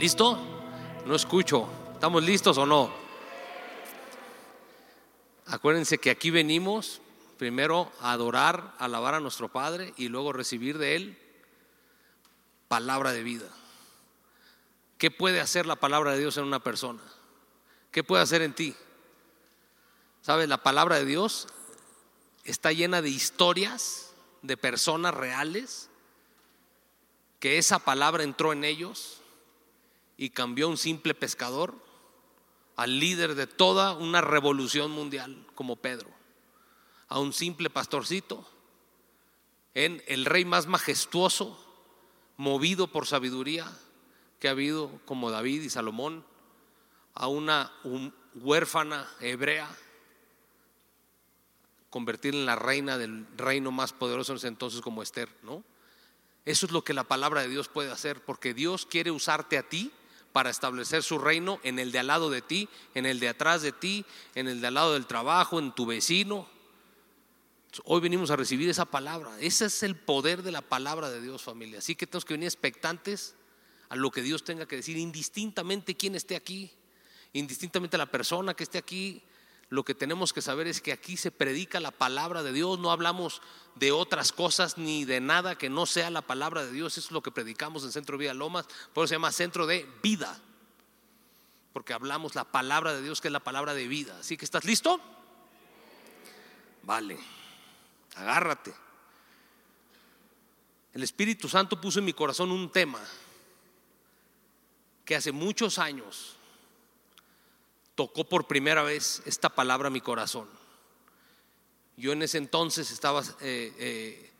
¿Listo? 0.00 0.38
No 1.04 1.14
escucho. 1.14 1.68
¿Estamos 1.92 2.24
listos 2.24 2.56
o 2.56 2.64
no? 2.64 2.90
Acuérdense 5.44 5.98
que 5.98 6.08
aquí 6.08 6.30
venimos 6.30 7.02
primero 7.36 7.92
a 8.00 8.12
adorar, 8.12 8.74
alabar 8.78 9.12
a 9.12 9.20
nuestro 9.20 9.50
Padre 9.50 9.92
y 9.98 10.08
luego 10.08 10.32
recibir 10.32 10.78
de 10.78 10.96
Él 10.96 11.18
palabra 12.66 13.12
de 13.12 13.22
vida. 13.22 13.46
¿Qué 14.96 15.10
puede 15.10 15.38
hacer 15.38 15.66
la 15.66 15.76
palabra 15.76 16.12
de 16.12 16.20
Dios 16.20 16.38
en 16.38 16.44
una 16.44 16.60
persona? 16.60 17.02
¿Qué 17.90 18.02
puede 18.02 18.22
hacer 18.22 18.40
en 18.40 18.54
ti? 18.54 18.74
¿Sabes? 20.22 20.48
La 20.48 20.62
palabra 20.62 20.96
de 20.96 21.04
Dios 21.04 21.46
está 22.44 22.72
llena 22.72 23.02
de 23.02 23.10
historias 23.10 24.14
de 24.40 24.56
personas 24.56 25.12
reales 25.12 25.90
que 27.38 27.58
esa 27.58 27.78
palabra 27.78 28.22
entró 28.22 28.54
en 28.54 28.64
ellos 28.64 29.19
y 30.20 30.28
cambió 30.28 30.68
un 30.68 30.76
simple 30.76 31.14
pescador 31.14 31.74
al 32.76 33.00
líder 33.00 33.34
de 33.36 33.46
toda 33.46 33.94
una 33.94 34.20
revolución 34.20 34.90
mundial 34.90 35.46
como 35.54 35.76
Pedro, 35.76 36.10
a 37.08 37.18
un 37.18 37.32
simple 37.32 37.70
pastorcito, 37.70 38.46
en 39.72 40.02
el 40.06 40.26
rey 40.26 40.44
más 40.44 40.66
majestuoso, 40.66 41.58
movido 42.36 42.86
por 42.88 43.06
sabiduría 43.06 43.66
que 44.40 44.48
ha 44.48 44.50
habido 44.50 44.90
como 45.06 45.30
David 45.30 45.62
y 45.62 45.70
Salomón, 45.70 46.22
a 47.14 47.26
una 47.26 47.72
huérfana 48.34 49.08
hebrea, 49.20 49.74
convertir 51.88 52.34
en 52.34 52.44
la 52.44 52.56
reina 52.56 52.98
del 52.98 53.26
reino 53.38 53.72
más 53.72 53.94
poderoso 53.94 54.32
en 54.32 54.36
ese 54.36 54.48
entonces 54.48 54.82
como 54.82 55.02
Esther, 55.02 55.30
¿no? 55.42 55.64
Eso 56.44 56.66
es 56.66 56.72
lo 56.72 56.84
que 56.84 56.92
la 56.92 57.04
palabra 57.04 57.40
de 57.40 57.48
Dios 57.48 57.68
puede 57.68 57.90
hacer, 57.90 58.22
porque 58.22 58.52
Dios 58.52 58.84
quiere 58.84 59.10
usarte 59.10 59.56
a 59.56 59.62
ti 59.62 59.90
para 60.32 60.50
establecer 60.50 61.02
su 61.02 61.18
reino 61.18 61.60
en 61.62 61.78
el 61.78 61.92
de 61.92 61.98
al 61.98 62.06
lado 62.06 62.30
de 62.30 62.42
ti, 62.42 62.68
en 62.94 63.06
el 63.06 63.20
de 63.20 63.28
atrás 63.28 63.62
de 63.62 63.72
ti, 63.72 64.04
en 64.34 64.48
el 64.48 64.60
de 64.60 64.66
al 64.66 64.74
lado 64.74 64.94
del 64.94 65.06
trabajo, 65.06 65.58
en 65.58 65.72
tu 65.72 65.86
vecino. 65.86 66.48
Hoy 67.84 68.00
venimos 68.00 68.30
a 68.30 68.36
recibir 68.36 68.68
esa 68.68 68.84
palabra. 68.84 69.30
Ese 69.40 69.66
es 69.66 69.82
el 69.82 69.96
poder 69.96 70.42
de 70.42 70.52
la 70.52 70.62
palabra 70.62 71.10
de 71.10 71.20
Dios, 71.20 71.42
familia. 71.42 71.78
Así 71.78 71.94
que 71.94 72.06
tenemos 72.06 72.24
que 72.24 72.34
venir 72.34 72.46
expectantes 72.46 73.34
a 73.88 73.96
lo 73.96 74.10
que 74.10 74.22
Dios 74.22 74.44
tenga 74.44 74.66
que 74.66 74.76
decir, 74.76 74.96
indistintamente 74.96 75.96
quién 75.96 76.14
esté 76.14 76.36
aquí, 76.36 76.70
indistintamente 77.32 77.98
la 77.98 78.06
persona 78.06 78.54
que 78.54 78.62
esté 78.62 78.78
aquí, 78.78 79.22
lo 79.70 79.84
que 79.84 79.94
tenemos 79.94 80.32
que 80.32 80.42
saber 80.42 80.66
es 80.66 80.80
que 80.80 80.92
aquí 80.92 81.16
se 81.16 81.30
predica 81.30 81.78
la 81.78 81.92
palabra 81.92 82.42
de 82.42 82.52
Dios, 82.52 82.80
no 82.80 82.90
hablamos 82.90 83.40
de 83.76 83.92
otras 83.92 84.32
cosas 84.32 84.78
ni 84.78 85.04
de 85.04 85.20
nada 85.20 85.56
que 85.56 85.70
no 85.70 85.86
sea 85.86 86.10
la 86.10 86.22
palabra 86.22 86.66
de 86.66 86.72
Dios, 86.72 86.98
eso 86.98 87.06
es 87.06 87.12
lo 87.12 87.22
que 87.22 87.30
predicamos 87.30 87.84
en 87.84 87.92
Centro 87.92 88.18
Vida 88.18 88.34
Lomas, 88.34 88.66
por 88.92 89.04
eso 89.04 89.10
se 89.10 89.14
llama 89.14 89.30
Centro 89.30 89.68
de 89.68 89.88
Vida, 90.02 90.40
porque 91.72 91.92
hablamos 91.92 92.34
la 92.34 92.44
palabra 92.44 92.92
de 92.94 93.02
Dios 93.02 93.20
que 93.20 93.28
es 93.28 93.32
la 93.32 93.44
palabra 93.44 93.72
de 93.72 93.86
vida. 93.86 94.18
Así 94.18 94.36
que 94.36 94.44
estás 94.44 94.64
listo? 94.64 95.00
Vale, 96.82 97.16
agárrate. 98.16 98.74
El 100.92 101.04
Espíritu 101.04 101.48
Santo 101.48 101.80
puso 101.80 102.00
en 102.00 102.06
mi 102.06 102.12
corazón 102.12 102.50
un 102.50 102.72
tema 102.72 102.98
que 105.04 105.14
hace 105.14 105.30
muchos 105.30 105.78
años 105.78 106.39
tocó 108.00 108.24
por 108.24 108.46
primera 108.46 108.82
vez 108.82 109.20
esta 109.26 109.50
palabra 109.50 109.88
a 109.88 109.90
mi 109.90 110.00
corazón. 110.00 110.48
Yo 111.98 112.12
en 112.12 112.22
ese 112.22 112.38
entonces 112.38 112.90
estaba, 112.92 113.20
eh, 113.42 113.74
eh, 113.78 114.30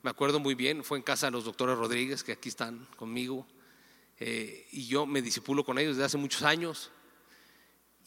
me 0.00 0.08
acuerdo 0.08 0.40
muy 0.40 0.54
bien, 0.54 0.82
fue 0.82 0.96
en 0.96 1.04
casa 1.04 1.26
de 1.26 1.32
los 1.32 1.44
doctores 1.44 1.76
Rodríguez, 1.76 2.24
que 2.24 2.32
aquí 2.32 2.48
están 2.48 2.88
conmigo, 2.96 3.46
eh, 4.18 4.66
y 4.72 4.86
yo 4.86 5.04
me 5.04 5.20
disipulo 5.20 5.62
con 5.62 5.78
ellos 5.78 5.96
desde 5.96 6.06
hace 6.06 6.16
muchos 6.16 6.42
años. 6.42 6.90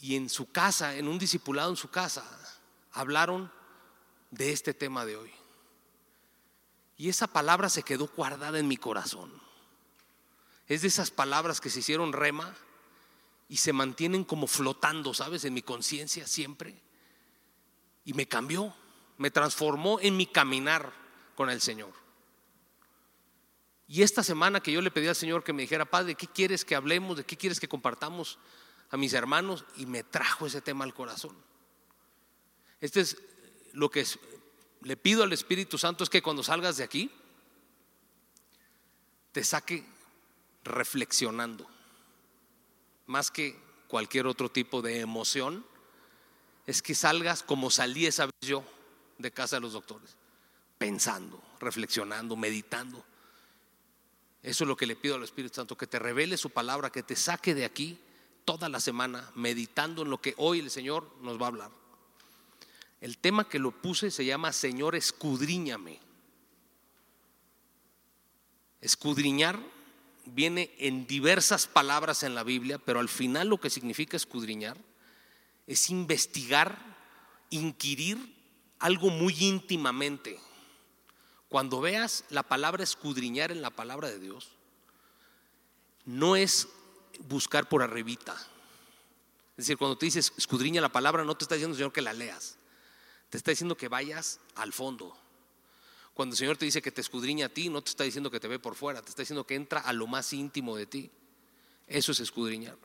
Y 0.01 0.15
en 0.15 0.27
su 0.27 0.51
casa, 0.51 0.95
en 0.95 1.07
un 1.07 1.19
discipulado 1.19 1.69
en 1.69 1.77
su 1.77 1.91
casa, 1.91 2.25
hablaron 2.91 3.51
de 4.31 4.53
este 4.53 4.73
tema 4.73 5.05
de 5.05 5.17
hoy. 5.17 5.31
Y 6.97 7.09
esa 7.09 7.27
palabra 7.27 7.69
se 7.69 7.83
quedó 7.83 8.07
guardada 8.07 8.57
en 8.57 8.67
mi 8.67 8.77
corazón. 8.77 9.31
Es 10.67 10.81
de 10.81 10.87
esas 10.87 11.11
palabras 11.11 11.61
que 11.61 11.69
se 11.69 11.81
hicieron 11.81 12.11
rema 12.11 12.55
y 13.47 13.57
se 13.57 13.73
mantienen 13.73 14.23
como 14.23 14.47
flotando, 14.47 15.13
¿sabes? 15.13 15.45
En 15.45 15.53
mi 15.53 15.61
conciencia 15.61 16.27
siempre. 16.27 16.81
Y 18.03 18.13
me 18.13 18.27
cambió, 18.27 18.73
me 19.17 19.31
transformó 19.31 19.99
en 19.99 20.17
mi 20.17 20.25
caminar 20.25 20.91
con 21.35 21.49
el 21.49 21.61
Señor. 21.61 21.93
Y 23.87 24.01
esta 24.01 24.23
semana 24.23 24.61
que 24.61 24.71
yo 24.71 24.81
le 24.81 24.89
pedí 24.89 25.07
al 25.07 25.15
Señor 25.15 25.43
que 25.43 25.53
me 25.53 25.61
dijera, 25.61 25.85
Padre, 25.85 26.07
¿de 26.07 26.15
qué 26.15 26.27
quieres 26.27 26.65
que 26.65 26.75
hablemos? 26.75 27.17
¿De 27.17 27.23
qué 27.23 27.37
quieres 27.37 27.59
que 27.59 27.67
compartamos 27.67 28.39
a 28.89 28.97
mis 28.97 29.13
hermanos? 29.13 29.63
Y 29.77 29.85
me 29.85 30.03
trajo 30.03 30.47
ese 30.47 30.61
tema 30.61 30.83
al 30.83 30.95
corazón. 30.95 31.35
Este 32.81 33.01
es 33.01 33.17
lo 33.73 33.91
que 33.91 34.05
le 34.81 34.97
pido 34.97 35.23
al 35.23 35.33
Espíritu 35.33 35.77
Santo 35.77 36.03
es 36.03 36.09
que 36.09 36.23
cuando 36.23 36.43
salgas 36.43 36.77
de 36.77 36.83
aquí, 36.83 37.11
te 39.31 39.43
saque 39.43 39.85
reflexionando 40.63 41.74
más 43.05 43.31
que 43.31 43.59
cualquier 43.87 44.27
otro 44.27 44.49
tipo 44.49 44.81
de 44.81 44.99
emoción, 44.99 45.65
es 46.65 46.81
que 46.81 46.95
salgas 46.95 47.43
como 47.43 47.69
salí 47.69 48.05
esa 48.05 48.25
vez 48.25 48.33
yo 48.41 48.63
de 49.17 49.31
casa 49.31 49.57
de 49.57 49.61
los 49.61 49.73
doctores, 49.73 50.15
pensando, 50.77 51.41
reflexionando, 51.59 52.35
meditando. 52.35 53.03
Eso 54.41 54.63
es 54.63 54.67
lo 54.67 54.75
que 54.75 54.85
le 54.85 54.95
pido 54.95 55.15
al 55.15 55.23
Espíritu 55.23 55.55
Santo, 55.55 55.77
que 55.77 55.87
te 55.87 55.99
revele 55.99 56.37
su 56.37 56.49
palabra, 56.49 56.91
que 56.91 57.03
te 57.03 57.15
saque 57.15 57.55
de 57.55 57.65
aquí 57.65 57.99
toda 58.45 58.69
la 58.69 58.79
semana 58.79 59.31
meditando 59.35 60.03
en 60.03 60.09
lo 60.09 60.21
que 60.21 60.35
hoy 60.37 60.59
el 60.59 60.69
Señor 60.69 61.09
nos 61.21 61.39
va 61.39 61.45
a 61.45 61.49
hablar. 61.49 61.71
El 63.01 63.17
tema 63.17 63.49
que 63.49 63.59
lo 63.59 63.71
puse 63.71 64.11
se 64.11 64.25
llama 64.25 64.53
Señor, 64.53 64.95
escudriñame. 64.95 65.99
Escudriñar 68.81 69.59
viene 70.25 70.73
en 70.79 71.07
diversas 71.07 71.67
palabras 71.67 72.23
en 72.23 72.35
la 72.35 72.43
Biblia, 72.43 72.77
pero 72.77 72.99
al 72.99 73.09
final 73.09 73.47
lo 73.47 73.59
que 73.59 73.69
significa 73.69 74.17
escudriñar 74.17 74.77
es 75.67 75.89
investigar, 75.89 76.79
inquirir 77.49 78.17
algo 78.79 79.09
muy 79.09 79.35
íntimamente. 79.39 80.39
Cuando 81.49 81.81
veas 81.81 82.25
la 82.29 82.43
palabra 82.43 82.83
escudriñar 82.83 83.51
en 83.51 83.61
la 83.61 83.69
palabra 83.69 84.09
de 84.09 84.19
Dios, 84.19 84.49
no 86.05 86.35
es 86.35 86.67
buscar 87.27 87.69
por 87.69 87.81
arribita. 87.81 88.33
Es 89.51 89.67
decir, 89.67 89.77
cuando 89.77 89.97
te 89.97 90.05
dices 90.05 90.33
escudriña 90.37 90.81
la 90.81 90.91
palabra, 90.91 91.23
no 91.23 91.35
te 91.35 91.45
está 91.45 91.55
diciendo 91.55 91.77
Señor 91.77 91.93
que 91.93 92.01
la 92.01 92.13
leas, 92.13 92.57
te 93.29 93.37
está 93.37 93.51
diciendo 93.51 93.77
que 93.77 93.87
vayas 93.87 94.39
al 94.55 94.73
fondo 94.73 95.17
cuando 96.15 96.33
el 96.33 96.37
Señor 96.37 96.55
te 96.55 96.63
dice 96.63 96.81
que 96.81 96.93
te 96.93 97.01
escudriña 97.01 97.47
a 97.47 97.49
ti, 97.49 97.67
no 97.67 97.81
te 97.81 97.89
está 97.89 98.05
diciendo 98.05 98.31
que 98.31 98.39
te 98.39 98.47
ve 98.47 98.57
por 98.57 98.75
fuera, 98.75 99.01
te 99.01 99.09
está 99.09 99.21
diciendo 99.21 99.45
que 99.45 99.53
entra 99.53 99.81
a 99.81 99.91
lo 99.91 100.07
más 100.07 100.31
íntimo 100.31 100.77
de 100.77 100.85
ti. 100.85 101.11
Eso 101.87 102.13
es 102.13 102.21
escudriñar. 102.21 102.77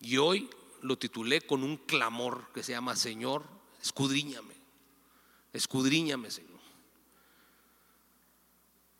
Y 0.00 0.18
hoy 0.18 0.50
lo 0.82 0.98
titulé 0.98 1.40
con 1.40 1.64
un 1.64 1.78
clamor 1.78 2.52
que 2.52 2.62
se 2.62 2.72
llama 2.72 2.94
Señor, 2.94 3.42
escudriñame, 3.82 4.54
escudriñame, 5.54 6.30
Señor. 6.30 6.60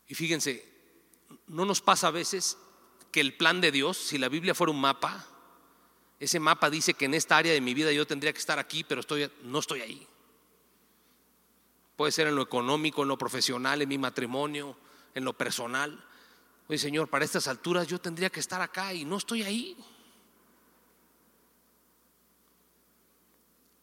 Y 0.08 0.14
fíjense, 0.14 0.66
no 1.48 1.66
nos 1.66 1.82
pasa 1.82 2.06
a 2.06 2.10
veces 2.10 2.56
que 3.12 3.20
el 3.20 3.36
plan 3.36 3.60
de 3.60 3.70
Dios, 3.70 3.98
si 3.98 4.16
la 4.16 4.30
Biblia 4.30 4.54
fuera 4.54 4.70
un 4.70 4.80
mapa, 4.80 5.26
ese 6.18 6.40
mapa 6.40 6.70
dice 6.70 6.94
que 6.94 7.04
en 7.04 7.12
esta 7.12 7.36
área 7.36 7.52
de 7.52 7.60
mi 7.60 7.74
vida 7.74 7.92
yo 7.92 8.06
tendría 8.06 8.32
que 8.32 8.38
estar 8.38 8.58
aquí, 8.58 8.82
pero 8.82 9.02
estoy, 9.02 9.30
no 9.42 9.58
estoy 9.58 9.82
ahí. 9.82 10.06
Puede 11.96 12.12
ser 12.12 12.26
en 12.26 12.36
lo 12.36 12.42
económico, 12.42 13.02
en 13.02 13.08
lo 13.08 13.16
profesional, 13.16 13.80
en 13.80 13.88
mi 13.88 13.98
matrimonio, 13.98 14.76
en 15.14 15.24
lo 15.24 15.32
personal. 15.32 16.04
Oye, 16.68 16.78
Señor, 16.78 17.08
para 17.08 17.24
estas 17.24 17.48
alturas 17.48 17.86
yo 17.86 17.98
tendría 17.98 18.30
que 18.30 18.40
estar 18.40 18.60
acá 18.60 18.92
y 18.92 19.04
no 19.04 19.16
estoy 19.16 19.42
ahí. 19.42 19.76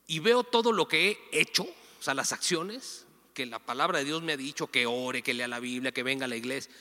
Y 0.05 0.19
veo 0.19 0.43
todo 0.43 0.71
lo 0.71 0.87
que 0.87 1.09
he 1.31 1.41
hecho, 1.41 1.63
o 1.63 2.03
sea, 2.03 2.13
las 2.13 2.33
acciones 2.33 3.07
que 3.33 3.45
la 3.47 3.57
palabra 3.57 3.99
de 3.99 4.05
Dios 4.05 4.21
me 4.21 4.33
ha 4.33 4.37
dicho, 4.37 4.67
que 4.67 4.85
ore, 4.85 5.23
que 5.23 5.33
lea 5.33 5.47
la 5.47 5.59
Biblia, 5.59 5.91
que 5.91 6.03
venga 6.03 6.25
a 6.25 6.27
la 6.27 6.35
iglesia, 6.35 6.71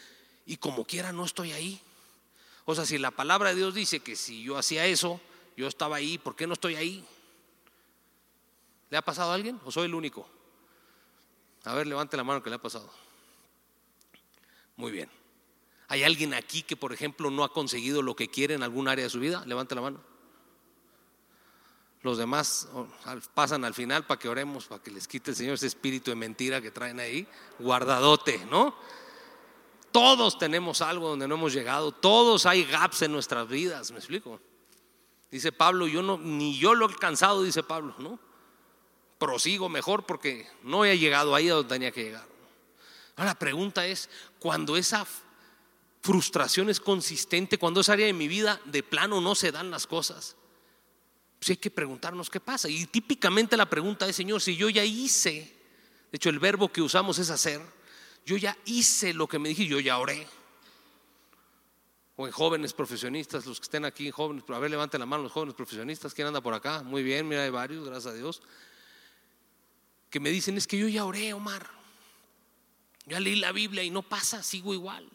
y 0.45 0.59
como 0.59 0.85
quiera 0.85 1.13
no 1.13 1.25
estoy 1.25 1.53
ahí. 1.53 1.81
O 2.67 2.75
sea, 2.75 2.85
si 2.85 2.99
la 2.99 3.11
palabra 3.11 3.51
de 3.51 3.57
Dios 3.57 3.75
dice 3.75 4.01
que 4.01 4.17
si 4.17 4.43
yo 4.43 4.59
hacía 4.59 4.85
eso, 4.87 5.21
yo 5.57 5.67
estaba 5.67 5.97
ahí, 5.97 6.19
¿por 6.19 6.37
qué 6.37 6.47
no 6.47 6.53
estoy 6.53 6.75
ahí? 6.75 7.05
¿Le 8.91 8.99
ha 8.99 9.03
pasado 9.03 9.31
a 9.31 9.35
alguien 9.35 9.59
o 9.65 9.73
soy 9.73 9.87
el 9.87 9.95
único? 9.95 10.29
A 11.65 11.75
ver, 11.75 11.87
levante 11.87 12.17
la 12.17 12.25
mano 12.25 12.43
que 12.43 12.51
le 12.51 12.57
ha 12.57 12.63
pasado. 12.63 12.91
Muy 14.77 14.91
bien. 14.91 15.11
¿Hay 15.89 16.05
alguien 16.05 16.35
aquí 16.35 16.63
que, 16.63 16.77
por 16.77 16.93
ejemplo, 16.93 17.31
no 17.31 17.45
ha 17.45 17.53
conseguido 17.53 18.03
lo 18.03 18.17
que 18.17 18.29
quiere 18.29 18.55
en 18.55 18.63
algún 18.63 18.89
área 18.89 19.05
de 19.05 19.11
su 19.11 19.21
vida? 19.21 19.45
Levante 19.47 19.75
la 19.75 19.83
mano. 19.83 20.01
Los 22.03 22.19
demás 22.19 22.69
pasan 23.35 23.65
al 23.65 23.75
final 23.75 24.05
para 24.07 24.19
que 24.19 24.29
oremos, 24.29 24.67
para 24.67 24.83
que 24.83 24.91
les 24.91 25.07
quite 25.07 25.31
el 25.31 25.37
Señor 25.37 25.55
ese 25.55 25.69
espíritu 25.69 26.11
de 26.11 26.17
mentira 26.17 26.61
que 26.61 26.73
traen 26.73 26.99
ahí, 26.99 27.29
guardadote, 27.61 28.45
¿no? 28.51 28.75
Todos 29.93 30.39
tenemos 30.39 30.81
algo 30.81 31.11
donde 31.11 31.29
no 31.29 31.37
hemos 31.37 31.53
llegado, 31.53 31.93
todos 31.93 32.47
hay 32.47 32.65
gaps 32.65 33.03
en 33.03 33.13
nuestras 33.13 33.47
vidas, 33.47 33.93
¿me 33.93 33.99
explico? 33.99 34.41
Dice 35.31 35.53
Pablo, 35.53 35.87
yo 35.87 36.03
no, 36.03 36.19
ni 36.19 36.59
yo 36.59 36.75
lo 36.75 36.87
he 36.87 36.93
alcanzado, 36.93 37.43
dice 37.43 37.63
Pablo, 37.63 37.95
¿no? 37.99 38.19
Prosigo 39.23 39.69
mejor 39.69 40.05
porque 40.05 40.49
no 40.65 40.85
he 40.85 40.99
llegado 40.99 41.37
ahí 41.37 41.49
a 41.49 41.55
donde 41.55 41.69
tenía 41.69 41.93
que 41.93 42.03
llegar. 42.03 42.27
Ahora 43.15 43.31
la 43.31 43.39
pregunta 43.39 43.87
es, 43.87 44.11
cuando 44.41 44.77
esa 44.77 45.07
frustración 46.01 46.69
es 46.69 46.81
consistente, 46.81 47.57
cuando 47.57 47.83
esa 47.83 47.93
área 47.93 48.07
de 48.07 48.15
mi 48.15 48.27
vida 48.27 48.61
de 48.65 48.83
plano 48.83 49.21
no 49.21 49.37
se 49.37 49.53
dan 49.53 49.71
las 49.71 49.87
cosas, 49.87 50.35
pues 51.39 51.51
hay 51.51 51.57
que 51.57 51.71
preguntarnos 51.71 52.31
qué 52.31 52.41
pasa. 52.41 52.69
Y 52.69 52.85
típicamente 52.87 53.57
la 53.57 53.71
pregunta 53.71 54.09
es, 54.09 54.17
Señor, 54.17 54.43
si 54.43 54.57
yo 54.57 54.69
ya 54.69 54.85
hice, 54.85 55.55
de 56.11 56.17
hecho 56.17 56.29
el 56.29 56.41
verbo 56.41 56.73
que 56.73 56.83
usamos 56.83 57.21
es 57.21 57.31
hacer, 57.31 57.61
yo 58.27 58.37
ya 58.37 58.59
hice 58.65 59.15
lo 59.15 59.29
que 59.29 59.39
me 59.39 59.51
dije, 59.51 59.67
yo 59.67 59.79
ya 59.79 59.99
oré. 59.99 60.27
O 62.17 62.27
en 62.27 62.33
jóvenes 62.33 62.73
profesionistas, 62.73 63.47
los 63.47 63.61
que 63.61 63.67
estén 63.67 63.85
aquí, 63.85 64.11
jóvenes, 64.11 64.43
a 64.49 64.59
ver, 64.59 64.73
levanten 64.73 64.99
la 64.99 65.07
mano 65.07 65.23
los 65.23 65.31
jóvenes 65.31 65.55
profesionistas, 65.55 66.13
¿quién 66.13 66.27
anda 66.27 66.41
por 66.41 66.55
acá? 66.55 66.83
Muy 66.83 67.05
bien, 67.05 67.29
mira, 67.29 67.45
hay 67.45 67.51
varios, 67.51 67.85
gracias 67.85 68.15
a 68.15 68.17
Dios. 68.17 68.43
Que 70.13 70.21
me 70.21 70.31
dicen, 70.31 70.59
es 70.59 70.67
que 70.67 70.77
yo 70.77 70.89
ya 70.89 71.07
oré, 71.07 71.33
Omar. 71.33 71.69
Ya 73.07 73.19
leí 73.19 73.37
la 73.37 73.51
Biblia 73.51 73.83
y 73.83 73.89
no 73.89 74.03
pasa, 74.03 74.43
sigo 74.43 74.75
igual. 74.75 75.09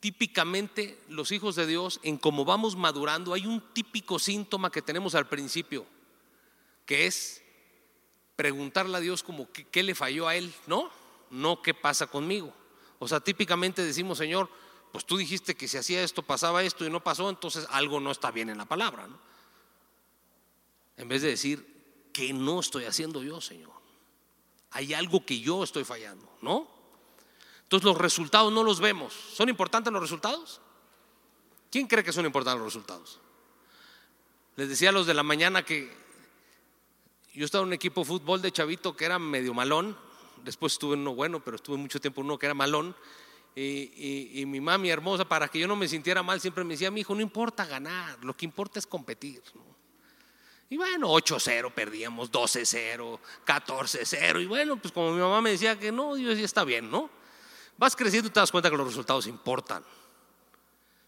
Típicamente 0.00 1.00
los 1.08 1.32
hijos 1.32 1.56
de 1.56 1.66
Dios, 1.66 1.98
en 2.02 2.18
cómo 2.18 2.44
vamos 2.44 2.76
madurando, 2.76 3.32
hay 3.32 3.46
un 3.46 3.62
típico 3.72 4.18
síntoma 4.18 4.70
que 4.70 4.82
tenemos 4.82 5.14
al 5.14 5.28
principio, 5.28 5.86
que 6.84 7.06
es 7.06 7.42
preguntarle 8.36 8.98
a 8.98 9.00
Dios 9.00 9.22
como 9.22 9.48
qué, 9.50 9.82
le 9.82 9.94
falló 9.94 10.28
a 10.28 10.36
él, 10.36 10.54
¿no? 10.66 10.90
No 11.30 11.62
qué 11.62 11.72
pasa 11.72 12.06
conmigo. 12.06 12.52
O 12.98 13.08
sea, 13.08 13.20
típicamente 13.20 13.82
decimos, 13.82 14.18
Señor, 14.18 14.50
pues 14.92 15.06
tú 15.06 15.16
dijiste 15.16 15.54
que 15.54 15.68
si 15.68 15.78
hacía 15.78 16.04
esto 16.04 16.22
pasaba 16.22 16.62
esto 16.62 16.84
y 16.84 16.90
no 16.90 17.02
pasó, 17.02 17.30
entonces 17.30 17.66
algo 17.70 17.98
no 17.98 18.10
está 18.10 18.30
bien 18.30 18.50
en 18.50 18.58
la 18.58 18.66
palabra. 18.66 19.08
En 20.98 21.08
vez 21.08 21.22
de 21.22 21.28
decir, 21.28 21.77
¿qué 22.18 22.32
no 22.32 22.58
estoy 22.58 22.84
haciendo 22.84 23.22
yo, 23.22 23.40
Señor? 23.40 23.70
Hay 24.72 24.92
algo 24.92 25.24
que 25.24 25.38
yo 25.38 25.62
estoy 25.62 25.84
fallando, 25.84 26.28
¿no? 26.42 26.66
Entonces 27.62 27.84
los 27.84 27.96
resultados 27.96 28.52
no 28.52 28.64
los 28.64 28.80
vemos. 28.80 29.14
¿Son 29.14 29.48
importantes 29.48 29.92
los 29.92 30.02
resultados? 30.02 30.60
¿Quién 31.70 31.86
cree 31.86 32.02
que 32.02 32.12
son 32.12 32.26
importantes 32.26 32.58
los 32.58 32.74
resultados? 32.74 33.20
Les 34.56 34.68
decía 34.68 34.88
a 34.88 34.92
los 34.92 35.06
de 35.06 35.14
la 35.14 35.22
mañana 35.22 35.64
que 35.64 35.96
yo 37.34 37.44
estaba 37.44 37.62
en 37.62 37.68
un 37.68 37.74
equipo 37.74 38.00
de 38.00 38.06
fútbol 38.06 38.42
de 38.42 38.50
chavito 38.50 38.96
que 38.96 39.04
era 39.04 39.20
medio 39.20 39.54
malón. 39.54 39.96
Después 40.42 40.72
estuve 40.72 40.94
en 40.94 41.02
uno 41.02 41.14
bueno, 41.14 41.38
pero 41.44 41.54
estuve 41.54 41.76
mucho 41.76 42.00
tiempo 42.00 42.20
en 42.22 42.26
uno 42.26 42.38
que 42.38 42.46
era 42.46 42.54
malón. 42.54 42.96
Y, 43.54 44.42
mi 44.44 44.60
mami 44.60 44.90
hermosa, 44.90 45.24
para 45.24 45.46
que 45.46 45.60
yo 45.60 45.68
no 45.68 45.76
me 45.76 45.86
sintiera 45.86 46.24
mal, 46.24 46.40
siempre 46.40 46.64
me 46.64 46.74
decía, 46.74 46.90
mi 46.90 47.02
hijo, 47.02 47.14
no 47.14 47.20
importa 47.20 47.64
ganar, 47.64 48.24
lo 48.24 48.36
que 48.36 48.44
importa 48.44 48.80
es 48.80 48.86
competir. 48.88 49.40
Y 50.70 50.76
bueno, 50.76 51.08
8-0 51.08 51.72
perdíamos, 51.72 52.30
12-0, 52.30 53.18
14-0. 53.46 54.42
Y 54.42 54.46
bueno, 54.46 54.76
pues 54.76 54.92
como 54.92 55.12
mi 55.12 55.20
mamá 55.20 55.40
me 55.40 55.50
decía 55.50 55.78
que 55.78 55.90
no, 55.90 56.16
yo 56.16 56.28
decía, 56.28 56.44
está 56.44 56.64
bien, 56.64 56.90
¿no? 56.90 57.08
Vas 57.78 57.96
creciendo 57.96 58.28
y 58.28 58.32
te 58.32 58.40
das 58.40 58.50
cuenta 58.50 58.70
que 58.70 58.76
los 58.76 58.86
resultados 58.86 59.26
importan. 59.26 59.82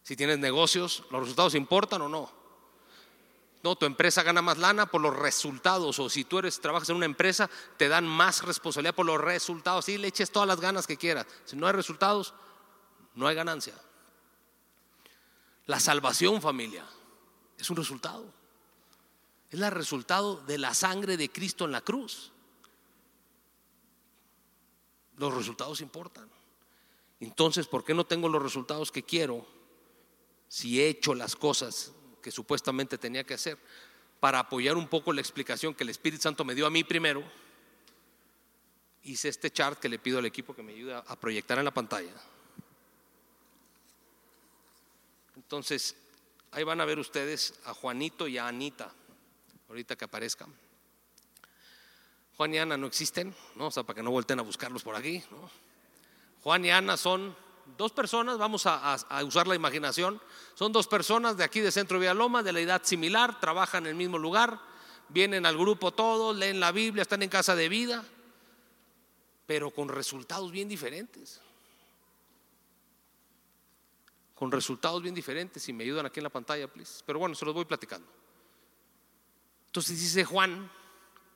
Si 0.02 0.16
tienes 0.16 0.38
negocios, 0.38 1.04
¿los 1.10 1.20
resultados 1.20 1.54
importan 1.54 2.00
o 2.02 2.08
no? 2.08 2.32
No, 3.62 3.76
tu 3.76 3.84
empresa 3.84 4.22
gana 4.22 4.40
más 4.40 4.56
lana 4.56 4.86
por 4.86 5.02
los 5.02 5.14
resultados. 5.14 5.98
O 5.98 6.08
si 6.08 6.24
tú 6.24 6.38
eres, 6.38 6.60
trabajas 6.60 6.88
en 6.88 6.96
una 6.96 7.04
empresa, 7.04 7.50
te 7.76 7.88
dan 7.88 8.06
más 8.06 8.42
responsabilidad 8.42 8.94
por 8.94 9.04
los 9.04 9.20
resultados. 9.20 9.88
Y 9.90 9.98
le 9.98 10.08
eches 10.08 10.30
todas 10.30 10.48
las 10.48 10.60
ganas 10.60 10.86
que 10.86 10.96
quieras. 10.96 11.26
Si 11.44 11.56
no 11.56 11.66
hay 11.66 11.74
resultados, 11.74 12.32
no 13.14 13.26
hay 13.26 13.36
ganancia. 13.36 13.74
La 15.66 15.78
salvación, 15.78 16.40
familia, 16.40 16.86
es 17.58 17.68
un 17.68 17.76
resultado. 17.76 18.39
Es 19.50 19.60
el 19.60 19.70
resultado 19.70 20.36
de 20.36 20.58
la 20.58 20.74
sangre 20.74 21.16
de 21.16 21.30
Cristo 21.30 21.64
en 21.64 21.72
la 21.72 21.80
cruz. 21.80 22.32
Los 25.16 25.34
resultados 25.34 25.80
importan. 25.80 26.30
Entonces, 27.18 27.66
¿por 27.66 27.84
qué 27.84 27.92
no 27.92 28.06
tengo 28.06 28.28
los 28.28 28.42
resultados 28.42 28.90
que 28.90 29.02
quiero 29.02 29.46
si 30.48 30.80
he 30.80 30.88
hecho 30.88 31.14
las 31.14 31.36
cosas 31.36 31.92
que 32.22 32.30
supuestamente 32.30 32.96
tenía 32.96 33.24
que 33.24 33.34
hacer? 33.34 33.58
Para 34.20 34.38
apoyar 34.38 34.76
un 34.76 34.88
poco 34.88 35.12
la 35.12 35.20
explicación 35.20 35.74
que 35.74 35.84
el 35.84 35.90
Espíritu 35.90 36.22
Santo 36.22 36.44
me 36.44 36.54
dio 36.54 36.66
a 36.66 36.70
mí 36.70 36.84
primero, 36.84 37.22
hice 39.02 39.28
este 39.28 39.50
chart 39.50 39.78
que 39.78 39.88
le 39.88 39.98
pido 39.98 40.18
al 40.18 40.26
equipo 40.26 40.54
que 40.54 40.62
me 40.62 40.72
ayude 40.72 40.94
a 40.94 41.16
proyectar 41.18 41.58
en 41.58 41.64
la 41.64 41.74
pantalla. 41.74 42.14
Entonces, 45.36 45.96
ahí 46.52 46.64
van 46.64 46.80
a 46.80 46.84
ver 46.84 46.98
ustedes 46.98 47.54
a 47.64 47.74
Juanito 47.74 48.28
y 48.28 48.38
a 48.38 48.46
Anita, 48.46 48.94
ahorita 49.70 49.96
que 49.96 50.04
aparezcan. 50.04 50.52
Juan 52.36 52.54
y 52.54 52.58
Ana 52.58 52.76
no 52.76 52.86
existen, 52.86 53.34
¿no? 53.54 53.68
O 53.68 53.70
sea, 53.70 53.84
para 53.84 53.96
que 53.96 54.02
no 54.02 54.10
vuelten 54.10 54.38
a 54.40 54.42
buscarlos 54.42 54.82
por 54.82 54.96
aquí. 54.96 55.22
Juan 56.42 56.64
y 56.64 56.70
Ana 56.70 56.96
son 56.96 57.36
dos 57.76 57.92
personas, 57.92 58.36
vamos 58.36 58.64
a, 58.66 58.98
usar 59.24 59.46
la 59.46 59.54
imaginación, 59.54 60.20
son 60.54 60.72
dos 60.72 60.88
personas 60.88 61.36
de 61.36 61.44
aquí 61.44 61.60
de 61.60 61.70
Centro 61.70 62.00
Villaloma, 62.00 62.42
de 62.42 62.52
la 62.52 62.60
edad 62.60 62.82
similar, 62.82 63.38
trabajan 63.38 63.84
en 63.84 63.90
el 63.90 63.94
mismo 63.94 64.18
lugar, 64.18 64.58
vienen 65.08 65.46
al 65.46 65.56
grupo 65.56 65.92
todos, 65.92 66.36
leen 66.36 66.58
la 66.58 66.72
Biblia, 66.72 67.02
están 67.02 67.22
en 67.22 67.28
casa 67.28 67.54
de 67.54 67.68
vida, 67.68 68.04
pero 69.46 69.70
con 69.70 69.88
resultados 69.88 70.50
bien 70.50 70.68
diferentes. 70.68 71.40
Con 74.34 74.50
resultados 74.50 75.00
bien 75.02 75.14
diferentes, 75.14 75.62
si 75.62 75.72
me 75.72 75.84
ayudan 75.84 76.06
aquí 76.06 76.18
en 76.18 76.24
la 76.24 76.30
pantalla, 76.30 76.66
please. 76.66 77.02
Pero 77.06 77.20
bueno, 77.20 77.36
se 77.36 77.44
los 77.44 77.54
voy 77.54 77.66
platicando. 77.66 78.08
Entonces 79.70 80.00
dice 80.00 80.24
Juan 80.24 80.68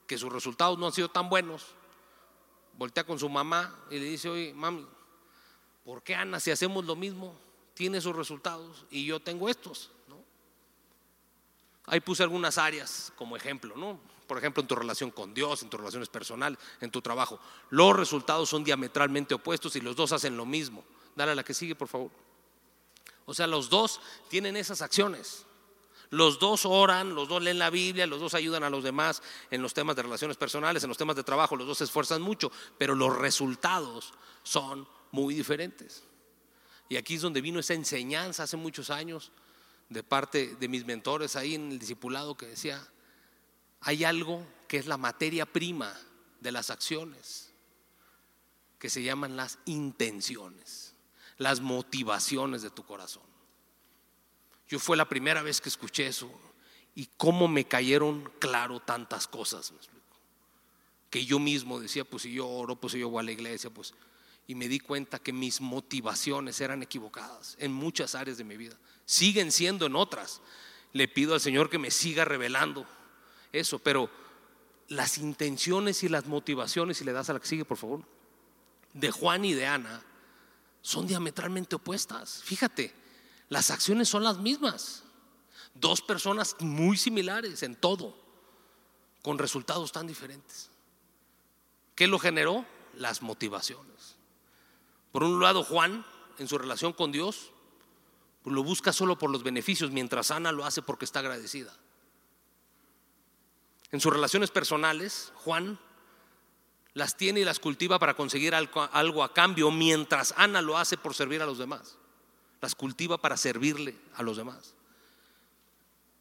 que 0.05 0.17
sus 0.17 0.31
resultados 0.31 0.77
no 0.77 0.87
han 0.87 0.91
sido 0.91 1.07
tan 1.07 1.29
buenos. 1.29 1.67
Voltea 2.73 3.05
con 3.05 3.17
su 3.17 3.29
mamá 3.29 3.73
y 3.89 3.97
le 3.97 4.03
dice, 4.03 4.27
oye, 4.27 4.53
mami, 4.53 4.85
¿por 5.85 6.03
qué 6.03 6.15
Ana, 6.15 6.41
si 6.41 6.51
hacemos 6.51 6.83
lo 6.83 6.97
mismo, 6.97 7.33
tiene 7.73 8.01
sus 8.01 8.13
resultados 8.13 8.85
y 8.91 9.05
yo 9.05 9.21
tengo 9.21 9.47
estos? 9.47 9.89
¿no? 10.09 10.17
Ahí 11.85 12.01
puse 12.01 12.23
algunas 12.23 12.57
áreas 12.57 13.13
como 13.15 13.37
ejemplo, 13.37 13.77
¿no? 13.77 14.01
Por 14.27 14.37
ejemplo, 14.37 14.59
en 14.59 14.67
tu 14.67 14.75
relación 14.75 15.11
con 15.11 15.33
Dios, 15.33 15.63
en 15.63 15.69
tus 15.69 15.79
relaciones 15.79 16.09
personales, 16.09 16.59
en 16.81 16.91
tu 16.91 17.01
trabajo. 17.01 17.39
Los 17.69 17.95
resultados 17.95 18.49
son 18.49 18.65
diametralmente 18.65 19.33
opuestos 19.33 19.77
y 19.77 19.79
los 19.79 19.95
dos 19.95 20.11
hacen 20.11 20.35
lo 20.35 20.45
mismo. 20.45 20.83
Dale 21.15 21.31
a 21.31 21.35
la 21.35 21.43
que 21.45 21.53
sigue, 21.53 21.73
por 21.73 21.87
favor. 21.87 22.11
O 23.25 23.33
sea, 23.33 23.47
los 23.47 23.69
dos 23.69 24.01
tienen 24.27 24.57
esas 24.57 24.81
acciones. 24.81 25.45
Los 26.09 26.39
dos 26.39 26.65
oran, 26.65 27.15
los 27.15 27.27
dos 27.27 27.41
leen 27.41 27.59
la 27.59 27.69
Biblia, 27.69 28.07
los 28.07 28.19
dos 28.19 28.33
ayudan 28.33 28.63
a 28.63 28.69
los 28.69 28.83
demás 28.83 29.21
en 29.51 29.61
los 29.61 29.73
temas 29.73 29.95
de 29.95 30.03
relaciones 30.03 30.37
personales, 30.37 30.83
en 30.83 30.89
los 30.89 30.97
temas 30.97 31.15
de 31.15 31.23
trabajo, 31.23 31.55
los 31.55 31.67
dos 31.67 31.79
se 31.79 31.83
esfuerzan 31.85 32.21
mucho, 32.21 32.51
pero 32.77 32.95
los 32.95 33.15
resultados 33.17 34.13
son 34.43 34.87
muy 35.11 35.33
diferentes. 35.33 36.03
Y 36.89 36.97
aquí 36.97 37.15
es 37.15 37.21
donde 37.21 37.41
vino 37.41 37.59
esa 37.59 37.73
enseñanza 37.73 38.43
hace 38.43 38.57
muchos 38.57 38.89
años 38.89 39.31
de 39.89 40.03
parte 40.03 40.55
de 40.55 40.67
mis 40.67 40.85
mentores 40.85 41.35
ahí 41.35 41.55
en 41.55 41.71
el 41.71 41.79
discipulado 41.79 42.35
que 42.35 42.47
decía, 42.47 42.85
hay 43.81 44.03
algo 44.03 44.45
que 44.67 44.77
es 44.77 44.87
la 44.87 44.97
materia 44.97 45.45
prima 45.45 45.93
de 46.39 46.51
las 46.51 46.69
acciones, 46.69 47.51
que 48.79 48.89
se 48.89 49.03
llaman 49.03 49.35
las 49.35 49.59
intenciones, 49.65 50.93
las 51.37 51.61
motivaciones 51.61 52.61
de 52.61 52.69
tu 52.69 52.83
corazón. 52.85 53.23
Yo 54.67 54.79
fue 54.79 54.97
la 54.97 55.07
primera 55.07 55.41
vez 55.41 55.61
que 55.61 55.69
escuché 55.69 56.07
eso 56.07 56.31
y 56.95 57.07
cómo 57.17 57.47
me 57.47 57.65
cayeron 57.65 58.31
claro 58.39 58.79
tantas 58.79 59.27
cosas, 59.27 59.73
que 61.09 61.25
yo 61.25 61.39
mismo 61.39 61.79
decía, 61.79 62.03
pues 62.03 62.23
si 62.23 62.33
yo 62.33 62.47
oro, 62.47 62.75
pues 62.75 62.93
si 62.93 62.99
yo 62.99 63.09
voy 63.09 63.21
a 63.21 63.23
la 63.23 63.31
iglesia, 63.31 63.69
pues 63.69 63.93
y 64.47 64.55
me 64.55 64.67
di 64.67 64.79
cuenta 64.79 65.19
que 65.19 65.33
mis 65.33 65.59
motivaciones 65.61 66.61
eran 66.61 66.83
equivocadas 66.83 67.55
en 67.59 67.73
muchas 67.73 68.15
áreas 68.15 68.37
de 68.37 68.43
mi 68.43 68.57
vida. 68.57 68.75
Siguen 69.05 69.51
siendo 69.51 69.87
en 69.87 69.95
otras. 69.95 70.41
Le 70.93 71.07
pido 71.07 71.33
al 71.33 71.41
Señor 71.41 71.69
que 71.69 71.79
me 71.79 71.91
siga 71.91 72.25
revelando 72.25 72.85
eso, 73.51 73.79
pero 73.79 74.09
las 74.87 75.17
intenciones 75.17 76.03
y 76.03 76.09
las 76.09 76.27
motivaciones, 76.27 76.97
si 76.97 77.05
le 77.05 77.11
das 77.11 77.29
a 77.29 77.33
la 77.33 77.39
que 77.39 77.47
sigue, 77.47 77.65
por 77.65 77.77
favor, 77.77 78.03
de 78.93 79.11
Juan 79.11 79.45
y 79.45 79.53
de 79.53 79.65
Ana, 79.65 80.03
son 80.81 81.07
diametralmente 81.07 81.75
opuestas. 81.75 82.43
Fíjate, 82.43 82.93
las 83.49 83.71
acciones 83.71 84.09
son 84.09 84.23
las 84.23 84.37
mismas. 84.37 85.03
Dos 85.73 86.01
personas 86.01 86.55
muy 86.59 86.97
similares 86.97 87.63
en 87.63 87.75
todo, 87.75 88.17
con 89.21 89.37
resultados 89.37 89.91
tan 89.91 90.07
diferentes. 90.07 90.69
¿Qué 91.95 92.07
lo 92.07 92.19
generó? 92.19 92.65
Las 92.95 93.21
motivaciones. 93.21 94.15
Por 95.11 95.23
un 95.23 95.41
lado, 95.41 95.63
Juan, 95.63 96.05
en 96.39 96.47
su 96.47 96.57
relación 96.57 96.93
con 96.93 97.11
Dios, 97.11 97.51
lo 98.45 98.63
busca 98.63 98.93
solo 98.93 99.17
por 99.17 99.29
los 99.29 99.43
beneficios, 99.43 99.91
mientras 99.91 100.31
Ana 100.31 100.51
lo 100.51 100.65
hace 100.65 100.81
porque 100.81 101.05
está 101.05 101.19
agradecida. 101.19 101.73
En 103.91 103.99
sus 103.99 104.13
relaciones 104.13 104.51
personales, 104.51 105.31
Juan 105.35 105.79
las 106.93 107.17
tiene 107.17 107.41
y 107.41 107.45
las 107.45 107.59
cultiva 107.59 107.99
para 107.99 108.13
conseguir 108.13 108.55
algo 108.55 109.23
a 109.23 109.33
cambio, 109.33 109.71
mientras 109.71 110.33
Ana 110.37 110.61
lo 110.61 110.77
hace 110.77 110.97
por 110.97 111.13
servir 111.13 111.41
a 111.41 111.45
los 111.45 111.57
demás. 111.57 111.97
Las 112.65 112.73
cultiva 112.73 113.19
para 113.19 113.37
servirle 113.37 113.95
a 114.15 114.23
los 114.23 114.37
demás. 114.37 114.73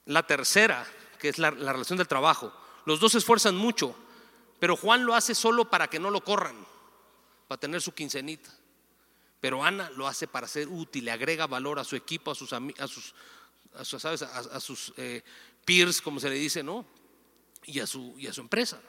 La 0.04 0.26
tercera, 0.26 0.86
que 1.18 1.30
es 1.30 1.38
la, 1.38 1.50
relación 1.50 1.96
del 1.96 2.06
trabajo. 2.06 2.52
Los 2.84 3.00
dos 3.00 3.12
se 3.12 3.18
esfuerzan 3.18 3.56
mucho, 3.56 3.96
pero 4.58 4.76
Juan 4.76 5.06
lo 5.06 5.14
hace 5.14 5.34
solo 5.34 5.70
para 5.70 5.88
que 5.88 5.98
no 5.98 6.10
lo 6.10 6.22
corran, 6.22 6.54
para 7.48 7.58
tener 7.58 7.80
su 7.80 7.94
quincenita. 7.94 8.50
Pero 9.40 9.64
Ana 9.64 9.88
lo 9.96 10.06
hace 10.06 10.28
para 10.28 10.46
ser 10.46 10.68
útil, 10.68 11.06
le 11.06 11.12
agrega 11.12 11.46
valor 11.46 11.78
a 11.78 11.84
su 11.84 11.96
equipo, 11.96 12.30
a 12.30 12.34
sus, 12.34 12.52
a 12.52 12.88
sus, 12.88 13.14
a 14.04 14.60
sus, 14.60 14.92
eh, 14.98 15.22
peers, 15.64 16.02
como 16.02 16.20
se 16.20 16.28
le 16.28 16.34
dice, 16.34 16.62
¿no? 16.62 16.84
Y 17.64 17.80
a 17.80 17.86
su, 17.86 18.14
y 18.18 18.26
a 18.26 18.34
su 18.34 18.42
empresa. 18.42 18.82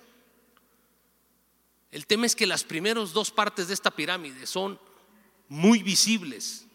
El 1.89 2.05
tema 2.05 2.25
es 2.25 2.35
que 2.35 2.47
las 2.47 2.65
primeras 2.65 3.13
dos 3.13 3.31
partes 3.31 3.69
de 3.69 3.73
esta 3.75 3.91
pirámide 3.91 4.45
son 4.45 4.77
muy 5.47 5.81
visibles 5.81 6.65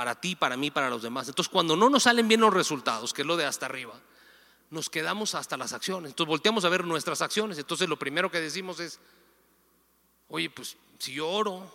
para 0.00 0.18
ti, 0.18 0.34
para 0.34 0.56
mí, 0.56 0.70
para 0.70 0.88
los 0.88 1.02
demás. 1.02 1.28
Entonces, 1.28 1.52
cuando 1.52 1.76
no 1.76 1.90
nos 1.90 2.04
salen 2.04 2.26
bien 2.26 2.40
los 2.40 2.54
resultados, 2.54 3.12
que 3.12 3.20
es 3.20 3.26
lo 3.28 3.36
de 3.36 3.44
hasta 3.44 3.66
arriba, 3.66 4.00
nos 4.70 4.88
quedamos 4.88 5.34
hasta 5.34 5.58
las 5.58 5.74
acciones. 5.74 6.08
Entonces, 6.08 6.28
volteamos 6.28 6.64
a 6.64 6.70
ver 6.70 6.86
nuestras 6.86 7.20
acciones. 7.20 7.58
Entonces, 7.58 7.86
lo 7.86 7.98
primero 7.98 8.30
que 8.30 8.40
decimos 8.40 8.80
es, 8.80 8.98
oye, 10.28 10.48
pues 10.48 10.78
si 10.98 11.12
yo 11.12 11.28
oro 11.28 11.70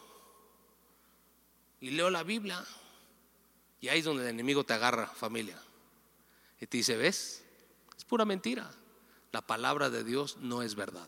y 1.80 1.92
leo 1.92 2.10
la 2.10 2.24
Biblia, 2.24 2.66
y 3.80 3.90
ahí 3.90 4.00
es 4.00 4.06
donde 4.06 4.24
el 4.24 4.30
enemigo 4.30 4.64
te 4.64 4.74
agarra, 4.74 5.06
familia. 5.06 5.62
Y 6.60 6.66
te 6.66 6.78
dice, 6.78 6.98
¿ves? 6.98 7.44
Es 7.96 8.06
pura 8.06 8.26
mentira. 8.26 8.72
La 9.34 9.42
palabra 9.42 9.92
de 9.92 10.04
Dios 10.04 10.38
no 10.38 10.64
es 10.64 10.74
verdad. 10.74 11.08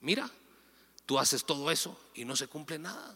Mira, 0.00 0.30
Tú 1.06 1.18
haces 1.18 1.44
todo 1.44 1.70
eso 1.70 1.98
y 2.14 2.24
no 2.24 2.34
se 2.34 2.46
cumple 2.46 2.78
nada. 2.78 3.14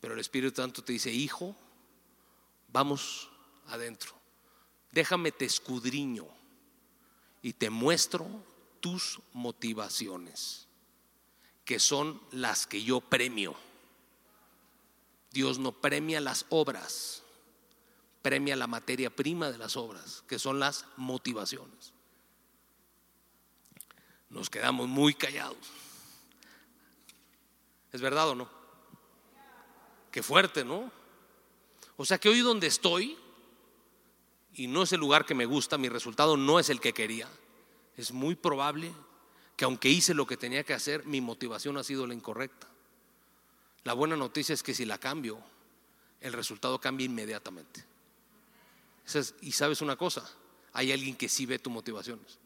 Pero 0.00 0.14
el 0.14 0.20
Espíritu 0.20 0.62
Santo 0.62 0.82
te 0.82 0.92
dice, 0.92 1.12
hijo, 1.12 1.54
vamos 2.76 3.30
adentro. 3.68 4.12
Déjame 4.92 5.32
te 5.32 5.46
escudriño 5.46 6.26
y 7.40 7.54
te 7.54 7.70
muestro 7.70 8.28
tus 8.80 9.18
motivaciones, 9.32 10.68
que 11.64 11.80
son 11.80 12.20
las 12.32 12.66
que 12.66 12.82
yo 12.82 13.00
premio. 13.00 13.54
Dios 15.30 15.58
no 15.58 15.72
premia 15.72 16.20
las 16.20 16.44
obras, 16.50 17.22
premia 18.20 18.56
la 18.56 18.66
materia 18.66 19.08
prima 19.08 19.50
de 19.50 19.56
las 19.56 19.78
obras, 19.78 20.22
que 20.28 20.38
son 20.38 20.60
las 20.60 20.84
motivaciones. 20.98 21.94
Nos 24.28 24.50
quedamos 24.50 24.86
muy 24.86 25.14
callados. 25.14 25.66
¿Es 27.90 28.02
verdad 28.02 28.28
o 28.28 28.34
no? 28.34 28.50
Qué 30.10 30.22
fuerte, 30.22 30.62
¿no? 30.62 30.95
O 31.96 32.04
sea 32.04 32.18
que 32.18 32.28
hoy 32.28 32.40
donde 32.40 32.66
estoy, 32.66 33.16
y 34.54 34.66
no 34.66 34.82
es 34.82 34.92
el 34.92 35.00
lugar 35.00 35.24
que 35.24 35.34
me 35.34 35.46
gusta, 35.46 35.78
mi 35.78 35.88
resultado 35.88 36.36
no 36.36 36.58
es 36.58 36.70
el 36.70 36.80
que 36.80 36.92
quería, 36.92 37.28
es 37.96 38.12
muy 38.12 38.34
probable 38.34 38.92
que 39.56 39.64
aunque 39.64 39.88
hice 39.88 40.12
lo 40.12 40.26
que 40.26 40.36
tenía 40.36 40.64
que 40.64 40.74
hacer, 40.74 41.06
mi 41.06 41.20
motivación 41.20 41.78
ha 41.78 41.84
sido 41.84 42.06
la 42.06 42.14
incorrecta. 42.14 42.68
La 43.84 43.94
buena 43.94 44.16
noticia 44.16 44.52
es 44.52 44.62
que 44.62 44.74
si 44.74 44.84
la 44.84 44.98
cambio, 44.98 45.38
el 46.20 46.32
resultado 46.32 46.78
cambia 46.78 47.06
inmediatamente. 47.06 47.84
Y 49.40 49.52
sabes 49.52 49.80
una 49.80 49.96
cosa, 49.96 50.28
hay 50.72 50.92
alguien 50.92 51.16
que 51.16 51.28
sí 51.28 51.46
ve 51.46 51.58
tus 51.58 51.72
motivaciones. 51.72 52.38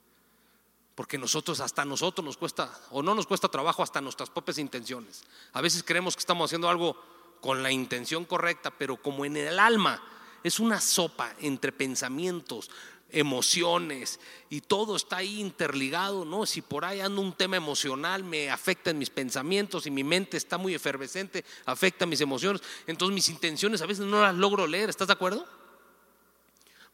Porque 0.95 1.19
nosotros, 1.19 1.61
hasta 1.61 1.85
nosotros 1.85 2.25
nos 2.25 2.37
cuesta, 2.37 2.71
o 2.91 3.03
no 3.03 3.15
nos 3.15 3.27
cuesta 3.27 3.49
trabajo, 3.49 3.83
hasta 3.83 4.01
nuestras 4.01 4.31
propias 4.31 4.59
intenciones. 4.59 5.25
A 5.53 5.61
veces 5.61 5.83
creemos 5.83 6.15
que 6.15 6.21
estamos 6.21 6.49
haciendo 6.49 6.69
algo 6.69 7.03
con 7.41 7.63
la 7.63 7.71
intención 7.71 8.25
correcta, 8.25 8.71
pero 8.71 8.97
como 8.97 9.25
en 9.25 9.37
el 9.37 9.59
alma 9.59 10.03
es 10.43 10.61
una 10.61 10.81
sopa 10.81 11.35
entre 11.41 11.73
pensamientos, 11.73 12.71
emociones 13.13 14.21
y 14.49 14.61
todo 14.61 14.97
está 14.97 15.19
ahí 15.19 15.41
interligado, 15.41 16.25
¿no? 16.25 16.47
Si 16.47 16.63
por 16.63 16.85
ahí 16.85 17.01
ando 17.01 17.21
un 17.21 17.33
tema 17.33 17.57
emocional, 17.57 18.25
me 18.25 18.51
afecta 18.51 18.91
en 18.91 18.99
mis 18.99 19.11
pensamientos 19.11 19.87
y 19.87 19.91
mi 19.91 20.05
mente 20.05 20.37
está 20.37 20.59
muy 20.59 20.75
efervescente, 20.75 21.45
afecta 21.67 22.07
mis 22.07 22.21
emociones, 22.21 22.63
entonces 22.87 23.15
mis 23.15 23.29
intenciones 23.29 23.83
a 23.83 23.87
veces 23.87 24.07
no 24.07 24.23
las 24.23 24.35
logro 24.35 24.67
leer, 24.67 24.91
¿estás 24.91 25.09
de 25.09 25.15
acuerdo? 25.15 25.47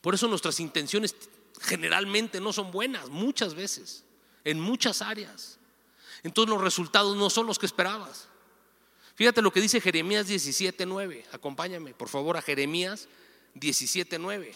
Por 0.01 0.15
eso 0.15 0.29
nuestras 0.29 0.61
intenciones 0.61 1.15
generalmente 1.61 2.41
no 2.41 2.53
son 2.53 2.71
buenas, 2.71 3.09
muchas 3.09 3.55
veces, 3.55 4.05
en 4.45 4.61
muchas 4.61 5.03
áreas. 5.03 5.59
Entonces 6.23 6.51
los 6.53 6.63
resultados 6.63 7.17
no 7.17 7.31
son 7.31 7.47
los 7.47 7.59
que 7.59 7.67
esperabas. 7.67 8.29
Fíjate 9.17 9.43
lo 9.43 9.53
que 9.53 9.61
dice 9.61 9.81
Jeremías 9.81 10.29
17:9. 10.29 11.25
Acompáñame, 11.33 11.95
por 11.95 12.09
favor, 12.09 12.37
a 12.37 12.43
Jeremías 12.43 13.09
17:9. 13.55 14.55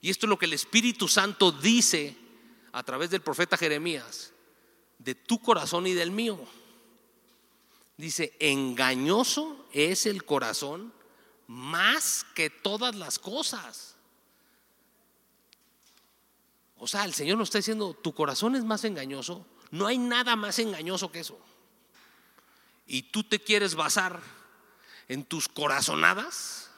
Y 0.00 0.10
esto 0.10 0.26
es 0.26 0.30
lo 0.30 0.38
que 0.38 0.46
el 0.46 0.54
Espíritu 0.54 1.06
Santo 1.06 1.52
dice 1.52 2.16
a 2.72 2.82
través 2.82 3.10
del 3.10 3.20
profeta 3.20 3.56
Jeremías, 3.56 4.32
de 4.98 5.14
tu 5.14 5.40
corazón 5.40 5.86
y 5.86 5.92
del 5.92 6.10
mío. 6.10 6.40
Dice, 7.96 8.34
engañoso 8.40 9.66
es 9.72 10.06
el 10.06 10.24
corazón 10.24 10.92
más 11.46 12.26
que 12.34 12.50
todas 12.50 12.96
las 12.96 13.18
cosas 13.18 13.92
o 16.82 16.88
sea, 16.88 17.04
el 17.04 17.14
Señor 17.14 17.38
nos 17.38 17.46
está 17.46 17.58
diciendo, 17.58 17.94
tu 17.94 18.12
corazón 18.12 18.56
es 18.56 18.64
más 18.64 18.82
engañoso. 18.82 19.46
No 19.70 19.86
hay 19.86 19.98
nada 19.98 20.34
más 20.34 20.58
engañoso 20.58 21.12
que 21.12 21.20
eso. 21.20 21.38
Y 22.86 23.02
tú 23.02 23.24
te 23.24 23.40
quieres 23.40 23.74
basar 23.74 24.20
en 25.08 25.24
tus 25.24 25.48
corazonadas. 25.48 26.70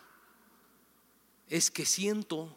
Es 1.49 1.71
que 1.71 1.85
siento. 1.85 2.57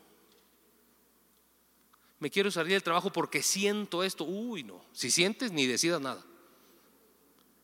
Me 2.20 2.30
quiero 2.30 2.50
salir 2.51 2.74
del 2.74 2.84
trabajo 2.84 3.12
porque 3.12 3.44
siento 3.44 4.04
esto. 4.04 4.24
Uy, 4.24 4.63
no. 4.63 4.84
Si 4.94 5.12
sientes, 5.12 5.51
ni 5.51 5.66
decidas 5.66 6.01
nada. 6.01 6.24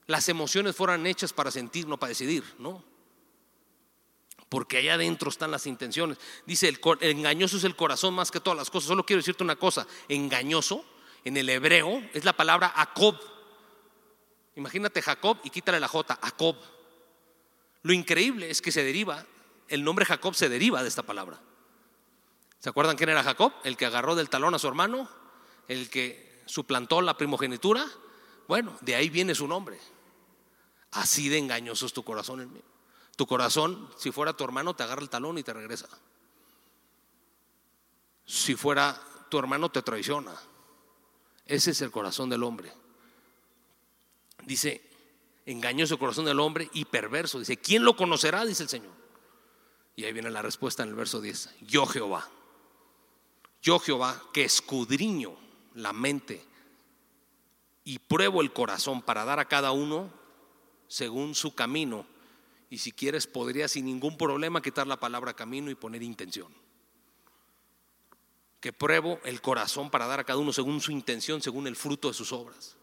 Las 0.06 0.30
emociones 0.30 0.76
fueron 0.76 1.08
hechas 1.08 1.34
para 1.34 1.52
sentir, 1.52 1.88
no 1.88 1.98
para 1.98 2.10
decidir, 2.10 2.44
¿no? 2.60 2.84
porque 4.54 4.78
allá 4.78 4.94
adentro 4.94 5.32
están 5.32 5.50
las 5.50 5.66
intenciones. 5.66 6.20
Dice, 6.46 6.70
el, 6.70 6.80
engañoso 7.02 7.58
es 7.58 7.64
el 7.64 7.76
corazón 7.76 8.14
más 8.14 8.30
que 8.30 8.40
todas 8.40 8.56
las 8.56 8.70
cosas. 8.70 8.88
Solo 8.88 9.04
quiero 9.04 9.20
decirte 9.20 9.44
una 9.44 9.56
cosa, 9.56 9.88
engañoso 10.08 10.86
en 11.26 11.38
el 11.38 11.50
hebreo 11.50 12.04
es 12.14 12.24
la 12.24 12.34
palabra 12.34 12.70
Jacob. 12.70 13.20
Imagínate 14.56 15.02
Jacob 15.02 15.38
y 15.44 15.50
quítale 15.50 15.80
la 15.80 15.88
J, 15.88 16.18
Jacob. 16.22 16.56
Lo 17.82 17.94
increíble 17.94 18.50
es 18.50 18.62
que 18.62 18.72
se 18.72 18.84
deriva, 18.84 19.26
el 19.68 19.84
nombre 19.84 20.06
Jacob 20.06 20.36
se 20.36 20.50
deriva 20.50 20.82
de 20.82 20.90
esta 20.90 21.04
palabra. 21.04 21.40
¿Se 22.60 22.70
acuerdan 22.70 22.96
quién 22.96 23.10
era 23.10 23.24
Jacob? 23.24 23.52
El 23.64 23.76
que 23.76 23.86
agarró 23.86 24.16
del 24.16 24.30
talón 24.30 24.56
a 24.56 24.60
su 24.60 24.68
hermano, 24.68 25.10
el 25.68 25.90
que 25.90 26.44
suplantó 26.46 27.02
la 27.02 27.18
primogenitura. 27.18 27.86
Bueno, 28.48 28.78
de 28.82 28.96
ahí 28.96 29.10
viene 29.10 29.36
su 29.36 29.48
nombre. 29.48 29.80
Así 30.92 31.28
de 31.28 31.40
engañoso 31.40 31.86
es 31.86 31.94
tu 31.94 32.04
corazón 32.04 32.42
en 32.42 32.54
mí. 32.54 32.62
Tu 33.16 33.28
corazón, 33.28 33.90
si 33.98 34.12
fuera 34.12 34.34
tu 34.34 34.44
hermano, 34.44 34.76
te 34.76 34.84
agarra 34.84 35.02
el 35.02 35.10
talón 35.10 35.38
y 35.38 35.44
te 35.44 35.54
regresa. 35.54 35.88
Si 38.26 38.56
fuera 38.56 39.00
tu 39.30 39.38
hermano, 39.38 39.70
te 39.70 39.82
traiciona. 39.82 40.34
Ese 41.46 41.72
es 41.72 41.82
el 41.82 41.92
corazón 41.92 42.30
del 42.30 42.44
hombre. 42.44 42.72
Dice, 44.46 44.82
engañoso 45.46 45.98
corazón 45.98 46.26
del 46.26 46.40
hombre 46.40 46.70
y 46.74 46.86
perverso. 46.86 47.40
Dice, 47.40 47.58
¿quién 47.58 47.84
lo 47.84 47.96
conocerá? 47.96 48.46
Dice 48.46 48.64
el 48.64 48.70
Señor. 48.70 48.94
Y 49.96 50.06
ahí 50.06 50.14
viene 50.14 50.32
la 50.32 50.42
respuesta 50.42 50.84
en 50.84 50.90
el 50.90 50.96
verso 50.96 51.22
10. 51.22 51.56
Yo 51.62 51.86
Jehová. 51.86 52.30
Yo 53.62 53.80
Jehová 53.80 54.22
que 54.34 54.44
escudriño 54.44 55.36
la 55.76 55.94
mente 55.94 56.44
y 57.84 58.00
pruebo 58.00 58.42
el 58.42 58.52
corazón 58.52 59.02
para 59.02 59.26
dar 59.26 59.40
a 59.40 59.48
cada 59.48 59.72
uno 59.72 60.12
según 60.88 61.36
su 61.36 61.56
camino 61.56 62.06
y 62.74 62.80
si 62.80 62.92
quieres, 62.92 63.28
podría 63.28 63.68
sin 63.68 63.86
ningún 63.86 64.18
problema 64.18 64.60
quitar 64.60 64.88
la 64.88 65.00
palabra 65.00 65.36
camino 65.36 65.70
y 65.70 65.76
poner 65.76 66.02
intención. 66.02 66.52
Que 68.60 68.74
pruebo 68.74 69.20
el 69.26 69.42
corazón 69.42 69.92
para 69.92 70.08
dar 70.08 70.20
a 70.20 70.24
cada 70.24 70.40
uno 70.40 70.52
según 70.52 70.82
su 70.82 70.92
intención, 70.92 71.40
según 71.40 71.68
el 71.68 71.76
fruto 71.76 72.08
de 72.08 72.16
sus 72.16 72.32
obras. 72.32 72.76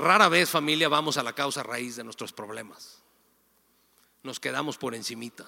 Rara 0.00 0.30
vez, 0.30 0.48
familia, 0.48 0.88
vamos 0.88 1.18
a 1.18 1.22
la 1.22 1.34
causa 1.34 1.62
raíz 1.62 1.96
de 1.96 2.04
nuestros 2.04 2.32
problemas. 2.32 3.02
Nos 4.22 4.40
quedamos 4.40 4.78
por 4.78 4.94
encimita. 4.94 5.46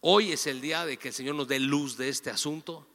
Hoy 0.00 0.30
es 0.30 0.46
el 0.46 0.60
día 0.60 0.86
de 0.86 0.96
que 0.96 1.08
el 1.08 1.14
Señor 1.14 1.34
nos 1.34 1.48
dé 1.48 1.58
luz 1.58 1.96
de 1.96 2.08
este 2.08 2.30
asunto 2.30 2.86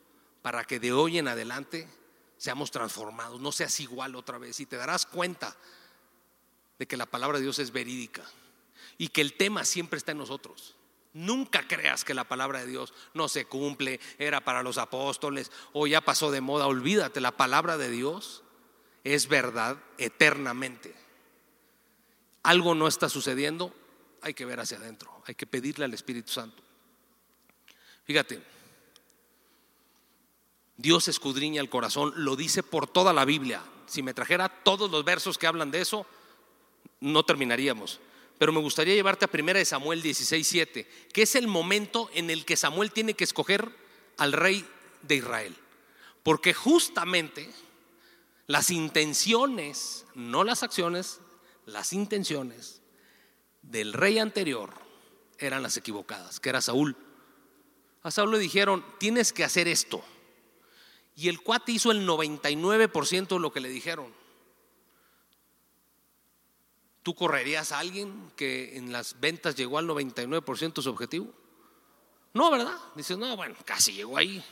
para 0.41 0.63
que 0.63 0.79
de 0.79 0.93
hoy 0.93 1.17
en 1.17 1.27
adelante 1.27 1.89
seamos 2.38 2.71
transformados, 2.71 3.41
no 3.41 3.51
seas 3.51 3.77
igual 3.81 4.15
otra 4.15 4.38
vez 4.38 4.57
y 4.62 4.65
te 4.65 4.77
darás 4.77 5.05
cuenta 5.05 5.53
de 6.79 6.88
que 6.88 6.95
la 6.95 7.07
palabra 7.07 7.39
de 7.39 7.43
Dios 7.43 7.59
es 7.59 7.71
verídica 7.71 8.24
y 8.97 9.09
que 9.09 9.19
el 9.19 9.33
tema 9.33 9.65
siempre 9.65 9.97
está 9.97 10.13
en 10.13 10.19
nosotros. 10.19 10.77
Nunca 11.12 11.67
creas 11.67 12.05
que 12.05 12.13
la 12.13 12.24
palabra 12.24 12.59
de 12.59 12.67
Dios 12.67 12.93
no 13.13 13.27
se 13.27 13.45
cumple, 13.45 14.00
era 14.17 14.45
para 14.45 14.63
los 14.63 14.77
apóstoles 14.77 15.51
o 15.74 15.88
ya 15.88 16.00
pasó 16.00 16.31
de 16.31 16.39
moda. 16.39 16.67
Olvídate, 16.67 17.19
la 17.19 17.35
palabra 17.35 17.77
de 17.77 17.89
Dios 17.89 18.43
es 19.05 19.27
verdad 19.27 19.77
eternamente. 19.97 20.93
Algo 22.43 22.75
no 22.75 22.88
está 22.88 23.07
sucediendo, 23.07 23.74
hay 24.21 24.33
que 24.33 24.45
ver 24.45 24.59
hacia 24.59 24.77
adentro, 24.77 25.21
hay 25.25 25.35
que 25.35 25.45
pedirle 25.45 25.85
al 25.85 25.93
Espíritu 25.93 26.31
Santo. 26.31 26.62
Fíjate, 28.03 28.41
Dios 30.75 31.07
escudriña 31.07 31.62
el 31.62 31.69
corazón, 31.69 32.13
lo 32.17 32.35
dice 32.35 32.63
por 32.63 32.88
toda 32.88 33.13
la 33.13 33.25
Biblia. 33.25 33.62
Si 33.85 34.01
me 34.01 34.15
trajera 34.15 34.50
todos 34.50 34.89
los 34.89 35.05
versos 35.05 35.38
que 35.38 35.47
hablan 35.47 35.71
de 35.71 35.81
eso, 35.81 36.05
no 37.00 37.24
terminaríamos. 37.24 38.00
Pero 38.39 38.51
me 38.51 38.59
gustaría 38.59 38.95
llevarte 38.95 39.25
a 39.25 39.29
1 39.31 39.65
Samuel 39.65 40.01
16, 40.01 40.47
7, 40.47 40.89
que 41.13 41.21
es 41.21 41.35
el 41.35 41.47
momento 41.47 42.09
en 42.13 42.31
el 42.31 42.43
que 42.43 42.57
Samuel 42.57 42.91
tiene 42.91 43.13
que 43.13 43.24
escoger 43.24 43.71
al 44.17 44.33
rey 44.33 44.65
de 45.03 45.15
Israel. 45.15 45.55
Porque 46.24 46.55
justamente 46.55 47.53
las 48.48 48.70
intenciones, 48.70 50.06
no 50.14 50.44
las 50.44 50.64
acciones, 50.64 51.20
las 51.66 51.94
intenciones 51.94 52.82
del 53.62 53.94
rey 53.94 54.20
anterior 54.20 54.74
eran 55.40 55.64
las 55.64 55.78
equivocadas, 55.78 56.40
que 56.40 56.50
era 56.50 56.62
Saúl. 56.62 56.96
A 58.04 58.12
Saúl 58.12 58.32
le 58.32 58.40
dijeron, 58.40 58.86
tienes 59.00 59.34
que 59.34 59.44
hacer 59.44 59.68
esto. 59.68 60.04
Y 61.16 61.30
el 61.30 61.42
cuate 61.42 61.72
hizo 61.72 61.92
el 61.92 62.08
99% 62.08 63.28
de 63.28 63.40
lo 63.40 63.52
que 63.52 63.62
le 63.62 63.70
dijeron. 63.70 64.14
¿Tú 67.02 67.16
correrías 67.16 67.72
a 67.72 67.80
alguien 67.80 68.32
que 68.36 68.78
en 68.78 68.92
las 68.92 69.20
ventas 69.20 69.56
llegó 69.56 69.78
al 69.78 69.88
99% 69.88 70.74
de 70.74 70.82
su 70.82 70.90
objetivo? 70.90 71.34
No, 72.34 72.52
¿verdad? 72.52 72.75
Dices, 72.96 73.18
no, 73.18 73.36
bueno, 73.38 73.56
casi 73.64 73.94
llegó 73.94 74.18
ahí. 74.18 74.44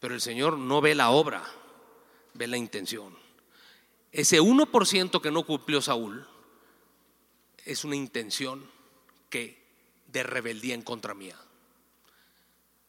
Pero 0.00 0.14
el 0.14 0.20
Señor 0.20 0.58
no 0.58 0.80
ve 0.80 0.94
la 0.94 1.10
obra, 1.10 1.44
ve 2.34 2.46
la 2.46 2.56
intención. 2.56 3.16
Ese 4.12 4.40
1% 4.40 5.20
que 5.20 5.30
no 5.30 5.44
cumplió 5.44 5.82
Saúl 5.82 6.26
es 7.64 7.84
una 7.84 7.96
intención 7.96 8.64
que 9.28 9.62
de 10.06 10.22
rebeldía 10.22 10.74
en 10.74 10.82
contra 10.82 11.14
mía. 11.14 11.38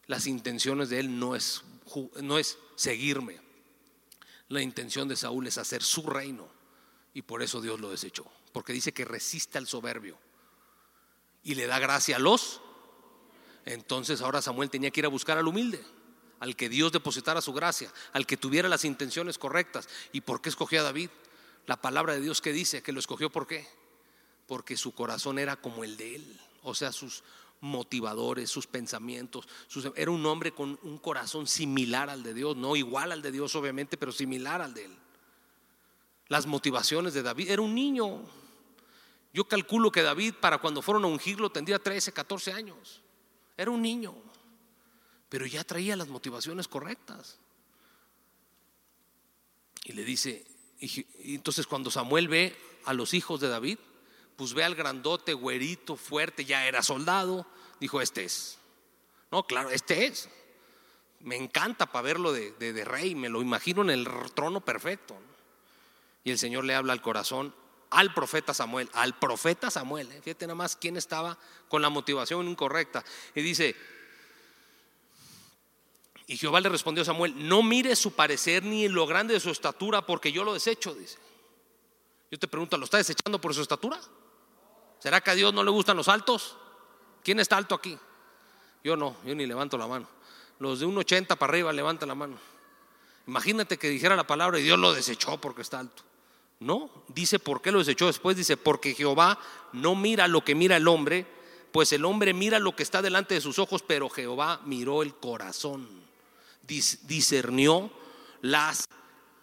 Las 0.06 0.26
intenciones 0.26 0.88
de 0.88 1.00
él 1.00 1.18
no 1.18 1.36
es, 1.36 1.62
no 2.22 2.38
es 2.38 2.58
seguirme. 2.76 3.38
La 4.48 4.62
intención 4.62 5.06
de 5.06 5.16
Saúl 5.16 5.46
es 5.46 5.58
hacer 5.58 5.82
su 5.82 6.02
reino 6.02 6.48
y 7.14 7.22
por 7.22 7.42
eso 7.42 7.60
Dios 7.60 7.80
lo 7.80 7.90
desechó 7.90 8.30
porque 8.52 8.72
dice 8.72 8.92
que 8.92 9.04
resiste 9.04 9.58
al 9.58 9.66
soberbio 9.66 10.18
y 11.42 11.54
le 11.54 11.66
da 11.66 11.78
gracia 11.78 12.16
a 12.16 12.18
los. 12.18 12.60
Entonces 13.64 14.20
ahora 14.20 14.42
Samuel 14.42 14.70
tenía 14.70 14.90
que 14.90 15.00
ir 15.00 15.06
a 15.06 15.10
buscar 15.10 15.38
al 15.38 15.46
humilde, 15.46 15.84
al 16.40 16.56
que 16.56 16.68
Dios 16.68 16.90
depositara 16.90 17.40
su 17.40 17.52
gracia, 17.52 17.92
al 18.12 18.26
que 18.26 18.36
tuviera 18.36 18.68
las 18.68 18.84
intenciones 18.84 19.38
correctas. 19.38 19.88
¿Y 20.12 20.22
por 20.22 20.40
qué 20.40 20.48
escogió 20.48 20.80
a 20.80 20.84
David? 20.84 21.10
La 21.66 21.80
palabra 21.80 22.14
de 22.14 22.20
Dios 22.20 22.40
que 22.40 22.52
dice 22.52 22.82
que 22.82 22.92
lo 22.92 22.98
escogió 22.98 23.30
por 23.30 23.46
qué? 23.46 23.68
Porque 24.46 24.76
su 24.76 24.92
corazón 24.92 25.38
era 25.38 25.56
como 25.56 25.84
el 25.84 25.96
de 25.96 26.16
él, 26.16 26.40
o 26.62 26.74
sea, 26.74 26.92
sus 26.92 27.22
motivadores, 27.60 28.50
sus 28.50 28.66
pensamientos. 28.66 29.46
era 29.94 30.10
un 30.10 30.24
hombre 30.24 30.52
con 30.52 30.78
un 30.82 30.98
corazón 30.98 31.46
similar 31.46 32.08
al 32.08 32.22
de 32.22 32.34
Dios, 32.34 32.56
no 32.56 32.74
igual 32.74 33.12
al 33.12 33.22
de 33.22 33.32
Dios 33.32 33.54
obviamente, 33.54 33.96
pero 33.96 34.10
similar 34.10 34.62
al 34.62 34.74
de 34.74 34.86
él. 34.86 34.96
Las 36.28 36.46
motivaciones 36.46 37.12
de 37.12 37.22
David, 37.22 37.50
era 37.50 37.60
un 37.60 37.74
niño, 37.74 38.22
yo 39.34 39.46
calculo 39.46 39.92
que 39.92 40.02
David 40.02 40.34
para 40.40 40.58
cuando 40.58 40.80
fueron 40.80 41.04
a 41.04 41.08
ungirlo 41.08 41.50
tendría 41.50 41.78
13, 41.78 42.12
14 42.12 42.52
años. 42.52 43.02
Era 43.56 43.70
un 43.70 43.82
niño, 43.82 44.14
pero 45.30 45.46
ya 45.46 45.64
traía 45.64 45.96
las 45.96 46.08
motivaciones 46.08 46.68
correctas. 46.68 47.38
Y 49.84 49.92
le 49.92 50.04
dice, 50.04 50.44
entonces 51.24 51.66
cuando 51.66 51.90
Samuel 51.90 52.28
ve 52.28 52.54
a 52.84 52.92
los 52.92 53.14
hijos 53.14 53.40
de 53.40 53.48
David, 53.48 53.78
pues 54.36 54.52
ve 54.52 54.64
al 54.64 54.74
grandote, 54.74 55.32
güerito, 55.32 55.96
fuerte, 55.96 56.44
ya 56.44 56.66
era 56.66 56.82
soldado, 56.82 57.46
dijo, 57.80 58.02
este 58.02 58.24
es. 58.24 58.58
No, 59.30 59.46
claro, 59.46 59.70
este 59.70 60.06
es. 60.06 60.28
Me 61.20 61.36
encanta 61.36 61.86
para 61.86 62.02
verlo 62.02 62.32
de, 62.32 62.52
de 62.52 62.84
rey, 62.84 63.14
me 63.14 63.28
lo 63.28 63.40
imagino 63.40 63.82
en 63.82 63.90
el 63.90 64.08
trono 64.34 64.60
perfecto. 64.60 65.16
Y 66.24 66.32
el 66.32 66.38
Señor 66.38 66.64
le 66.64 66.74
habla 66.74 66.92
al 66.92 67.02
corazón 67.02 67.54
al 67.90 68.14
profeta 68.14 68.54
Samuel, 68.54 68.88
al 68.94 69.18
profeta 69.18 69.70
Samuel. 69.70 70.10
¿eh? 70.12 70.20
Fíjate 70.22 70.46
nada 70.46 70.54
más 70.54 70.76
quién 70.76 70.96
estaba 70.96 71.36
con 71.68 71.82
la 71.82 71.90
motivación 71.90 72.48
incorrecta. 72.48 73.04
Y 73.34 73.42
dice, 73.42 73.76
y 76.30 76.36
Jehová 76.36 76.60
le 76.60 76.68
respondió 76.68 77.02
a 77.02 77.04
Samuel, 77.04 77.34
no 77.36 77.60
mire 77.60 77.96
su 77.96 78.12
parecer 78.12 78.62
ni 78.62 78.86
lo 78.86 79.04
grande 79.04 79.34
de 79.34 79.40
su 79.40 79.50
estatura, 79.50 80.06
porque 80.06 80.30
yo 80.30 80.44
lo 80.44 80.54
desecho, 80.54 80.94
dice. 80.94 81.18
Yo 82.30 82.38
te 82.38 82.46
pregunto, 82.46 82.78
¿lo 82.78 82.84
está 82.84 82.98
desechando 82.98 83.40
por 83.40 83.52
su 83.52 83.62
estatura? 83.62 83.98
¿Será 85.00 85.20
que 85.20 85.32
a 85.32 85.34
Dios 85.34 85.52
no 85.52 85.64
le 85.64 85.72
gustan 85.72 85.96
los 85.96 86.06
altos? 86.06 86.56
¿Quién 87.24 87.40
está 87.40 87.56
alto 87.56 87.74
aquí? 87.74 87.98
Yo 88.84 88.96
no, 88.96 89.16
yo 89.24 89.34
ni 89.34 89.44
levanto 89.44 89.76
la 89.76 89.88
mano. 89.88 90.06
Los 90.60 90.78
de 90.78 90.86
un 90.86 90.96
80 90.98 91.34
para 91.34 91.50
arriba 91.50 91.72
levantan 91.72 92.08
la 92.08 92.14
mano. 92.14 92.38
Imagínate 93.26 93.76
que 93.76 93.88
dijera 93.88 94.14
la 94.14 94.28
palabra 94.28 94.60
y 94.60 94.62
Dios 94.62 94.78
lo 94.78 94.92
desechó 94.92 95.40
porque 95.40 95.62
está 95.62 95.80
alto. 95.80 96.04
No, 96.60 96.92
dice 97.08 97.40
por 97.40 97.60
qué 97.60 97.72
lo 97.72 97.80
desechó 97.80 98.06
después, 98.06 98.36
dice 98.36 98.56
porque 98.56 98.94
Jehová 98.94 99.36
no 99.72 99.96
mira 99.96 100.28
lo 100.28 100.44
que 100.44 100.54
mira 100.54 100.76
el 100.76 100.86
hombre, 100.86 101.26
pues 101.72 101.92
el 101.92 102.04
hombre 102.04 102.34
mira 102.34 102.60
lo 102.60 102.76
que 102.76 102.84
está 102.84 103.02
delante 103.02 103.34
de 103.34 103.40
sus 103.40 103.58
ojos, 103.58 103.82
pero 103.82 104.08
Jehová 104.08 104.60
miró 104.64 105.02
el 105.02 105.12
corazón, 105.16 106.08
discernió 106.62 107.90
las 108.42 108.88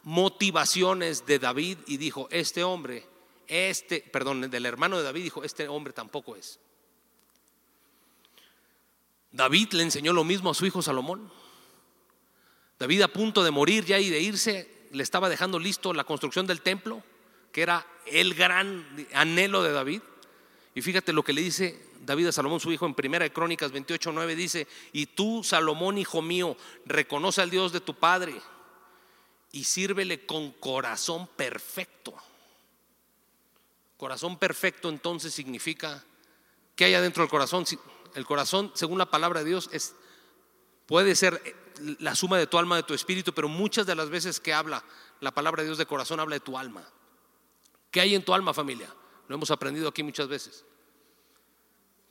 motivaciones 0.03 1.25
de 1.25 1.39
David 1.39 1.79
y 1.87 1.97
dijo, 1.97 2.27
este 2.31 2.63
hombre, 2.63 3.05
este, 3.47 3.99
perdón, 3.99 4.49
del 4.49 4.65
hermano 4.65 4.97
de 4.97 5.03
David 5.03 5.23
dijo, 5.23 5.43
este 5.43 5.67
hombre 5.67 5.93
tampoco 5.93 6.35
es. 6.35 6.59
David 9.31 9.73
le 9.73 9.83
enseñó 9.83 10.13
lo 10.13 10.23
mismo 10.23 10.49
a 10.49 10.53
su 10.53 10.65
hijo 10.65 10.81
Salomón. 10.81 11.31
David 12.79 13.01
a 13.01 13.07
punto 13.07 13.43
de 13.43 13.51
morir 13.51 13.85
ya 13.85 13.99
y 13.99 14.09
de 14.09 14.19
irse, 14.19 14.87
le 14.91 15.03
estaba 15.03 15.29
dejando 15.29 15.59
listo 15.59 15.93
la 15.93 16.03
construcción 16.03 16.47
del 16.47 16.61
templo, 16.61 17.03
que 17.51 17.61
era 17.61 17.85
el 18.05 18.33
gran 18.33 18.85
anhelo 19.13 19.63
de 19.63 19.71
David. 19.71 20.01
Y 20.73 20.81
fíjate 20.81 21.13
lo 21.13 21.23
que 21.23 21.33
le 21.33 21.41
dice 21.41 21.86
David 22.07 22.27
a 22.27 22.31
Salomón, 22.31 22.61
su 22.61 22.71
hijo, 22.71 22.85
en 22.85 22.95
Primera 22.95 23.25
de 23.25 23.33
Crónicas 23.33 23.73
28, 23.73 24.13
9, 24.13 24.35
dice, 24.35 24.65
y 24.93 25.07
tú, 25.07 25.43
Salomón, 25.43 25.97
hijo 25.97 26.21
mío, 26.21 26.55
reconoce 26.85 27.41
al 27.41 27.49
Dios 27.49 27.73
de 27.73 27.81
tu 27.81 27.95
Padre 27.95 28.41
y 29.51 29.65
sírvele 29.65 30.25
con 30.25 30.51
corazón 30.53 31.27
perfecto. 31.35 32.15
Corazón 33.97 34.39
perfecto 34.39 34.87
entonces 34.87 35.33
significa 35.33 36.05
que 36.77 36.85
hay 36.85 36.93
adentro 36.93 37.23
del 37.23 37.29
corazón. 37.29 37.65
El 38.15 38.25
corazón, 38.25 38.71
según 38.73 38.99
la 38.99 39.11
palabra 39.11 39.41
de 39.41 39.47
Dios, 39.47 39.69
es, 39.73 39.93
puede 40.85 41.13
ser 41.13 41.57
la 41.99 42.15
suma 42.15 42.37
de 42.37 42.47
tu 42.47 42.57
alma, 42.57 42.77
de 42.77 42.83
tu 42.83 42.93
espíritu, 42.93 43.33
pero 43.33 43.49
muchas 43.49 43.85
de 43.85 43.95
las 43.95 44.09
veces 44.09 44.39
que 44.39 44.53
habla 44.53 44.81
la 45.19 45.33
palabra 45.33 45.61
de 45.61 45.67
Dios 45.67 45.77
de 45.77 45.85
corazón, 45.85 46.21
habla 46.21 46.35
de 46.35 46.39
tu 46.39 46.57
alma. 46.57 46.87
¿Qué 47.91 47.99
hay 47.99 48.15
en 48.15 48.23
tu 48.23 48.33
alma, 48.33 48.53
familia? 48.53 48.93
Lo 49.27 49.35
hemos 49.35 49.51
aprendido 49.51 49.89
aquí 49.89 50.03
muchas 50.03 50.29
veces. 50.29 50.63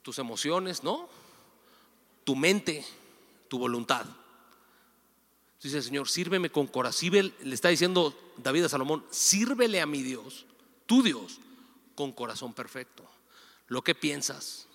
Tus 0.06 0.20
emociones, 0.20 0.84
¿no? 0.84 1.08
Tu 2.22 2.36
mente, 2.36 2.86
tu 3.48 3.58
voluntad. 3.58 4.06
Dice 5.60 5.78
el 5.78 5.82
Señor, 5.82 6.08
sírveme 6.08 6.48
con 6.48 6.68
corazón. 6.68 7.10
Le 7.10 7.52
está 7.52 7.70
diciendo 7.70 8.16
David 8.36 8.66
a 8.66 8.68
Salomón, 8.68 9.04
sírvele 9.10 9.80
a 9.80 9.86
mi 9.86 10.04
Dios, 10.04 10.46
tu 10.86 11.02
Dios, 11.02 11.40
con 11.96 12.12
corazón 12.12 12.54
perfecto. 12.54 13.04
Lo 13.66 13.82
que 13.82 13.96
piensas, 13.96 14.68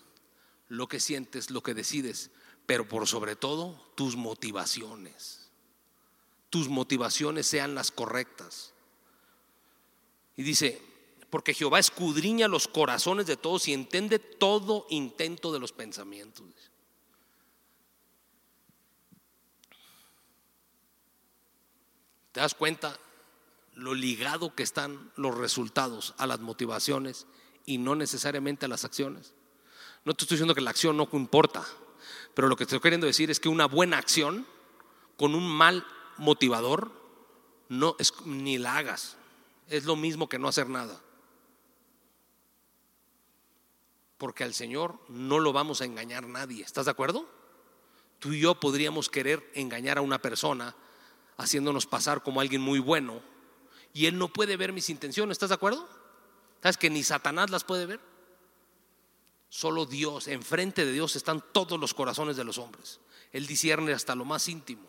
lo 0.68 0.90
que 0.90 1.00
sientes, 1.00 1.50
lo 1.50 1.64
que 1.64 1.74
decides, 1.74 2.30
pero 2.66 2.86
por 2.86 3.08
sobre 3.08 3.38
todo 3.38 3.82
tus 3.96 4.18
motivaciones. 4.18 5.50
Tus 6.50 6.68
motivaciones 6.68 7.48
sean 7.48 7.74
las 7.74 7.90
correctas. 7.90 8.74
Y 10.36 10.44
dice, 10.44 10.82
porque 11.32 11.54
Jehová 11.54 11.80
escudriña 11.80 12.50
los 12.50 12.68
corazones 12.68 13.26
de 13.26 13.38
todos 13.38 13.68
y 13.68 13.74
entiende 13.74 14.20
todo 14.20 14.86
intento 14.90 15.54
de 15.54 15.60
los 15.60 15.72
pensamientos. 15.72 16.46
¿Te 22.34 22.42
das 22.42 22.54
cuenta 22.54 23.00
lo 23.74 23.94
ligado 23.94 24.54
que 24.56 24.64
están 24.64 25.12
los 25.16 25.38
resultados 25.38 26.14
a 26.18 26.28
las 26.28 26.42
motivaciones 26.42 27.26
y 27.66 27.78
no 27.78 27.96
necesariamente 27.96 28.66
a 28.66 28.70
las 28.70 28.84
acciones? 28.84 29.34
No 30.04 30.14
te 30.14 30.26
estoy 30.26 30.36
diciendo 30.36 30.56
que 30.56 30.62
la 30.62 30.72
acción 30.72 30.98
no 30.98 31.08
importa, 31.14 31.66
pero 32.34 32.50
lo 32.50 32.58
que 32.58 32.64
estoy 32.64 32.82
queriendo 32.82 33.08
decir 33.08 33.32
es 33.32 33.40
que 33.40 33.50
una 33.50 33.68
buena 33.68 33.98
acción 33.98 34.46
con 35.16 35.34
un 35.34 35.48
mal 35.48 35.86
motivador 36.18 36.92
no 37.70 37.96
es 38.00 38.14
ni 38.26 38.58
la 38.58 38.76
hagas. 38.76 39.16
Es 39.70 39.86
lo 39.86 39.96
mismo 39.96 40.28
que 40.28 40.40
no 40.40 40.50
hacer 40.50 40.68
nada. 40.68 41.02
Porque 44.22 44.44
al 44.44 44.54
Señor 44.54 45.00
no 45.08 45.40
lo 45.40 45.52
vamos 45.52 45.82
a 45.82 45.86
engañar 45.86 46.28
nadie. 46.28 46.64
¿Estás 46.64 46.86
de 46.86 46.92
acuerdo? 46.92 47.28
Tú 48.20 48.34
y 48.34 48.42
yo 48.42 48.54
podríamos 48.54 49.10
querer 49.10 49.50
engañar 49.56 49.98
a 49.98 50.02
una 50.02 50.22
persona 50.22 50.76
haciéndonos 51.38 51.88
pasar 51.88 52.22
como 52.22 52.40
alguien 52.40 52.62
muy 52.62 52.78
bueno 52.78 53.20
y 53.96 54.06
Él 54.06 54.20
no 54.20 54.32
puede 54.32 54.58
ver 54.58 54.74
mis 54.74 54.92
intenciones. 54.92 55.34
¿Estás 55.34 55.50
de 55.50 55.56
acuerdo? 55.56 55.90
¿Sabes 56.62 56.78
que 56.78 56.92
ni 56.92 57.02
Satanás 57.02 57.50
las 57.50 57.64
puede 57.64 57.88
ver? 57.88 58.00
Solo 59.50 59.88
Dios, 59.88 60.28
enfrente 60.28 60.86
de 60.86 60.92
Dios 60.92 61.16
están 61.16 61.44
todos 61.52 61.80
los 61.80 61.96
corazones 61.96 62.38
de 62.38 62.44
los 62.44 62.60
hombres. 62.60 63.00
Él 63.32 63.48
discierne 63.48 63.92
hasta 63.92 64.14
lo 64.14 64.24
más 64.24 64.48
íntimo. 64.48 64.88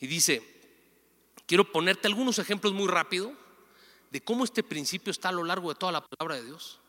Y 0.00 0.06
dice, 0.06 0.42
quiero 1.44 1.70
ponerte 1.70 2.08
algunos 2.08 2.38
ejemplos 2.38 2.72
muy 2.72 2.88
rápido 2.88 3.34
de 4.10 4.24
cómo 4.24 4.44
este 4.44 4.62
principio 4.62 5.10
está 5.10 5.28
a 5.28 5.32
lo 5.32 5.44
largo 5.44 5.68
de 5.68 5.74
toda 5.74 5.92
la 5.92 6.02
palabra 6.02 6.36
de 6.36 6.46
Dios. 6.46 6.80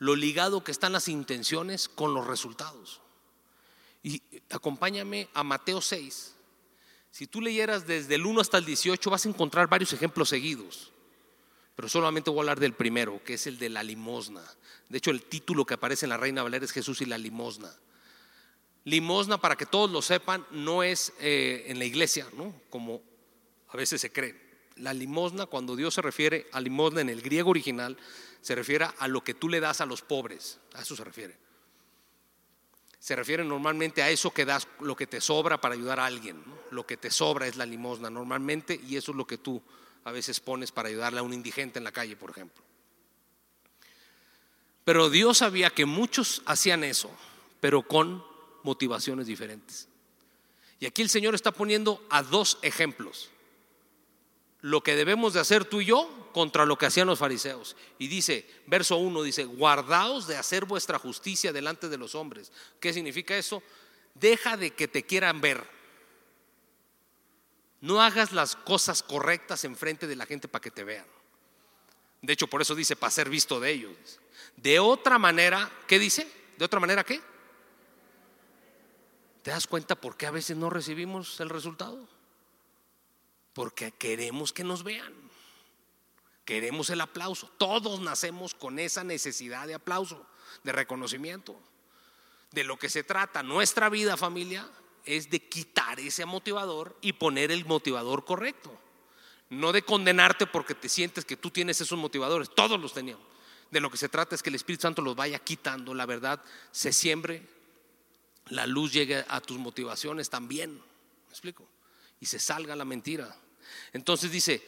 Lo 0.00 0.16
ligado 0.16 0.64
que 0.64 0.72
están 0.72 0.92
las 0.92 1.08
intenciones 1.08 1.88
con 1.88 2.14
los 2.14 2.26
resultados. 2.26 3.00
Y 4.02 4.22
acompáñame 4.50 5.28
a 5.34 5.44
Mateo 5.44 5.80
6. 5.80 6.34
Si 7.10 7.26
tú 7.26 7.42
leyeras 7.42 7.86
desde 7.86 8.14
el 8.14 8.24
1 8.24 8.40
hasta 8.40 8.58
el 8.58 8.64
18 8.64 9.10
vas 9.10 9.26
a 9.26 9.28
encontrar 9.28 9.68
varios 9.68 9.92
ejemplos 9.92 10.30
seguidos. 10.30 10.90
Pero 11.76 11.88
solamente 11.88 12.30
voy 12.30 12.38
a 12.38 12.42
hablar 12.42 12.60
del 12.60 12.72
primero, 12.72 13.22
que 13.24 13.34
es 13.34 13.46
el 13.46 13.58
de 13.58 13.68
la 13.68 13.82
limosna. 13.82 14.42
De 14.88 14.98
hecho, 14.98 15.10
el 15.10 15.22
título 15.22 15.66
que 15.66 15.74
aparece 15.74 16.06
en 16.06 16.10
la 16.10 16.16
Reina 16.16 16.42
Valera 16.42 16.64
es 16.64 16.72
Jesús 16.72 17.02
y 17.02 17.06
la 17.06 17.18
limosna. 17.18 17.70
Limosna, 18.84 19.38
para 19.38 19.56
que 19.56 19.66
todos 19.66 19.90
lo 19.90 20.00
sepan, 20.00 20.46
no 20.50 20.82
es 20.82 21.12
eh, 21.20 21.64
en 21.66 21.78
la 21.78 21.84
iglesia, 21.84 22.26
¿no? 22.36 22.54
como 22.70 23.02
a 23.68 23.76
veces 23.76 24.00
se 24.00 24.10
cree. 24.10 24.48
La 24.76 24.94
limosna, 24.94 25.44
cuando 25.44 25.76
Dios 25.76 25.92
se 25.92 26.00
refiere 26.00 26.46
a 26.52 26.60
limosna 26.60 27.02
en 27.02 27.10
el 27.10 27.20
griego 27.20 27.50
original, 27.50 27.98
se 28.40 28.54
refiere 28.54 28.86
a 28.98 29.08
lo 29.08 29.22
que 29.22 29.34
tú 29.34 29.48
le 29.48 29.60
das 29.60 29.80
a 29.80 29.86
los 29.86 30.02
pobres. 30.02 30.58
A 30.74 30.82
eso 30.82 30.96
se 30.96 31.04
refiere. 31.04 31.36
Se 32.98 33.16
refiere 33.16 33.44
normalmente 33.44 34.02
a 34.02 34.10
eso 34.10 34.30
que 34.32 34.44
das, 34.44 34.68
lo 34.80 34.94
que 34.94 35.06
te 35.06 35.20
sobra 35.20 35.60
para 35.60 35.74
ayudar 35.74 36.00
a 36.00 36.06
alguien. 36.06 36.42
Lo 36.70 36.86
que 36.86 36.96
te 36.96 37.10
sobra 37.10 37.46
es 37.46 37.56
la 37.56 37.66
limosna 37.66 38.10
normalmente 38.10 38.78
y 38.86 38.96
eso 38.96 39.12
es 39.12 39.16
lo 39.16 39.26
que 39.26 39.38
tú 39.38 39.62
a 40.04 40.12
veces 40.12 40.40
pones 40.40 40.72
para 40.72 40.88
ayudarle 40.88 41.20
a 41.20 41.22
un 41.22 41.32
indigente 41.32 41.78
en 41.78 41.84
la 41.84 41.92
calle, 41.92 42.16
por 42.16 42.30
ejemplo. 42.30 42.62
Pero 44.84 45.10
Dios 45.10 45.38
sabía 45.38 45.70
que 45.70 45.86
muchos 45.86 46.42
hacían 46.46 46.84
eso, 46.84 47.10
pero 47.60 47.82
con 47.82 48.24
motivaciones 48.62 49.26
diferentes. 49.26 49.88
Y 50.78 50.86
aquí 50.86 51.02
el 51.02 51.10
Señor 51.10 51.34
está 51.34 51.52
poniendo 51.52 52.04
a 52.10 52.22
dos 52.22 52.58
ejemplos. 52.62 53.30
Lo 54.60 54.82
que 54.82 54.96
debemos 54.96 55.32
de 55.32 55.40
hacer 55.40 55.64
tú 55.64 55.80
y 55.80 55.86
yo 55.86 56.30
contra 56.32 56.66
lo 56.66 56.76
que 56.76 56.86
hacían 56.86 57.06
los 57.06 57.18
fariseos. 57.18 57.76
Y 57.98 58.08
dice, 58.08 58.48
verso 58.66 58.96
1, 58.96 59.22
dice, 59.22 59.44
guardaos 59.44 60.26
de 60.26 60.36
hacer 60.36 60.64
vuestra 60.64 60.98
justicia 60.98 61.52
delante 61.52 61.88
de 61.88 61.98
los 61.98 62.14
hombres. 62.14 62.52
¿Qué 62.78 62.92
significa 62.92 63.36
eso? 63.36 63.62
Deja 64.14 64.56
de 64.56 64.72
que 64.72 64.88
te 64.88 65.04
quieran 65.04 65.40
ver. 65.40 65.64
No 67.80 68.02
hagas 68.02 68.32
las 68.32 68.56
cosas 68.56 69.02
correctas 69.02 69.64
enfrente 69.64 70.06
de 70.06 70.16
la 70.16 70.26
gente 70.26 70.48
para 70.48 70.62
que 70.62 70.70
te 70.70 70.84
vean. 70.84 71.06
De 72.20 72.34
hecho, 72.34 72.46
por 72.46 72.60
eso 72.60 72.74
dice, 72.74 72.96
para 72.96 73.10
ser 73.10 73.30
visto 73.30 73.60
de 73.60 73.70
ellos. 73.70 74.20
De 74.56 74.78
otra 74.78 75.18
manera, 75.18 75.70
¿qué 75.86 75.98
dice? 75.98 76.30
¿De 76.58 76.64
otra 76.64 76.80
manera 76.80 77.04
qué? 77.04 77.20
¿Te 79.42 79.50
das 79.50 79.66
cuenta 79.66 79.94
por 79.94 80.16
qué 80.18 80.26
a 80.26 80.30
veces 80.30 80.56
no 80.56 80.68
recibimos 80.68 81.40
el 81.40 81.48
resultado? 81.48 82.06
Porque 83.52 83.92
queremos 83.92 84.52
que 84.52 84.64
nos 84.64 84.82
vean. 84.82 85.12
Queremos 86.44 86.90
el 86.90 87.00
aplauso. 87.00 87.50
Todos 87.58 88.00
nacemos 88.00 88.54
con 88.54 88.78
esa 88.78 89.04
necesidad 89.04 89.66
de 89.66 89.74
aplauso, 89.74 90.26
de 90.64 90.72
reconocimiento. 90.72 91.58
De 92.52 92.64
lo 92.64 92.78
que 92.78 92.88
se 92.88 93.04
trata 93.04 93.42
nuestra 93.42 93.88
vida 93.88 94.16
familia 94.16 94.68
es 95.04 95.30
de 95.30 95.40
quitar 95.48 96.00
ese 96.00 96.24
motivador 96.24 96.96
y 97.00 97.12
poner 97.12 97.50
el 97.50 97.64
motivador 97.64 98.24
correcto. 98.24 98.76
No 99.48 99.72
de 99.72 99.82
condenarte 99.82 100.46
porque 100.46 100.74
te 100.74 100.88
sientes 100.88 101.24
que 101.24 101.36
tú 101.36 101.50
tienes 101.50 101.80
esos 101.80 101.98
motivadores. 101.98 102.50
Todos 102.54 102.80
los 102.80 102.92
teníamos. 102.92 103.24
De 103.70 103.80
lo 103.80 103.90
que 103.90 103.96
se 103.96 104.08
trata 104.08 104.34
es 104.34 104.42
que 104.42 104.50
el 104.50 104.56
Espíritu 104.56 104.82
Santo 104.82 105.02
los 105.02 105.14
vaya 105.14 105.38
quitando, 105.38 105.94
la 105.94 106.06
verdad 106.06 106.42
se 106.72 106.92
siembre 106.92 107.46
la 108.50 108.66
luz 108.66 108.92
llegue 108.92 109.24
a 109.28 109.40
tus 109.40 109.58
motivaciones 109.58 110.28
también. 110.28 110.74
¿Me 110.74 111.30
explico? 111.30 111.66
Y 112.20 112.26
se 112.26 112.38
salga 112.38 112.76
la 112.76 112.84
mentira. 112.84 113.34
Entonces 113.92 114.30
dice, 114.30 114.62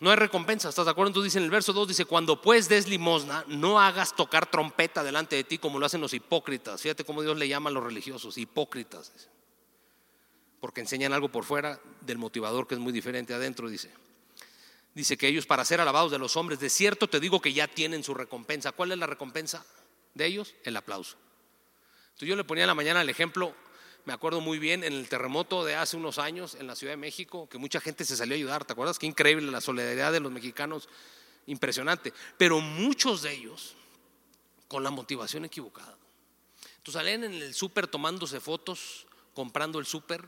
no 0.00 0.10
hay 0.10 0.16
recompensa, 0.16 0.68
¿estás 0.68 0.84
de 0.84 0.90
acuerdo? 0.90 1.08
Entonces 1.08 1.32
dice 1.32 1.38
en 1.38 1.44
el 1.44 1.50
verso 1.50 1.72
2, 1.72 1.88
dice, 1.88 2.04
cuando 2.04 2.40
pues 2.40 2.68
des 2.68 2.88
limosna, 2.88 3.44
no 3.48 3.80
hagas 3.80 4.14
tocar 4.14 4.50
trompeta 4.50 5.02
delante 5.02 5.36
de 5.36 5.44
ti 5.44 5.58
como 5.58 5.78
lo 5.78 5.86
hacen 5.86 6.00
los 6.00 6.14
hipócritas. 6.14 6.82
Fíjate 6.82 7.04
cómo 7.04 7.22
Dios 7.22 7.38
le 7.38 7.48
llama 7.48 7.70
a 7.70 7.72
los 7.72 7.84
religiosos, 7.84 8.36
hipócritas. 8.36 9.12
Porque 10.60 10.80
enseñan 10.80 11.12
algo 11.12 11.30
por 11.30 11.44
fuera 11.44 11.80
del 12.00 12.18
motivador 12.18 12.66
que 12.66 12.74
es 12.74 12.80
muy 12.80 12.92
diferente 12.92 13.34
adentro, 13.34 13.68
dice. 13.68 13.90
Dice 14.94 15.16
que 15.16 15.26
ellos 15.26 15.46
para 15.46 15.64
ser 15.64 15.80
alabados 15.80 16.12
de 16.12 16.18
los 16.18 16.36
hombres, 16.36 16.60
de 16.60 16.70
cierto 16.70 17.08
te 17.08 17.18
digo 17.18 17.40
que 17.40 17.52
ya 17.52 17.66
tienen 17.66 18.04
su 18.04 18.14
recompensa. 18.14 18.72
¿Cuál 18.72 18.92
es 18.92 18.98
la 18.98 19.06
recompensa 19.06 19.64
de 20.14 20.26
ellos? 20.26 20.54
El 20.64 20.76
aplauso. 20.76 21.16
Entonces 22.08 22.28
yo 22.28 22.36
le 22.36 22.44
ponía 22.44 22.64
en 22.64 22.68
la 22.68 22.74
mañana 22.74 23.02
el 23.02 23.08
ejemplo, 23.08 23.54
me 24.04 24.12
acuerdo 24.12 24.40
muy 24.40 24.58
bien, 24.58 24.84
en 24.84 24.92
el 24.92 25.08
terremoto 25.08 25.64
de 25.64 25.74
hace 25.74 25.96
unos 25.96 26.18
años 26.18 26.54
en 26.54 26.66
la 26.66 26.76
Ciudad 26.76 26.92
de 26.92 26.98
México, 26.98 27.48
que 27.48 27.58
mucha 27.58 27.80
gente 27.80 28.04
se 28.04 28.16
salió 28.16 28.34
a 28.34 28.36
ayudar, 28.36 28.64
¿te 28.64 28.72
acuerdas? 28.72 28.98
Qué 28.98 29.06
increíble 29.06 29.50
la 29.50 29.60
solidaridad 29.60 30.12
de 30.12 30.20
los 30.20 30.30
mexicanos, 30.30 30.88
impresionante. 31.46 32.12
Pero 32.36 32.60
muchos 32.60 33.22
de 33.22 33.32
ellos 33.32 33.74
con 34.68 34.82
la 34.82 34.90
motivación 34.90 35.44
equivocada. 35.44 35.96
Entonces 36.76 36.94
salen 36.94 37.24
en 37.24 37.34
el 37.34 37.54
súper 37.54 37.86
tomándose 37.86 38.40
fotos, 38.40 39.06
comprando 39.32 39.78
el 39.78 39.86
súper, 39.86 40.24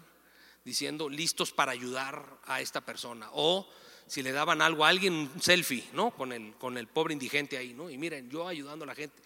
diciendo 0.65 1.09
listos 1.09 1.53
para 1.53 1.73
ayudar 1.73 2.39
a 2.45 2.61
esta 2.61 2.81
persona. 2.81 3.29
O 3.33 3.69
si 4.07 4.23
le 4.23 4.33
daban 4.33 4.63
algo 4.63 4.85
a 4.85 4.89
alguien, 4.89 5.13
un 5.13 5.43
selfie, 5.43 5.85
¿no? 5.93 6.13
Con 6.13 6.33
el, 6.33 6.55
con 6.55 6.79
el 6.79 6.87
pobre 6.87 7.13
indigente 7.13 7.57
ahí, 7.57 7.75
¿no? 7.75 7.91
Y 7.91 7.99
miren, 7.99 8.31
yo 8.31 8.49
ayudando 8.49 8.85
a 8.85 8.87
la 8.87 8.95
gente 8.95 9.23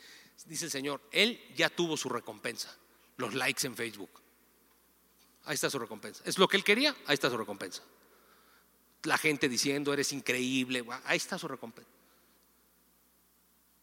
dice 0.47 0.67
el 0.67 0.71
Señor, 0.71 1.01
Él 1.13 1.41
ya 1.55 1.69
tuvo 1.69 1.97
su 1.97 2.09
recompensa, 2.09 2.75
los 3.17 3.35
likes 3.35 3.67
en 3.67 3.77
Facebook. 3.77 4.11
Ahí 5.45 5.55
está 5.55 5.71
su 5.71 5.79
recompensa. 5.79 6.23
¿Es 6.25 6.39
lo 6.39 6.49
que 6.49 6.57
Él 6.57 6.65
quería? 6.65 6.95
Ahí 7.07 7.15
está 7.15 7.31
su 7.31 7.37
recompensa. 7.37 7.83
La 9.05 9.17
gente 9.17 9.49
diciendo, 9.49 9.93
eres 9.93 10.13
increíble, 10.13 10.85
ahí 11.05 11.17
está 11.17 11.39
su 11.39 11.49
recompensa. 11.49 11.91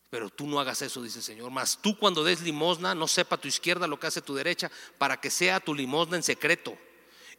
Pero 0.10 0.30
tú 0.30 0.48
no 0.48 0.60
hagas 0.60 0.82
eso, 0.82 1.02
dice 1.02 1.20
el 1.20 1.24
Señor. 1.24 1.52
Mas 1.52 1.80
tú 1.82 1.98
cuando 1.98 2.24
des 2.24 2.42
limosna, 2.42 2.96
no 2.96 3.08
sepa 3.08 3.38
tu 3.38 3.48
izquierda 3.48 3.88
lo 3.88 4.00
que 4.00 4.08
hace 4.08 4.22
tu 4.22 4.36
derecha, 4.36 4.72
para 4.98 5.20
que 5.20 5.30
sea 5.30 5.60
tu 5.60 5.74
limosna 5.74 6.18
en 6.18 6.24
secreto. 6.24 6.78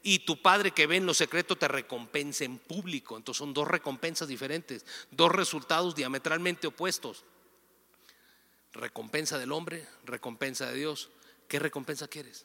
Y 0.02 0.20
tu 0.20 0.42
Padre 0.42 0.72
que 0.72 0.86
ve 0.86 0.96
en 0.96 1.06
lo 1.06 1.14
secreto 1.14 1.56
te 1.56 1.66
recompense 1.66 2.44
en 2.44 2.58
público. 2.58 3.16
Entonces 3.16 3.38
son 3.38 3.54
dos 3.54 3.66
recompensas 3.66 4.28
diferentes, 4.28 4.84
dos 5.10 5.32
resultados 5.32 5.94
diametralmente 5.94 6.66
opuestos. 6.66 7.24
Recompensa 8.72 9.38
del 9.38 9.52
hombre, 9.52 9.86
recompensa 10.04 10.66
de 10.66 10.76
Dios. 10.76 11.10
¿Qué 11.48 11.58
recompensa 11.58 12.06
quieres? 12.06 12.44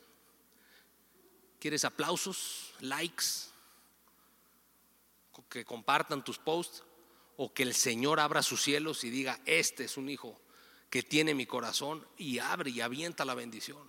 ¿Quieres 1.63 1.85
aplausos, 1.85 2.73
likes? 2.81 3.47
Que 5.47 5.63
compartan 5.63 6.21
tus 6.21 6.37
posts 6.37 6.83
o 7.37 7.53
que 7.53 7.63
el 7.63 7.73
Señor 7.73 8.19
abra 8.19 8.43
sus 8.43 8.61
cielos 8.61 9.05
y 9.05 9.09
diga, 9.09 9.39
este 9.45 9.85
es 9.85 9.95
un 9.95 10.09
hijo 10.09 10.37
que 10.89 11.03
tiene 11.03 11.33
mi 11.33 11.45
corazón 11.45 12.05
y 12.17 12.39
abre 12.39 12.71
y 12.71 12.81
avienta 12.81 13.23
la 13.23 13.33
bendición. 13.33 13.87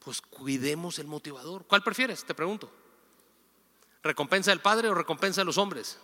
Pues 0.00 0.20
cuidemos 0.20 0.98
el 0.98 1.06
motivador. 1.06 1.68
¿Cuál 1.68 1.84
prefieres? 1.84 2.24
Te 2.24 2.34
pregunto. 2.34 2.68
¿Recompensa 4.02 4.50
del 4.50 4.60
Padre 4.60 4.88
o 4.88 4.94
recompensa 4.94 5.42
de 5.42 5.44
los 5.44 5.56
hombres? 5.56 6.00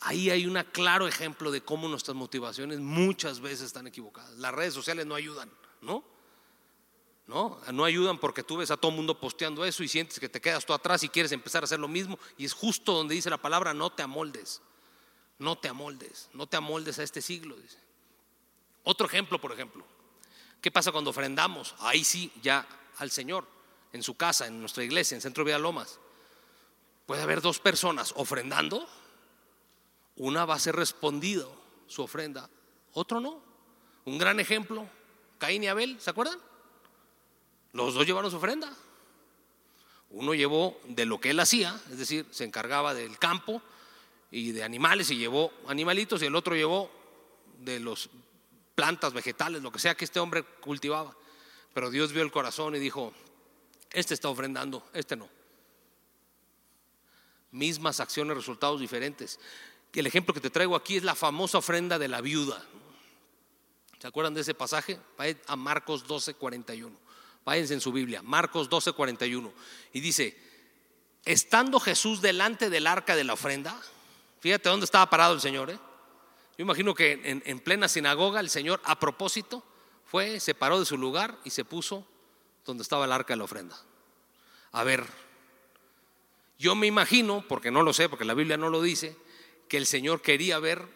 Ahí 0.00 0.30
hay 0.30 0.46
un 0.46 0.60
claro 0.72 1.06
ejemplo 1.06 1.52
de 1.52 1.62
cómo 1.62 1.86
nuestras 1.86 2.16
motivaciones 2.16 2.80
muchas 2.80 3.38
veces 3.38 3.66
están 3.66 3.86
equivocadas. 3.86 4.32
Las 4.38 4.52
redes 4.52 4.74
sociales 4.74 5.06
no 5.06 5.14
ayudan, 5.14 5.48
¿no? 5.80 6.13
No, 7.26 7.58
no 7.72 7.84
ayudan 7.84 8.18
porque 8.18 8.42
tú 8.42 8.58
ves 8.58 8.70
a 8.70 8.76
todo 8.76 8.90
el 8.90 8.96
mundo 8.96 9.18
posteando 9.18 9.64
eso 9.64 9.82
y 9.82 9.88
sientes 9.88 10.20
que 10.20 10.28
te 10.28 10.40
quedas 10.40 10.66
tú 10.66 10.74
atrás 10.74 11.02
y 11.02 11.08
quieres 11.08 11.32
empezar 11.32 11.62
a 11.62 11.64
hacer 11.64 11.80
lo 11.80 11.88
mismo. 11.88 12.18
Y 12.36 12.44
es 12.44 12.52
justo 12.52 12.92
donde 12.92 13.14
dice 13.14 13.30
la 13.30 13.38
palabra, 13.38 13.72
no 13.72 13.90
te 13.90 14.02
amoldes, 14.02 14.60
no 15.38 15.56
te 15.56 15.68
amoldes, 15.68 16.28
no 16.34 16.46
te 16.46 16.56
amoldes 16.56 16.98
a 16.98 17.02
este 17.02 17.22
siglo. 17.22 17.56
Otro 18.82 19.06
ejemplo, 19.06 19.40
por 19.40 19.52
ejemplo, 19.52 19.84
¿qué 20.60 20.70
pasa 20.70 20.92
cuando 20.92 21.10
ofrendamos? 21.10 21.74
Ahí 21.78 22.04
sí, 22.04 22.30
ya 22.42 22.66
al 22.98 23.10
Señor, 23.10 23.46
en 23.92 24.02
su 24.02 24.16
casa, 24.16 24.46
en 24.46 24.60
nuestra 24.60 24.84
iglesia, 24.84 25.14
en 25.14 25.22
Centro 25.22 25.44
Vida 25.44 25.58
Lomas. 25.58 25.98
Puede 27.06 27.22
haber 27.22 27.40
dos 27.40 27.58
personas 27.58 28.12
ofrendando 28.16 28.86
una 30.16 30.44
va 30.44 30.54
a 30.54 30.58
ser 30.60 30.76
respondido 30.76 31.50
su 31.86 32.02
ofrenda, 32.02 32.48
otro 32.92 33.20
no. 33.20 33.42
Un 34.04 34.18
gran 34.18 34.38
ejemplo, 34.38 34.86
Caín 35.38 35.64
y 35.64 35.68
Abel, 35.68 36.00
¿se 36.00 36.10
acuerdan? 36.10 36.38
Los 37.74 37.92
dos 37.92 38.06
llevaron 38.06 38.30
su 38.30 38.38
ofrenda. 38.38 38.72
Uno 40.10 40.32
llevó 40.32 40.80
de 40.86 41.04
lo 41.06 41.20
que 41.20 41.30
él 41.30 41.40
hacía, 41.40 41.78
es 41.90 41.98
decir, 41.98 42.24
se 42.30 42.44
encargaba 42.44 42.94
del 42.94 43.18
campo 43.18 43.60
y 44.30 44.52
de 44.52 44.62
animales 44.62 45.10
y 45.10 45.16
llevó 45.16 45.52
animalitos 45.66 46.22
y 46.22 46.26
el 46.26 46.36
otro 46.36 46.54
llevó 46.54 46.88
de 47.58 47.80
los 47.80 48.10
plantas, 48.76 49.12
vegetales, 49.12 49.60
lo 49.60 49.72
que 49.72 49.80
sea 49.80 49.96
que 49.96 50.04
este 50.04 50.20
hombre 50.20 50.44
cultivaba. 50.60 51.16
Pero 51.74 51.90
Dios 51.90 52.12
vio 52.12 52.22
el 52.22 52.30
corazón 52.30 52.76
y 52.76 52.78
dijo, 52.78 53.12
este 53.92 54.14
está 54.14 54.28
ofrendando, 54.28 54.88
este 54.92 55.16
no. 55.16 55.28
Mismas 57.50 57.98
acciones, 57.98 58.36
resultados 58.36 58.80
diferentes. 58.80 59.40
El 59.92 60.06
ejemplo 60.06 60.32
que 60.32 60.40
te 60.40 60.50
traigo 60.50 60.76
aquí 60.76 60.96
es 60.96 61.02
la 61.02 61.16
famosa 61.16 61.58
ofrenda 61.58 61.98
de 61.98 62.06
la 62.06 62.20
viuda. 62.20 62.64
¿Se 63.98 64.06
acuerdan 64.06 64.34
de 64.34 64.42
ese 64.42 64.54
pasaje? 64.54 65.00
A 65.48 65.56
Marcos 65.56 66.06
12, 66.06 66.34
41. 66.34 67.03
Váyanse 67.44 67.74
en 67.74 67.80
su 67.80 67.92
Biblia, 67.92 68.22
Marcos 68.22 68.68
12, 68.68 68.92
41. 68.92 69.52
Y 69.92 70.00
dice, 70.00 70.36
estando 71.24 71.78
Jesús 71.80 72.20
delante 72.20 72.70
del 72.70 72.86
arca 72.86 73.16
de 73.16 73.24
la 73.24 73.34
ofrenda, 73.34 73.78
fíjate 74.40 74.68
dónde 74.68 74.84
estaba 74.84 75.10
parado 75.10 75.34
el 75.34 75.40
Señor. 75.40 75.70
¿eh? 75.70 75.78
Yo 76.56 76.62
imagino 76.62 76.94
que 76.94 77.12
en, 77.12 77.42
en 77.44 77.60
plena 77.60 77.88
sinagoga 77.88 78.40
el 78.40 78.50
Señor 78.50 78.80
a 78.84 78.98
propósito 78.98 79.62
fue, 80.06 80.40
se 80.40 80.54
paró 80.54 80.78
de 80.78 80.86
su 80.86 80.96
lugar 80.96 81.38
y 81.44 81.50
se 81.50 81.64
puso 81.64 82.06
donde 82.64 82.82
estaba 82.82 83.04
el 83.04 83.12
arca 83.12 83.34
de 83.34 83.38
la 83.38 83.44
ofrenda. 83.44 83.78
A 84.72 84.84
ver, 84.84 85.04
yo 86.58 86.74
me 86.74 86.86
imagino, 86.86 87.44
porque 87.46 87.70
no 87.70 87.82
lo 87.82 87.92
sé, 87.92 88.08
porque 88.08 88.24
la 88.24 88.34
Biblia 88.34 88.56
no 88.56 88.70
lo 88.70 88.80
dice, 88.80 89.16
que 89.68 89.76
el 89.76 89.86
Señor 89.86 90.22
quería 90.22 90.58
ver 90.58 90.86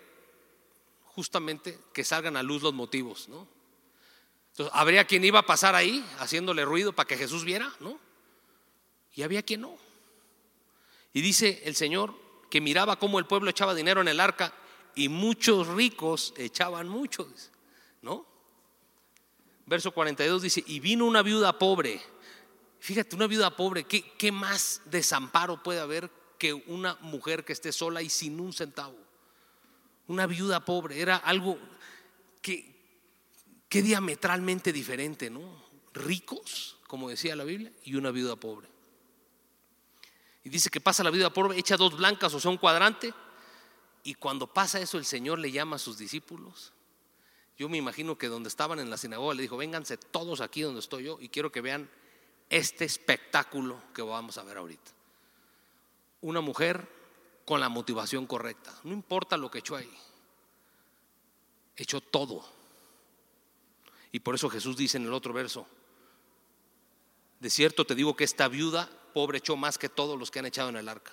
justamente 1.04 1.78
que 1.92 2.04
salgan 2.04 2.36
a 2.36 2.42
luz 2.42 2.62
los 2.62 2.74
motivos, 2.74 3.28
¿no? 3.28 3.48
Entonces, 4.58 4.76
habría 4.76 5.04
quien 5.04 5.24
iba 5.24 5.38
a 5.38 5.46
pasar 5.46 5.76
ahí 5.76 6.04
haciéndole 6.18 6.64
ruido 6.64 6.92
para 6.92 7.06
que 7.06 7.16
Jesús 7.16 7.44
viera, 7.44 7.72
¿no? 7.78 7.96
Y 9.14 9.22
había 9.22 9.44
quien 9.44 9.60
no. 9.60 9.76
Y 11.12 11.20
dice 11.20 11.62
el 11.64 11.76
Señor 11.76 12.12
que 12.50 12.60
miraba 12.60 12.98
cómo 12.98 13.20
el 13.20 13.26
pueblo 13.26 13.50
echaba 13.50 13.72
dinero 13.72 14.00
en 14.00 14.08
el 14.08 14.18
arca 14.18 14.52
y 14.96 15.08
muchos 15.08 15.68
ricos 15.68 16.34
echaban 16.36 16.88
mucho, 16.88 17.32
¿no? 18.02 18.26
Verso 19.66 19.92
42 19.92 20.42
dice, 20.42 20.64
y 20.66 20.80
vino 20.80 21.06
una 21.06 21.22
viuda 21.22 21.56
pobre. 21.56 22.00
Fíjate, 22.80 23.14
una 23.14 23.28
viuda 23.28 23.54
pobre, 23.54 23.84
¿qué, 23.84 24.02
¿qué 24.18 24.32
más 24.32 24.82
desamparo 24.86 25.62
puede 25.62 25.78
haber 25.78 26.10
que 26.36 26.52
una 26.52 26.96
mujer 27.02 27.44
que 27.44 27.52
esté 27.52 27.70
sola 27.70 28.02
y 28.02 28.08
sin 28.08 28.40
un 28.40 28.52
centavo? 28.52 28.98
Una 30.08 30.26
viuda 30.26 30.64
pobre, 30.64 31.00
era 31.00 31.16
algo 31.16 31.60
que, 32.42 32.77
que 33.68 33.82
diametralmente 33.82 34.72
diferente, 34.72 35.30
¿no? 35.30 35.40
Ricos, 35.92 36.78
como 36.86 37.08
decía 37.08 37.36
la 37.36 37.44
Biblia, 37.44 37.72
y 37.84 37.96
una 37.96 38.10
viuda 38.10 38.36
pobre. 38.36 38.68
Y 40.44 40.48
dice 40.48 40.70
que 40.70 40.80
pasa 40.80 41.04
la 41.04 41.10
viuda 41.10 41.32
pobre, 41.32 41.58
echa 41.58 41.76
dos 41.76 41.96
blancas, 41.96 42.32
o 42.32 42.40
sea, 42.40 42.50
un 42.50 42.56
cuadrante, 42.56 43.12
y 44.04 44.14
cuando 44.14 44.46
pasa 44.46 44.80
eso 44.80 44.96
el 44.96 45.04
Señor 45.04 45.38
le 45.38 45.52
llama 45.52 45.76
a 45.76 45.78
sus 45.78 45.98
discípulos. 45.98 46.72
Yo 47.58 47.68
me 47.68 47.76
imagino 47.76 48.16
que 48.16 48.28
donde 48.28 48.48
estaban 48.48 48.78
en 48.78 48.88
la 48.88 48.96
sinagoga 48.96 49.34
le 49.34 49.42
dijo, 49.42 49.56
vénganse 49.56 49.98
todos 49.98 50.40
aquí 50.40 50.62
donde 50.62 50.80
estoy 50.80 51.04
yo 51.04 51.18
y 51.20 51.28
quiero 51.28 51.50
que 51.50 51.60
vean 51.60 51.90
este 52.48 52.84
espectáculo 52.84 53.82
que 53.92 54.00
vamos 54.00 54.38
a 54.38 54.44
ver 54.44 54.56
ahorita. 54.58 54.92
Una 56.20 56.40
mujer 56.40 56.88
con 57.44 57.60
la 57.60 57.68
motivación 57.68 58.26
correcta. 58.26 58.72
No 58.84 58.92
importa 58.92 59.36
lo 59.36 59.50
que 59.50 59.58
echó 59.58 59.76
ahí. 59.76 59.92
Echó 61.76 62.00
todo. 62.00 62.57
Y 64.18 64.20
por 64.20 64.34
eso 64.34 64.50
Jesús 64.50 64.76
dice 64.76 64.96
en 64.96 65.04
el 65.04 65.12
otro 65.12 65.32
verso, 65.32 65.64
de 67.38 67.50
cierto 67.50 67.84
te 67.84 67.94
digo 67.94 68.16
que 68.16 68.24
esta 68.24 68.48
viuda 68.48 68.90
pobre 69.14 69.38
echó 69.38 69.54
más 69.54 69.78
que 69.78 69.88
todos 69.88 70.18
los 70.18 70.32
que 70.32 70.40
han 70.40 70.46
echado 70.46 70.70
en 70.70 70.76
el 70.76 70.88
arca. 70.88 71.12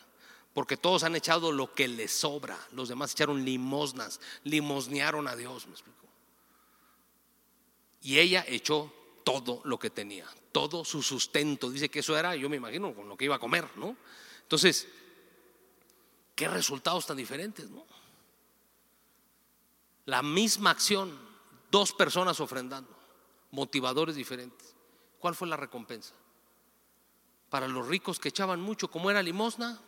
Porque 0.55 0.75
todos 0.75 1.03
han 1.03 1.15
echado 1.15 1.51
lo 1.51 1.71
que 1.71 1.87
les 1.87 2.11
sobra. 2.11 2.57
Los 2.71 2.89
demás 2.89 3.11
echaron 3.11 3.45
limosnas, 3.45 4.19
limosnearon 4.43 5.27
a 5.27 5.35
Dios, 5.35 5.67
me 5.67 5.73
explico. 5.73 6.07
Y 8.01 8.17
ella 8.17 8.43
echó 8.47 8.91
todo 9.23 9.61
lo 9.65 9.77
que 9.77 9.91
tenía, 9.91 10.25
todo 10.51 10.83
su 10.83 11.03
sustento. 11.03 11.69
Dice 11.69 11.89
que 11.89 11.99
eso 11.99 12.17
era, 12.17 12.35
yo 12.35 12.49
me 12.49 12.57
imagino, 12.57 12.95
con 12.95 13.07
lo 13.07 13.15
que 13.15 13.25
iba 13.25 13.35
a 13.35 13.39
comer, 13.39 13.69
¿no? 13.75 13.95
Entonces, 14.41 14.87
qué 16.33 16.47
resultados 16.47 17.05
tan 17.05 17.17
diferentes, 17.17 17.69
¿no? 17.69 17.85
La 20.05 20.23
misma 20.23 20.71
acción, 20.71 21.15
dos 21.69 21.93
personas 21.93 22.39
ofrendando, 22.39 22.94
motivadores 23.55 24.15
diferentes. 24.15 24.75
¿Cuál 25.17 25.33
fue 25.33 25.47
la 25.47 25.57
recompensa? 25.57 26.13
Para 27.49 27.67
los 27.67 27.87
ricos 27.87 28.19
que 28.19 28.29
echaban 28.29 28.59
mucho, 28.59 28.91
como 28.91 29.09
era 29.09 29.23
limosna, 29.23 29.81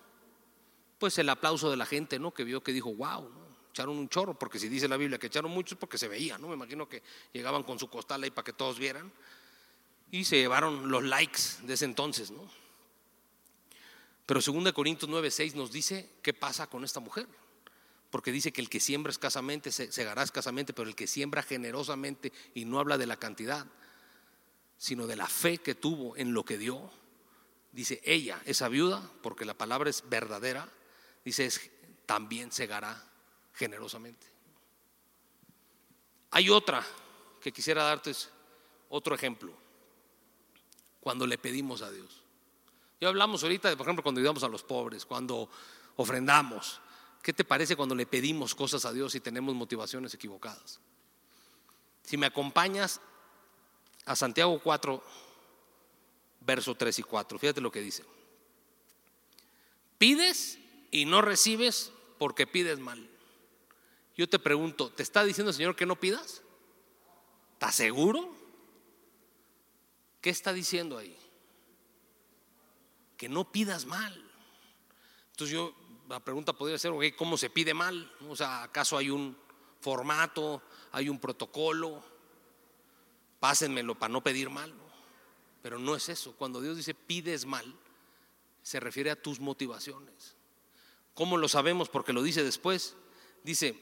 pues 0.98 1.18
el 1.20 1.30
aplauso 1.30 1.70
de 1.70 1.78
la 1.78 1.86
gente, 1.86 2.18
¿no? 2.18 2.34
Que 2.34 2.44
vio 2.44 2.64
que 2.64 2.72
dijo, 2.72 2.94
wow, 2.96 3.30
echaron 3.70 3.98
un 3.98 4.10
chorro, 4.10 4.40
porque 4.40 4.58
si 4.58 4.70
dice 4.70 4.88
la 4.88 4.98
Biblia 4.98 5.20
que 5.20 5.28
echaron 5.28 5.52
mucho 5.52 5.76
es 5.76 5.80
porque 5.80 5.98
se 5.98 6.08
veía, 6.08 6.38
¿no? 6.38 6.48
Me 6.48 6.56
imagino 6.56 6.88
que 6.88 7.04
llegaban 7.34 7.64
con 7.64 7.78
su 7.78 7.90
costal 7.90 8.24
ahí 8.24 8.32
para 8.32 8.46
que 8.46 8.54
todos 8.54 8.80
vieran 8.80 9.12
y 10.10 10.24
se 10.24 10.38
llevaron 10.38 10.90
los 10.90 11.04
likes 11.04 11.42
de 11.64 11.74
ese 11.74 11.86
entonces, 11.86 12.32
¿no? 12.32 12.50
Pero 14.26 14.42
2 14.42 14.74
Corintios 14.74 15.10
9, 15.10 15.30
6 15.30 15.56
nos 15.56 15.72
dice 15.72 16.10
qué 16.22 16.34
pasa 16.34 16.68
con 16.68 16.84
esta 16.84 17.00
mujer. 17.00 17.28
Porque 18.10 18.32
dice 18.32 18.54
que 18.54 18.62
el 18.62 18.70
que 18.70 18.80
siembra 18.80 19.12
escasamente 19.12 19.72
se 19.72 19.92
segará 19.92 20.24
escasamente, 20.24 20.74
pero 20.74 20.88
el 20.88 20.96
que 20.96 21.08
siembra 21.08 21.44
generosamente, 21.44 22.32
y 22.54 22.66
no 22.66 22.80
habla 22.80 22.98
de 22.98 23.06
la 23.06 23.18
cantidad, 23.18 23.66
sino 24.78 25.08
de 25.08 25.16
la 25.16 25.28
fe 25.28 25.58
que 25.58 25.76
tuvo 25.76 26.16
en 26.16 26.34
lo 26.34 26.46
que 26.46 26.58
dio, 26.58 26.90
dice 27.72 28.02
ella, 28.04 28.42
esa 28.46 28.70
viuda, 28.70 29.12
porque 29.22 29.46
la 29.46 29.54
palabra 29.54 29.90
es 29.90 30.04
verdadera, 30.08 30.70
dice 31.26 31.50
también 32.06 32.52
segará 32.52 33.04
generosamente. 33.54 34.26
Hay 36.32 36.50
otra 36.50 36.86
que 37.42 37.52
quisiera 37.52 37.84
darte, 37.84 38.14
otro 38.90 39.16
ejemplo, 39.16 39.54
cuando 41.02 41.26
le 41.28 41.38
pedimos 41.38 41.82
a 41.82 41.92
Dios. 41.92 42.24
Ya 43.00 43.10
hablamos 43.10 43.44
ahorita, 43.44 43.76
por 43.78 43.86
ejemplo, 43.86 44.04
cuando 44.04 44.20
ayudamos 44.20 44.44
a 44.44 44.48
los 44.48 44.64
pobres, 44.64 45.06
cuando 45.06 45.50
ofrendamos. 45.98 46.82
¿Qué 47.22 47.34
te 47.34 47.44
parece 47.44 47.76
cuando 47.76 47.96
le 47.96 48.06
pedimos 48.06 48.56
cosas 48.56 48.86
a 48.86 48.94
Dios 48.94 49.16
y 49.16 49.20
tenemos 49.20 49.54
motivaciones 49.56 50.14
equivocadas? 50.14 50.80
Si 52.04 52.18
me 52.18 52.26
acompañas 52.26 53.02
a 54.06 54.16
Santiago 54.16 54.60
4, 54.64 55.04
verso 56.42 56.76
3 56.76 57.00
y 57.00 57.04
4, 57.04 57.40
fíjate 57.40 57.62
lo 57.62 57.72
que 57.72 57.82
dice. 57.82 58.06
Pides 59.98 60.60
y 60.92 61.06
no 61.06 61.22
recibes 61.22 61.92
porque 62.18 62.48
pides 62.48 62.80
mal. 62.80 63.10
Yo 64.16 64.28
te 64.30 64.40
pregunto, 64.40 64.90
¿te 64.92 65.04
está 65.04 65.24
diciendo 65.24 65.50
el 65.52 65.56
Señor 65.56 65.76
que 65.76 65.86
no 65.86 66.00
pidas? 66.00 66.42
¿Estás 67.54 67.76
seguro? 67.76 68.34
¿Qué 70.22 70.30
está 70.30 70.54
diciendo 70.54 70.98
ahí? 70.98 71.18
que 73.18 73.28
no 73.28 73.52
pidas 73.52 73.86
mal. 73.86 74.14
Entonces 75.32 75.54
yo, 75.54 75.74
la 76.08 76.20
pregunta 76.20 76.54
podría 76.54 76.78
ser, 76.78 76.94
¿cómo 77.16 77.38
se 77.38 77.50
pide 77.50 77.74
mal? 77.74 78.12
O 78.30 78.36
sea, 78.36 78.64
¿acaso 78.64 78.98
hay 78.98 79.10
un 79.10 79.38
formato, 79.82 80.62
hay 80.92 81.10
un 81.10 81.20
protocolo? 81.20 82.04
Pásenmelo 83.40 83.96
para 83.96 84.14
no 84.14 84.24
pedir 84.24 84.50
mal. 84.50 84.74
Pero 85.62 85.80
no 85.80 85.96
es 85.96 86.10
eso. 86.10 86.34
Cuando 86.34 86.62
Dios 86.62 86.78
dice 86.78 86.94
pides 86.94 87.46
mal, 87.46 87.76
se 88.62 88.80
refiere 88.80 89.12
a 89.12 89.22
tus 89.22 89.40
motivaciones. 89.40 90.36
¿Cómo 91.14 91.38
lo 91.38 91.50
sabemos? 91.50 91.90
Porque 91.90 92.14
lo 92.14 92.24
dice 92.24 92.44
después. 92.44 92.96
Dice, 93.44 93.78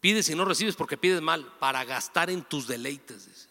pides 0.00 0.28
y 0.30 0.34
no 0.34 0.44
recibes 0.44 0.76
porque 0.76 0.96
pides 0.96 1.20
mal, 1.20 1.52
para 1.58 1.84
gastar 1.84 2.30
en 2.30 2.44
tus 2.44 2.66
deleites. 2.66 3.48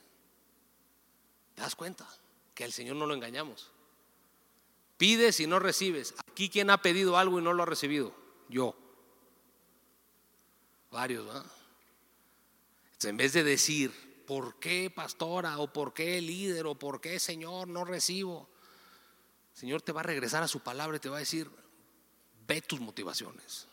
¿Te 1.56 1.62
das 1.62 1.76
cuenta? 1.76 2.08
Que 2.56 2.63
al 2.63 2.71
Señor 2.71 2.95
no 2.95 3.06
lo 3.06 3.13
engañamos. 3.13 3.71
Pides 4.97 5.39
y 5.39 5.47
no 5.47 5.60
recibes. 5.60 6.15
Aquí 6.31 6.49
quién 6.49 6.69
ha 6.69 6.81
pedido 6.81 7.17
algo 7.17 7.39
y 7.39 7.43
no 7.43 7.53
lo 7.53 7.63
ha 7.63 7.67
recibido? 7.67 8.13
Yo. 8.49 8.75
Varios, 10.91 11.25
Entonces, 11.27 13.10
en 13.10 13.17
vez 13.17 13.33
de 13.33 13.43
decir, 13.43 14.23
¿por 14.25 14.60
qué 14.60 14.91
pastora? 14.93 15.60
¿O 15.60 15.71
por 15.71 15.93
qué 15.93 16.19
líder? 16.21 16.65
¿O 16.65 16.75
por 16.75 16.99
qué 16.99 17.19
Señor 17.19 17.67
no 17.67 17.86
recibo? 17.86 18.49
Señor 19.53 19.81
te 19.81 19.91
va 19.91 20.01
a 20.01 20.03
regresar 20.03 20.43
a 20.43 20.47
su 20.47 20.62
palabra 20.62 20.97
y 20.97 20.99
te 20.99 21.10
va 21.10 21.17
a 21.17 21.19
decir, 21.19 21.49
ve 22.47 22.62
tus 22.62 22.79
motivaciones. 22.79 23.67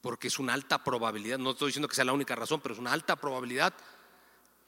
Porque 0.00 0.28
es 0.28 0.38
una 0.38 0.54
alta 0.54 0.82
probabilidad, 0.82 1.38
no 1.38 1.50
estoy 1.50 1.68
diciendo 1.68 1.88
que 1.88 1.94
sea 1.94 2.04
la 2.04 2.12
única 2.12 2.34
razón, 2.34 2.60
pero 2.60 2.74
es 2.74 2.80
una 2.80 2.92
alta 2.92 3.16
probabilidad 3.16 3.74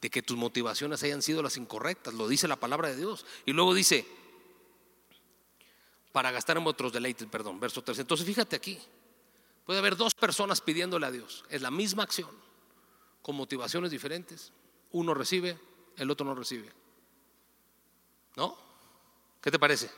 de 0.00 0.10
que 0.10 0.22
tus 0.22 0.36
motivaciones 0.36 1.02
hayan 1.02 1.22
sido 1.22 1.42
las 1.42 1.56
incorrectas. 1.56 2.14
Lo 2.14 2.28
dice 2.28 2.46
la 2.46 2.56
palabra 2.56 2.88
de 2.88 2.96
Dios. 2.96 3.24
Y 3.46 3.52
luego 3.52 3.74
dice, 3.74 4.06
para 6.14 6.30
gastar 6.30 6.56
en 6.56 6.64
otros 6.64 6.92
deleites, 6.92 7.26
perdón, 7.26 7.58
verso 7.58 7.82
3. 7.82 7.98
Entonces 7.98 8.24
fíjate 8.24 8.54
aquí, 8.54 8.78
puede 9.66 9.80
haber 9.80 9.96
dos 9.96 10.14
personas 10.14 10.60
pidiéndole 10.60 11.06
a 11.06 11.10
Dios, 11.10 11.44
es 11.48 11.60
la 11.60 11.72
misma 11.72 12.04
acción, 12.04 12.30
con 13.20 13.34
motivaciones 13.34 13.90
diferentes. 13.90 14.52
Uno 14.92 15.12
recibe, 15.12 15.58
el 15.96 16.08
otro 16.08 16.24
no 16.24 16.36
recibe. 16.36 16.70
¿No? 18.36 18.56
¿Qué 19.42 19.50
te 19.50 19.58
parece? 19.58 19.90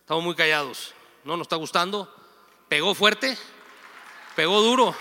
Estamos 0.00 0.22
muy 0.22 0.34
callados. 0.34 0.92
¿No 1.24 1.38
nos 1.38 1.46
está 1.46 1.56
gustando? 1.56 2.14
¿Pegó 2.68 2.94
fuerte? 2.94 3.38
¿Pegó 4.36 4.60
duro? 4.60 4.94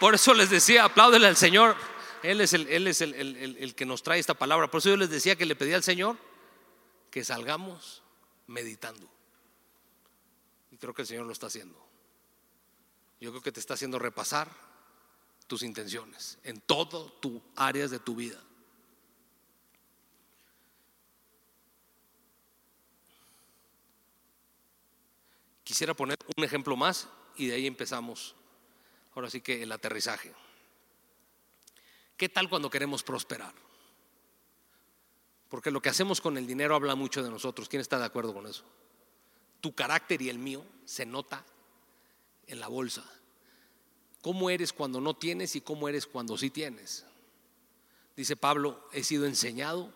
por 0.00 0.14
eso 0.14 0.32
les 0.32 0.48
decía, 0.48 0.84
apláudele 0.84 1.26
al 1.26 1.36
Señor. 1.36 1.76
Él 2.22 2.40
es, 2.40 2.54
el, 2.54 2.66
él 2.68 2.86
es 2.86 3.02
el, 3.02 3.12
el, 3.12 3.58
el 3.58 3.74
que 3.74 3.84
nos 3.84 4.02
trae 4.02 4.20
esta 4.20 4.32
palabra. 4.32 4.70
Por 4.70 4.78
eso 4.78 4.88
yo 4.88 4.96
les 4.96 5.10
decía 5.10 5.36
que 5.36 5.44
le 5.44 5.54
pedí 5.54 5.74
al 5.74 5.82
Señor 5.82 6.16
que 7.14 7.22
salgamos 7.22 8.02
meditando. 8.48 9.08
Y 10.72 10.76
creo 10.78 10.92
que 10.92 11.02
el 11.02 11.06
Señor 11.06 11.26
lo 11.26 11.32
está 11.32 11.46
haciendo. 11.46 11.78
Yo 13.20 13.30
creo 13.30 13.40
que 13.40 13.52
te 13.52 13.60
está 13.60 13.74
haciendo 13.74 14.00
repasar 14.00 14.50
tus 15.46 15.62
intenciones 15.62 16.40
en 16.42 16.60
todo 16.60 17.12
tu 17.12 17.40
áreas 17.54 17.92
de 17.92 18.00
tu 18.00 18.16
vida. 18.16 18.42
Quisiera 25.62 25.94
poner 25.94 26.18
un 26.36 26.42
ejemplo 26.42 26.74
más 26.74 27.06
y 27.36 27.46
de 27.46 27.54
ahí 27.54 27.68
empezamos. 27.68 28.34
Ahora 29.14 29.30
sí 29.30 29.40
que 29.40 29.62
el 29.62 29.70
aterrizaje. 29.70 30.34
¿Qué 32.16 32.28
tal 32.28 32.48
cuando 32.48 32.70
queremos 32.70 33.04
prosperar? 33.04 33.54
Porque 35.54 35.70
lo 35.70 35.80
que 35.80 35.88
hacemos 35.88 36.20
con 36.20 36.36
el 36.36 36.48
dinero 36.48 36.74
habla 36.74 36.96
mucho 36.96 37.22
de 37.22 37.30
nosotros. 37.30 37.68
¿Quién 37.68 37.80
está 37.80 37.96
de 37.96 38.04
acuerdo 38.04 38.34
con 38.34 38.44
eso? 38.48 38.64
Tu 39.60 39.72
carácter 39.72 40.20
y 40.20 40.28
el 40.28 40.36
mío 40.36 40.64
se 40.84 41.06
nota 41.06 41.44
en 42.48 42.58
la 42.58 42.66
bolsa. 42.66 43.04
¿Cómo 44.20 44.50
eres 44.50 44.72
cuando 44.72 45.00
no 45.00 45.14
tienes 45.14 45.54
y 45.54 45.60
cómo 45.60 45.88
eres 45.88 46.08
cuando 46.08 46.36
sí 46.36 46.50
tienes? 46.50 47.06
Dice 48.16 48.34
Pablo, 48.34 48.88
he 48.90 49.04
sido 49.04 49.26
enseñado 49.26 49.92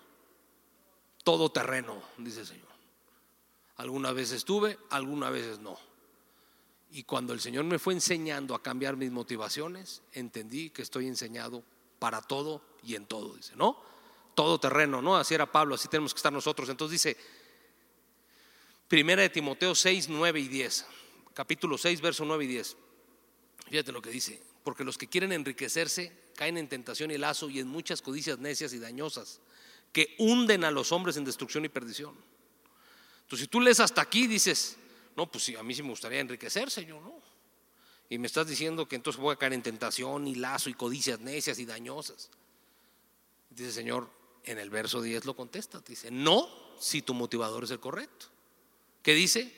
todo 1.24 1.50
terreno, 1.50 2.00
dice 2.18 2.42
el 2.42 2.46
Señor. 2.46 2.68
Algunas 3.78 4.14
veces 4.14 4.44
tuve, 4.44 4.78
algunas 4.90 5.32
veces 5.32 5.58
no. 5.58 5.76
Y 6.92 7.02
cuando 7.02 7.32
el 7.32 7.40
Señor 7.40 7.64
me 7.64 7.80
fue 7.80 7.94
enseñando 7.94 8.54
a 8.54 8.62
cambiar 8.62 8.96
mis 8.96 9.10
motivaciones, 9.10 10.02
entendí 10.12 10.70
que 10.70 10.82
estoy 10.82 11.08
enseñado 11.08 11.64
para 11.98 12.22
todo 12.22 12.62
y 12.84 12.94
en 12.94 13.06
todo, 13.06 13.34
dice, 13.34 13.56
¿no? 13.56 13.97
Todo 14.38 14.60
terreno, 14.60 15.02
¿no? 15.02 15.16
Así 15.16 15.34
era 15.34 15.50
Pablo, 15.50 15.74
así 15.74 15.88
tenemos 15.88 16.14
que 16.14 16.18
estar 16.18 16.32
nosotros. 16.32 16.68
Entonces 16.68 17.02
dice, 17.02 17.16
Primera 18.86 19.22
de 19.22 19.30
Timoteo 19.30 19.74
6, 19.74 20.08
9 20.08 20.38
y 20.38 20.46
10, 20.46 20.86
capítulo 21.34 21.76
6, 21.76 22.00
verso 22.00 22.24
9 22.24 22.44
y 22.44 22.46
10. 22.46 22.76
Fíjate 23.68 23.90
lo 23.90 24.00
que 24.00 24.10
dice, 24.10 24.40
porque 24.62 24.84
los 24.84 24.96
que 24.96 25.08
quieren 25.08 25.32
enriquecerse 25.32 26.12
caen 26.36 26.56
en 26.56 26.68
tentación 26.68 27.10
y 27.10 27.18
lazo 27.18 27.50
y 27.50 27.58
en 27.58 27.66
muchas 27.66 28.00
codicias 28.00 28.38
necias 28.38 28.72
y 28.72 28.78
dañosas 28.78 29.40
que 29.92 30.14
hunden 30.18 30.62
a 30.62 30.70
los 30.70 30.92
hombres 30.92 31.16
en 31.16 31.24
destrucción 31.24 31.64
y 31.64 31.68
perdición 31.68 32.14
entonces, 33.28 33.44
si 33.44 33.48
tú 33.48 33.60
lees 33.60 33.78
hasta 33.78 34.00
aquí, 34.00 34.26
dices, 34.26 34.78
no, 35.14 35.30
pues 35.30 35.44
sí, 35.44 35.54
a 35.54 35.62
mí 35.62 35.74
sí 35.74 35.82
me 35.82 35.90
gustaría 35.90 36.18
enriquecer, 36.18 36.70
Señor, 36.70 37.02
¿no? 37.02 37.20
Y 38.08 38.16
me 38.16 38.26
estás 38.26 38.46
diciendo 38.46 38.88
que 38.88 38.96
entonces 38.96 39.20
voy 39.20 39.34
a 39.34 39.36
caer 39.36 39.52
en 39.52 39.62
tentación 39.62 40.26
y 40.26 40.34
lazo 40.34 40.70
y 40.70 40.72
codicias 40.72 41.20
necias 41.20 41.58
y 41.58 41.66
dañosas. 41.66 42.30
Dice, 43.50 43.70
Señor, 43.70 44.08
en 44.48 44.58
el 44.58 44.70
verso 44.70 45.02
10 45.02 45.26
lo 45.26 45.36
contesta, 45.36 45.80
dice, 45.86 46.10
no 46.10 46.48
si 46.80 47.02
tu 47.02 47.12
motivador 47.12 47.64
es 47.64 47.70
el 47.70 47.80
correcto. 47.80 48.26
¿Qué 49.02 49.14
dice? 49.14 49.54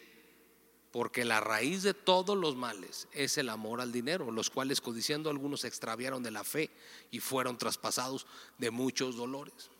Porque 0.90 1.24
la 1.24 1.40
raíz 1.40 1.83
de 1.85 1.94
todos 1.94 2.37
los 2.37 2.57
males 2.57 3.07
es 3.12 3.38
el 3.38 3.48
amor 3.48 3.81
al 3.81 3.92
dinero, 3.92 4.33
los 4.33 4.50
cuales 4.50 4.81
codiciando 4.81 5.31
algunos 5.31 5.61
se 5.61 5.68
extraviaron 5.68 6.22
de 6.22 6.33
la 6.33 6.42
fe 6.42 6.70
y 7.12 7.20
fueron 7.20 7.57
traspasados 7.57 8.26
de 8.59 8.72
muchos 8.72 9.16
dolores. 9.16 9.70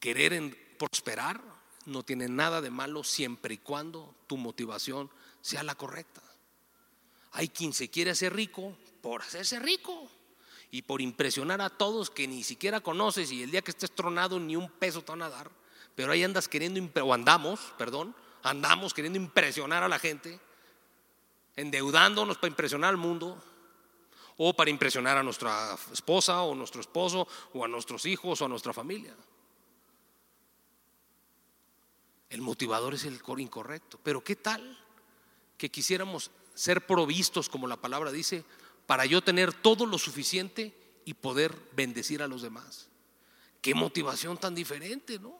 Querer 0.00 0.76
prosperar 0.78 1.42
no 1.84 2.02
tiene 2.02 2.28
nada 2.28 2.62
de 2.62 2.70
malo 2.70 3.04
siempre 3.04 3.54
y 3.54 3.58
cuando 3.58 4.14
tu 4.26 4.38
motivación 4.38 5.10
sea 5.42 5.62
la 5.62 5.74
correcta. 5.74 6.22
Hay 7.32 7.48
quien 7.48 7.74
se 7.74 7.90
quiere 7.90 8.12
hacer 8.12 8.34
rico 8.34 8.76
por 9.02 9.20
hacerse 9.20 9.58
rico 9.58 10.08
y 10.70 10.82
por 10.82 11.00
impresionar 11.00 11.60
a 11.60 11.70
todos 11.70 12.10
que 12.10 12.26
ni 12.26 12.42
siquiera 12.42 12.80
conoces 12.80 13.30
y 13.30 13.42
el 13.42 13.50
día 13.50 13.62
que 13.62 13.70
estés 13.70 13.92
tronado 13.92 14.40
ni 14.40 14.56
un 14.56 14.70
peso 14.70 15.02
te 15.02 15.12
van 15.12 15.22
a 15.22 15.28
dar, 15.28 15.50
pero 15.94 16.12
ahí 16.12 16.24
andas 16.24 16.48
queriendo, 16.48 16.80
o 17.04 17.14
andamos, 17.14 17.60
perdón, 17.78 18.14
andamos 18.42 18.92
queriendo 18.92 19.18
impresionar 19.18 19.82
a 19.82 19.88
la 19.88 19.98
gente, 19.98 20.40
endeudándonos 21.56 22.36
para 22.38 22.48
impresionar 22.48 22.90
al 22.90 22.96
mundo 22.96 23.42
o 24.36 24.54
para 24.54 24.70
impresionar 24.70 25.16
a 25.16 25.22
nuestra 25.22 25.76
esposa 25.92 26.42
o 26.42 26.54
nuestro 26.54 26.80
esposo 26.80 27.28
o 27.52 27.64
a 27.64 27.68
nuestros 27.68 28.04
hijos 28.06 28.40
o 28.40 28.44
a 28.44 28.48
nuestra 28.48 28.72
familia. 28.72 29.14
El 32.30 32.40
motivador 32.40 32.94
es 32.94 33.04
el 33.04 33.20
incorrecto. 33.38 34.00
Pero 34.02 34.24
¿qué 34.24 34.34
tal 34.34 34.76
que 35.56 35.70
quisiéramos 35.70 36.32
ser 36.54 36.84
provistos, 36.86 37.48
como 37.48 37.68
la 37.68 37.76
palabra 37.76 38.10
dice, 38.10 38.44
para 38.86 39.06
yo 39.06 39.22
tener 39.22 39.52
todo 39.52 39.86
lo 39.86 39.98
suficiente 39.98 40.74
y 41.04 41.14
poder 41.14 41.56
bendecir 41.72 42.22
a 42.22 42.28
los 42.28 42.42
demás? 42.42 42.88
Qué 43.60 43.74
motivación 43.74 44.36
tan 44.36 44.54
diferente, 44.54 45.18
¿no? 45.18 45.38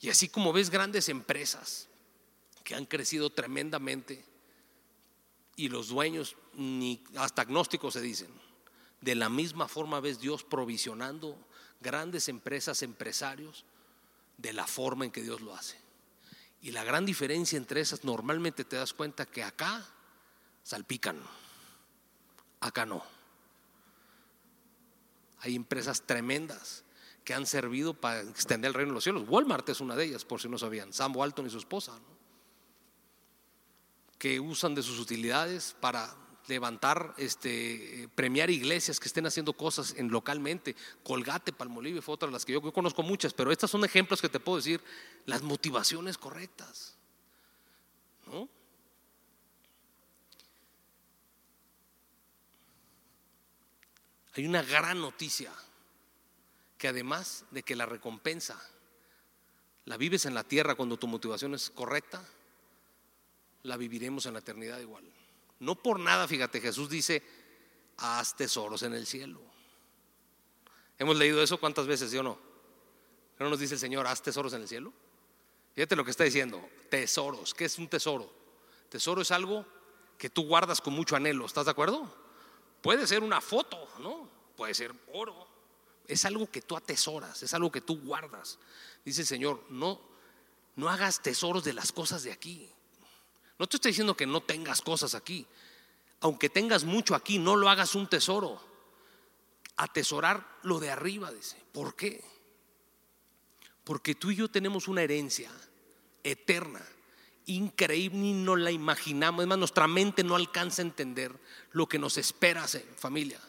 Y 0.00 0.10
así 0.10 0.28
como 0.28 0.52
ves 0.52 0.70
grandes 0.70 1.08
empresas 1.08 1.88
que 2.64 2.74
han 2.74 2.86
crecido 2.86 3.30
tremendamente 3.30 4.24
y 5.54 5.68
los 5.68 5.88
dueños 5.88 6.36
hasta 7.16 7.42
agnósticos 7.42 7.94
se 7.94 8.00
dicen, 8.00 8.28
de 9.00 9.14
la 9.14 9.28
misma 9.28 9.68
forma 9.68 10.00
ves 10.00 10.20
Dios 10.20 10.44
provisionando 10.44 11.38
grandes 11.80 12.28
empresas, 12.28 12.82
empresarios 12.82 13.64
de 14.36 14.52
la 14.52 14.66
forma 14.66 15.04
en 15.04 15.10
que 15.10 15.22
Dios 15.22 15.40
lo 15.40 15.54
hace. 15.54 15.78
Y 16.60 16.72
la 16.72 16.84
gran 16.84 17.06
diferencia 17.06 17.56
entre 17.56 17.80
esas, 17.80 18.04
normalmente 18.04 18.64
te 18.64 18.76
das 18.76 18.92
cuenta 18.92 19.26
que 19.26 19.42
acá 19.42 19.86
salpican, 20.62 21.22
acá 22.66 22.86
no. 22.86 23.02
Hay 25.40 25.54
empresas 25.54 26.02
tremendas 26.02 26.84
que 27.24 27.34
han 27.34 27.46
servido 27.46 27.94
para 27.94 28.20
extender 28.22 28.68
el 28.68 28.74
reino 28.74 28.90
de 28.90 28.94
los 28.94 29.04
cielos. 29.04 29.24
Walmart 29.28 29.68
es 29.68 29.80
una 29.80 29.96
de 29.96 30.04
ellas, 30.04 30.24
por 30.24 30.40
si 30.40 30.48
no 30.48 30.58
sabían. 30.58 30.92
Sam 30.92 31.16
Walton 31.16 31.46
y 31.46 31.50
su 31.50 31.58
esposa, 31.58 31.98
que 34.18 34.40
usan 34.40 34.74
de 34.74 34.82
sus 34.82 34.98
utilidades 34.98 35.76
para 35.80 36.14
levantar, 36.48 37.14
este, 37.16 38.08
premiar 38.14 38.50
iglesias 38.50 39.00
que 39.00 39.08
estén 39.08 39.26
haciendo 39.26 39.52
cosas 39.52 39.94
en 39.96 40.08
localmente. 40.08 40.76
Colgate, 41.02 41.52
Palmolive 41.52 42.00
fue 42.00 42.14
otra 42.14 42.28
de 42.28 42.32
las 42.32 42.44
que 42.44 42.52
yo, 42.52 42.72
conozco 42.72 43.02
muchas, 43.02 43.34
pero 43.34 43.50
estas 43.50 43.70
son 43.70 43.84
ejemplos 43.84 44.22
que 44.22 44.28
te 44.28 44.40
puedo 44.40 44.58
decir, 44.58 44.80
las 45.26 45.42
motivaciones 45.42 46.18
correctas. 46.18 46.96
Hay 54.36 54.46
una 54.46 54.62
gran 54.62 55.00
noticia, 55.00 55.50
que 56.76 56.88
además 56.88 57.46
de 57.50 57.62
que 57.62 57.74
la 57.74 57.86
recompensa 57.86 58.60
la 59.86 59.96
vives 59.96 60.26
en 60.26 60.34
la 60.34 60.44
tierra 60.44 60.74
cuando 60.74 60.98
tu 60.98 61.06
motivación 61.06 61.54
es 61.54 61.70
correcta, 61.70 62.22
la 63.62 63.78
viviremos 63.78 64.26
en 64.26 64.34
la 64.34 64.40
eternidad 64.40 64.78
igual. 64.80 65.04
No 65.60 65.74
por 65.74 65.98
nada, 65.98 66.28
fíjate, 66.28 66.60
Jesús 66.60 66.90
dice, 66.90 67.22
haz 67.96 68.36
tesoros 68.36 68.82
en 68.82 68.92
el 68.92 69.06
cielo. 69.06 69.40
¿Hemos 70.98 71.16
leído 71.16 71.42
eso 71.42 71.58
cuántas 71.58 71.86
veces, 71.86 72.10
sí 72.10 72.18
o 72.18 72.22
no? 72.22 72.38
¿No 73.38 73.48
nos 73.48 73.58
dice 73.58 73.74
el 73.74 73.80
Señor, 73.80 74.06
haz 74.06 74.22
tesoros 74.22 74.52
en 74.52 74.62
el 74.62 74.68
cielo? 74.68 74.92
Fíjate 75.74 75.96
lo 75.96 76.04
que 76.04 76.10
está 76.10 76.24
diciendo, 76.24 76.68
tesoros. 76.90 77.54
¿Qué 77.54 77.64
es 77.64 77.78
un 77.78 77.88
tesoro? 77.88 78.30
Tesoro 78.90 79.22
es 79.22 79.30
algo 79.30 79.64
que 80.18 80.28
tú 80.28 80.46
guardas 80.46 80.82
con 80.82 80.92
mucho 80.92 81.16
anhelo, 81.16 81.46
¿estás 81.46 81.64
de 81.64 81.70
acuerdo? 81.70 82.25
Puede 82.86 83.04
ser 83.08 83.24
una 83.24 83.40
foto, 83.40 83.88
¿no? 83.98 84.30
Puede 84.56 84.72
ser 84.72 84.94
oro. 85.12 85.44
Es 86.06 86.24
algo 86.24 86.48
que 86.48 86.62
tú 86.62 86.76
atesoras, 86.76 87.42
es 87.42 87.52
algo 87.52 87.72
que 87.72 87.80
tú 87.80 88.00
guardas. 88.00 88.60
Dice 89.04 89.22
el 89.22 89.26
Señor, 89.26 89.64
no, 89.70 90.00
no 90.76 90.88
hagas 90.88 91.20
tesoros 91.20 91.64
de 91.64 91.72
las 91.72 91.90
cosas 91.90 92.22
de 92.22 92.30
aquí. 92.30 92.70
No 93.58 93.66
te 93.66 93.78
estoy 93.78 93.90
diciendo 93.90 94.16
que 94.16 94.24
no 94.24 94.40
tengas 94.40 94.82
cosas 94.82 95.16
aquí. 95.16 95.44
Aunque 96.20 96.48
tengas 96.48 96.84
mucho 96.84 97.16
aquí, 97.16 97.40
no 97.40 97.56
lo 97.56 97.68
hagas 97.68 97.96
un 97.96 98.08
tesoro. 98.08 98.62
Atesorar 99.78 100.46
lo 100.62 100.78
de 100.78 100.90
arriba, 100.90 101.32
dice. 101.32 101.60
¿Por 101.72 101.96
qué? 101.96 102.22
Porque 103.82 104.14
tú 104.14 104.30
y 104.30 104.36
yo 104.36 104.48
tenemos 104.48 104.86
una 104.86 105.02
herencia 105.02 105.50
eterna, 106.22 106.86
increíble, 107.46 108.18
ni 108.18 108.32
no 108.32 108.56
la 108.56 108.70
imaginamos. 108.70 109.42
Es 109.42 109.48
más, 109.48 109.58
nuestra 109.58 109.86
mente 109.86 110.22
no 110.22 110.36
alcanza 110.36 110.82
a 110.82 110.84
entender 110.84 111.32
lo 111.72 111.88
que 111.88 111.98
nos 111.98 112.18
espera, 112.18 112.66
familia, 112.96 113.40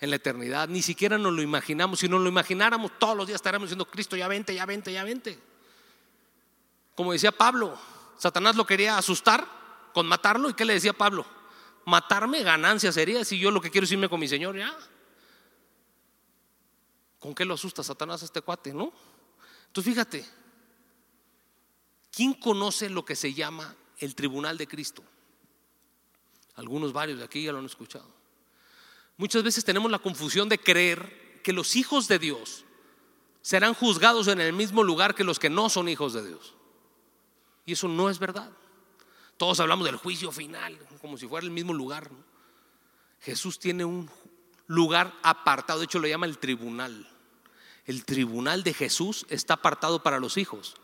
en 0.00 0.10
la 0.10 0.16
eternidad. 0.16 0.68
Ni 0.68 0.82
siquiera 0.82 1.18
nos 1.18 1.32
lo 1.32 1.42
imaginamos. 1.42 2.00
Si 2.00 2.08
nos 2.08 2.20
lo 2.20 2.28
imagináramos, 2.28 2.92
todos 2.98 3.16
los 3.16 3.26
días 3.26 3.36
estaríamos 3.36 3.68
diciendo, 3.68 3.86
Cristo, 3.86 4.16
ya 4.16 4.28
vente, 4.28 4.54
ya 4.54 4.64
vente, 4.64 4.92
ya 4.92 5.04
vente. 5.04 5.38
Como 6.94 7.12
decía 7.12 7.32
Pablo, 7.32 7.78
Satanás 8.16 8.56
lo 8.56 8.66
quería 8.66 8.96
asustar 8.96 9.46
con 9.92 10.06
matarlo. 10.06 10.48
¿Y 10.48 10.54
qué 10.54 10.64
le 10.64 10.74
decía 10.74 10.92
Pablo? 10.92 11.26
Matarme 11.84 12.42
ganancia 12.42 12.90
sería 12.90 13.24
si 13.24 13.38
yo 13.38 13.50
lo 13.50 13.60
que 13.60 13.70
quiero 13.70 13.84
es 13.84 13.92
irme 13.92 14.08
con 14.08 14.18
mi 14.18 14.28
Señor 14.28 14.56
ya. 14.56 14.74
¿Con 17.18 17.34
qué 17.34 17.44
lo 17.44 17.54
asusta 17.54 17.82
Satanás 17.82 18.22
a 18.22 18.24
este 18.24 18.40
cuate, 18.40 18.72
no? 18.72 18.92
Entonces 19.66 19.92
fíjate, 19.92 20.26
¿quién 22.16 22.32
conoce 22.32 22.88
lo 22.88 23.04
que 23.04 23.14
se 23.14 23.34
llama 23.34 23.76
el 23.98 24.14
tribunal 24.14 24.56
de 24.56 24.66
Cristo? 24.66 25.04
Algunos 26.54 26.94
varios 26.94 27.18
de 27.18 27.24
aquí 27.26 27.44
ya 27.44 27.52
lo 27.52 27.58
han 27.58 27.66
escuchado. 27.66 28.08
Muchas 29.18 29.42
veces 29.42 29.64
tenemos 29.64 29.90
la 29.90 29.98
confusión 29.98 30.48
de 30.48 30.58
creer 30.58 31.40
que 31.44 31.52
los 31.52 31.76
hijos 31.76 32.08
de 32.08 32.18
Dios 32.18 32.64
serán 33.42 33.74
juzgados 33.74 34.28
en 34.28 34.40
el 34.40 34.54
mismo 34.54 34.82
lugar 34.82 35.14
que 35.14 35.24
los 35.24 35.38
que 35.38 35.50
no 35.50 35.68
son 35.68 35.90
hijos 35.90 36.14
de 36.14 36.26
Dios. 36.26 36.54
Y 37.66 37.72
eso 37.72 37.86
no 37.86 38.08
es 38.08 38.18
verdad. 38.18 38.50
Todos 39.36 39.60
hablamos 39.60 39.84
del 39.84 39.96
juicio 39.96 40.32
final, 40.32 40.78
como 41.02 41.18
si 41.18 41.28
fuera 41.28 41.44
el 41.44 41.52
mismo 41.52 41.74
lugar. 41.74 42.10
Jesús 43.20 43.58
tiene 43.58 43.84
un 43.84 44.10
lugar 44.66 45.12
apartado, 45.22 45.80
de 45.80 45.84
hecho 45.84 45.98
lo 45.98 46.08
llama 46.08 46.24
el 46.24 46.38
tribunal. 46.38 47.06
El 47.84 48.06
tribunal 48.06 48.62
de 48.62 48.72
Jesús 48.72 49.26
está 49.28 49.54
apartado 49.54 50.02
para 50.02 50.18
los 50.18 50.38
hijos 50.38 50.76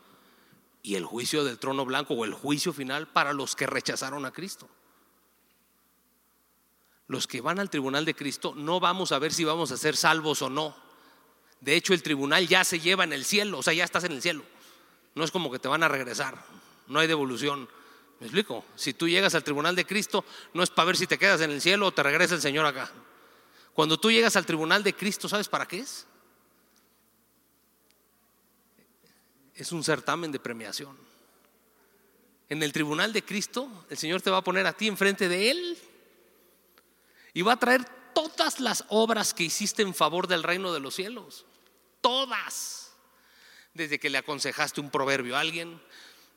y 0.83 0.95
el 0.95 1.05
juicio 1.05 1.45
del 1.45 1.57
trono 1.57 1.85
blanco 1.85 2.13
o 2.13 2.25
el 2.25 2.33
juicio 2.33 2.73
final 2.73 3.07
para 3.07 3.31
los 3.31 3.55
que 3.55 3.65
rechazaron 3.65 4.25
a 4.25 4.31
Cristo. 4.31 4.69
Los 7.07 7.25
que 7.25 7.41
van 7.41 7.59
al 7.59 7.69
tribunal 7.69 8.03
de 8.05 8.13
Cristo 8.13 8.53
no 8.55 8.81
vamos 8.81 9.13
a 9.13 9.19
ver 9.19 9.33
si 9.33 9.45
vamos 9.45 9.71
a 9.71 9.77
ser 9.77 9.95
salvos 9.95 10.41
o 10.41 10.49
no. 10.49 10.75
De 11.61 11.75
hecho, 11.75 11.93
el 11.93 12.03
tribunal 12.03 12.47
ya 12.47 12.65
se 12.65 12.81
lleva 12.81 13.05
en 13.05 13.13
el 13.13 13.23
cielo, 13.23 13.59
o 13.59 13.63
sea, 13.63 13.73
ya 13.73 13.85
estás 13.85 14.03
en 14.03 14.11
el 14.11 14.21
cielo. 14.21 14.43
No 15.15 15.23
es 15.23 15.31
como 15.31 15.49
que 15.49 15.59
te 15.59 15.69
van 15.69 15.83
a 15.83 15.87
regresar, 15.87 16.43
no 16.87 16.99
hay 16.99 17.07
devolución. 17.07 17.69
¿Me 18.19 18.27
explico? 18.27 18.65
Si 18.75 18.93
tú 18.93 19.07
llegas 19.07 19.35
al 19.35 19.43
tribunal 19.43 19.75
de 19.75 19.85
Cristo, 19.85 20.25
no 20.53 20.63
es 20.63 20.69
para 20.69 20.87
ver 20.87 20.97
si 20.97 21.07
te 21.07 21.17
quedas 21.17 21.39
en 21.41 21.51
el 21.51 21.61
cielo 21.61 21.87
o 21.87 21.93
te 21.93 22.03
regresa 22.03 22.35
el 22.35 22.41
Señor 22.41 22.65
acá. 22.65 22.91
Cuando 23.73 23.97
tú 23.97 24.11
llegas 24.11 24.35
al 24.35 24.45
tribunal 24.45 24.83
de 24.83 24.93
Cristo, 24.93 25.29
¿sabes 25.29 25.47
para 25.47 25.65
qué 25.65 25.79
es? 25.79 26.07
Es 29.55 29.71
un 29.71 29.83
certamen 29.83 30.31
de 30.31 30.39
premiación. 30.39 30.97
En 32.49 32.61
el 32.61 32.73
tribunal 32.73 33.13
de 33.13 33.23
Cristo, 33.23 33.85
el 33.89 33.97
Señor 33.97 34.21
te 34.21 34.29
va 34.29 34.37
a 34.37 34.43
poner 34.43 34.67
a 34.67 34.73
ti 34.73 34.87
enfrente 34.87 35.27
de 35.27 35.51
Él 35.51 35.77
y 37.33 37.41
va 37.41 37.53
a 37.53 37.59
traer 37.59 37.85
todas 38.13 38.59
las 38.59 38.85
obras 38.89 39.33
que 39.33 39.43
hiciste 39.43 39.81
en 39.81 39.93
favor 39.93 40.27
del 40.27 40.43
reino 40.43 40.73
de 40.73 40.79
los 40.79 40.95
cielos. 40.95 41.45
Todas. 42.01 42.93
Desde 43.73 43.99
que 43.99 44.09
le 44.09 44.19
aconsejaste 44.19 44.81
un 44.81 44.91
proverbio 44.91 45.35
a 45.35 45.39
alguien, 45.39 45.81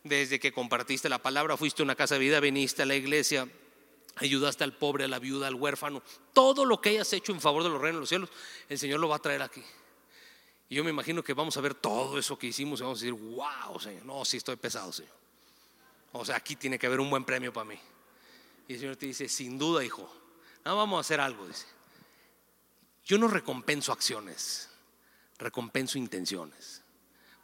desde 0.05 0.41
que 0.41 0.53
compartiste 0.53 1.09
la 1.09 1.19
palabra, 1.19 1.57
fuiste 1.57 1.83
a 1.83 1.85
una 1.85 1.97
casa 1.97 2.15
de 2.15 2.21
vida, 2.21 2.41
viniste 2.41 2.83
a 2.83 2.87
la 2.87 2.95
iglesia, 2.95 3.49
ayudaste 4.17 4.65
al 4.65 4.73
pobre, 4.73 5.05
a 5.05 5.09
la 5.09 5.19
viuda, 5.19 5.49
al 5.49 5.55
huérfano, 5.55 6.03
todo 6.33 6.65
lo 6.65 6.81
que 6.81 6.91
hayas 6.91 7.13
hecho 7.13 7.33
en 7.33 7.41
favor 7.41 7.63
de 7.63 7.69
los 7.69 7.81
reinos 7.81 7.97
de 7.97 8.01
los 8.01 8.09
cielos, 8.09 8.31
el 8.69 8.79
Señor 8.79 9.01
lo 9.01 9.09
va 9.09 9.17
a 9.17 9.21
traer 9.21 9.43
aquí. 9.43 9.63
Y 10.69 10.75
yo 10.75 10.85
me 10.85 10.91
imagino 10.91 11.23
que 11.23 11.33
vamos 11.33 11.57
a 11.57 11.61
ver 11.61 11.75
todo 11.75 12.19
eso 12.19 12.39
que 12.39 12.49
hicimos 12.49 12.81
y 12.81 12.83
vamos 12.83 13.01
a 13.01 13.05
decir, 13.05 13.15
wow, 13.15 13.79
Señor, 13.79 14.05
no, 14.05 14.25
sí 14.25 14.39
estoy 14.39 14.57
pesado, 14.57 14.93
Señor. 14.93 15.15
O 16.13 16.25
sea, 16.25 16.37
aquí 16.37 16.57
tiene 16.57 16.79
que 16.79 16.87
haber 16.87 17.01
un 17.01 17.11
buen 17.11 17.25
premio 17.25 17.53
para 17.53 17.67
mí. 17.67 17.79
Y 18.67 18.75
el 18.75 18.81
Señor 18.81 18.97
te 18.97 19.07
dice, 19.07 19.29
sin 19.29 19.59
duda, 19.59 19.85
hijo, 19.85 20.11
no, 20.65 20.77
vamos 20.77 20.97
a 20.97 21.01
hacer 21.01 21.21
algo, 21.21 21.47
dice. 21.47 21.67
Yo 23.05 23.19
no 23.19 23.29
recompenso 23.29 23.93
acciones, 23.93 24.69
recompenso 25.39 25.99
intenciones. 25.99 26.83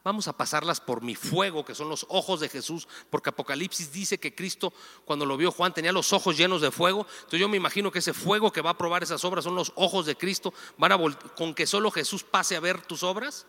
Vamos 0.05 0.27
a 0.27 0.37
pasarlas 0.37 0.81
por 0.81 1.01
mi 1.01 1.15
fuego, 1.15 1.65
que 1.65 1.77
son 1.77 1.89
los 1.89 2.07
ojos 2.09 2.41
de 2.41 2.49
Jesús, 2.49 2.89
porque 3.09 3.31
Apocalipsis 3.31 3.93
dice 3.93 4.19
que 4.19 4.35
Cristo, 4.35 4.73
cuando 5.05 5.25
lo 5.25 5.37
vio 5.37 5.53
Juan, 5.53 5.73
tenía 5.73 5.93
los 5.93 6.13
ojos 6.13 6.37
llenos 6.37 6.61
de 6.61 6.73
fuego. 6.73 7.07
Entonces 7.15 7.41
yo 7.41 7.49
me 7.49 7.57
imagino 7.57 7.93
que 7.93 8.01
ese 8.01 8.13
fuego 8.13 8.51
que 8.51 8.63
va 8.63 8.71
a 8.71 8.79
probar 8.79 9.05
esas 9.05 9.25
obras 9.25 9.45
son 9.45 9.55
los 9.55 9.73
ojos 9.77 10.07
de 10.07 10.17
Cristo. 10.17 10.53
Van 10.77 10.93
a 10.93 10.99
con 11.37 11.55
que 11.55 11.67
solo 11.67 11.93
Jesús 11.93 12.25
pase 12.25 12.57
a 12.57 12.61
ver 12.61 12.83
tus 12.83 13.05
obras. 13.05 13.47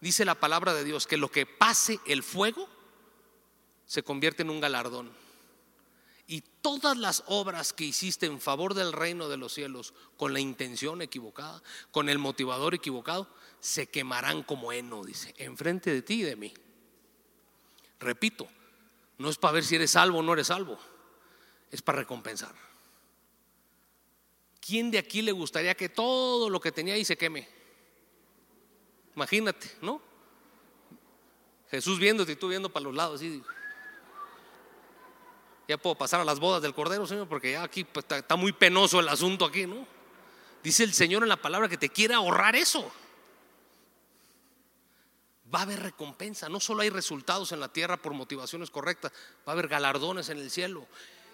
Dice 0.00 0.24
la 0.24 0.34
palabra 0.34 0.72
de 0.72 0.84
Dios 0.84 1.06
que 1.06 1.18
lo 1.18 1.30
que 1.30 1.44
pase 1.44 2.00
el 2.06 2.22
fuego 2.22 2.66
se 3.84 4.02
convierte 4.02 4.42
en 4.42 4.50
un 4.50 4.60
galardón. 4.60 5.10
Y 6.26 6.42
todas 6.62 6.96
las 6.96 7.24
obras 7.26 7.72
que 7.72 7.84
hiciste 7.84 8.24
en 8.24 8.40
favor 8.40 8.72
del 8.74 8.92
reino 8.92 9.28
de 9.28 9.36
los 9.36 9.52
cielos 9.52 9.92
con 10.16 10.32
la 10.32 10.40
intención 10.40 11.02
equivocada, 11.02 11.60
con 11.90 12.08
el 12.08 12.18
motivador 12.18 12.74
equivocado, 12.74 13.28
se 13.60 13.88
quemarán 13.88 14.42
como 14.42 14.72
heno, 14.72 15.04
dice, 15.04 15.34
enfrente 15.36 15.92
de 15.92 16.02
ti 16.02 16.20
y 16.20 16.22
de 16.22 16.36
mí. 16.36 16.52
Repito, 18.00 18.48
no 19.18 19.28
es 19.28 19.36
para 19.36 19.52
ver 19.52 19.64
si 19.64 19.76
eres 19.76 19.90
salvo 19.90 20.18
o 20.18 20.22
no 20.22 20.32
eres 20.32 20.46
salvo, 20.46 20.78
es 21.70 21.82
para 21.82 21.98
recompensar. 21.98 22.54
¿Quién 24.60 24.90
de 24.90 24.98
aquí 24.98 25.20
le 25.22 25.32
gustaría 25.32 25.74
que 25.74 25.88
todo 25.88 26.48
lo 26.48 26.60
que 26.60 26.72
tenía 26.72 26.94
ahí 26.94 27.04
se 27.04 27.18
queme? 27.18 27.48
Imagínate, 29.14 29.70
¿no? 29.82 30.00
Jesús 31.70 31.98
viéndote 31.98 32.32
y 32.32 32.36
tú 32.36 32.48
viendo 32.48 32.70
para 32.70 32.84
los 32.84 32.94
lados, 32.94 33.20
así. 33.20 33.42
Ya 35.68 35.78
puedo 35.78 35.96
pasar 35.96 36.20
a 36.20 36.24
las 36.24 36.40
bodas 36.40 36.62
del 36.62 36.74
Cordero, 36.74 37.06
Señor, 37.06 37.28
porque 37.28 37.52
ya 37.52 37.62
aquí 37.62 37.84
pues, 37.84 38.06
está 38.10 38.36
muy 38.36 38.52
penoso 38.52 39.00
el 39.00 39.08
asunto 39.08 39.44
aquí, 39.44 39.66
¿no? 39.66 39.86
Dice 40.62 40.82
el 40.82 40.92
Señor 40.92 41.22
en 41.22 41.28
la 41.28 41.36
palabra 41.36 41.68
que 41.68 41.78
te 41.78 41.90
quiere 41.90 42.14
ahorrar 42.14 42.56
eso 42.56 42.90
va 45.52 45.60
a 45.60 45.62
haber 45.62 45.80
recompensa. 45.80 46.48
No 46.48 46.60
solo 46.60 46.82
hay 46.82 46.90
resultados 46.90 47.52
en 47.52 47.60
la 47.60 47.72
tierra 47.72 47.96
por 47.96 48.14
motivaciones 48.14 48.70
correctas, 48.70 49.12
va 49.46 49.52
a 49.52 49.52
haber 49.52 49.68
galardones 49.68 50.28
en 50.28 50.38
el 50.38 50.50
cielo. 50.50 50.86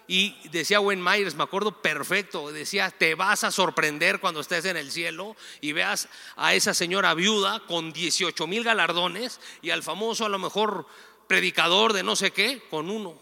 Y 0.07 0.35
decía 0.49 0.79
Wayne 0.79 1.01
Myers, 1.01 1.35
me 1.35 1.43
acuerdo 1.43 1.81
perfecto, 1.81 2.49
decía, 2.51 2.89
te 2.91 3.13
vas 3.13 3.43
a 3.43 3.51
sorprender 3.51 4.21
cuando 4.21 4.39
estés 4.39 4.63
en 4.63 4.77
el 4.77 4.89
cielo 4.89 5.35
y 5.59 5.73
veas 5.73 6.07
a 6.37 6.53
esa 6.53 6.73
señora 6.73 7.13
viuda 7.13 7.61
con 7.67 7.91
18 7.91 8.47
mil 8.47 8.63
galardones 8.63 9.41
y 9.61 9.71
al 9.71 9.83
famoso 9.83 10.25
a 10.25 10.29
lo 10.29 10.39
mejor 10.39 10.87
predicador 11.27 11.91
de 11.91 12.03
no 12.03 12.15
sé 12.15 12.31
qué 12.31 12.63
con 12.69 12.89
uno. 12.89 13.19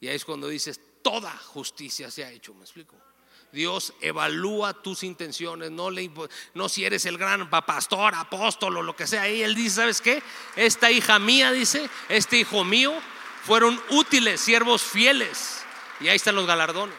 Y 0.00 0.06
ahí 0.06 0.14
es 0.14 0.24
cuando 0.24 0.46
dices, 0.46 0.80
toda 1.02 1.36
justicia 1.36 2.12
se 2.12 2.24
ha 2.24 2.30
hecho, 2.30 2.54
me 2.54 2.62
explico. 2.62 2.94
Dios 3.52 3.94
evalúa 4.00 4.74
tus 4.74 5.02
intenciones, 5.02 5.70
no, 5.70 5.90
le, 5.90 6.10
no 6.54 6.68
si 6.68 6.84
eres 6.84 7.06
el 7.06 7.16
gran 7.16 7.48
pastor, 7.48 8.14
apóstol 8.14 8.76
o 8.76 8.82
lo 8.82 8.94
que 8.94 9.06
sea. 9.06 9.28
Y 9.28 9.42
él 9.42 9.54
dice, 9.54 9.76
¿sabes 9.76 10.00
qué? 10.00 10.22
Esta 10.56 10.90
hija 10.90 11.18
mía, 11.18 11.50
dice, 11.50 11.88
este 12.08 12.38
hijo 12.38 12.64
mío, 12.64 12.92
fueron 13.44 13.80
útiles, 13.90 14.40
siervos 14.40 14.82
fieles. 14.82 15.62
Y 16.00 16.08
ahí 16.08 16.16
están 16.16 16.34
los 16.34 16.46
galardones. 16.46 16.96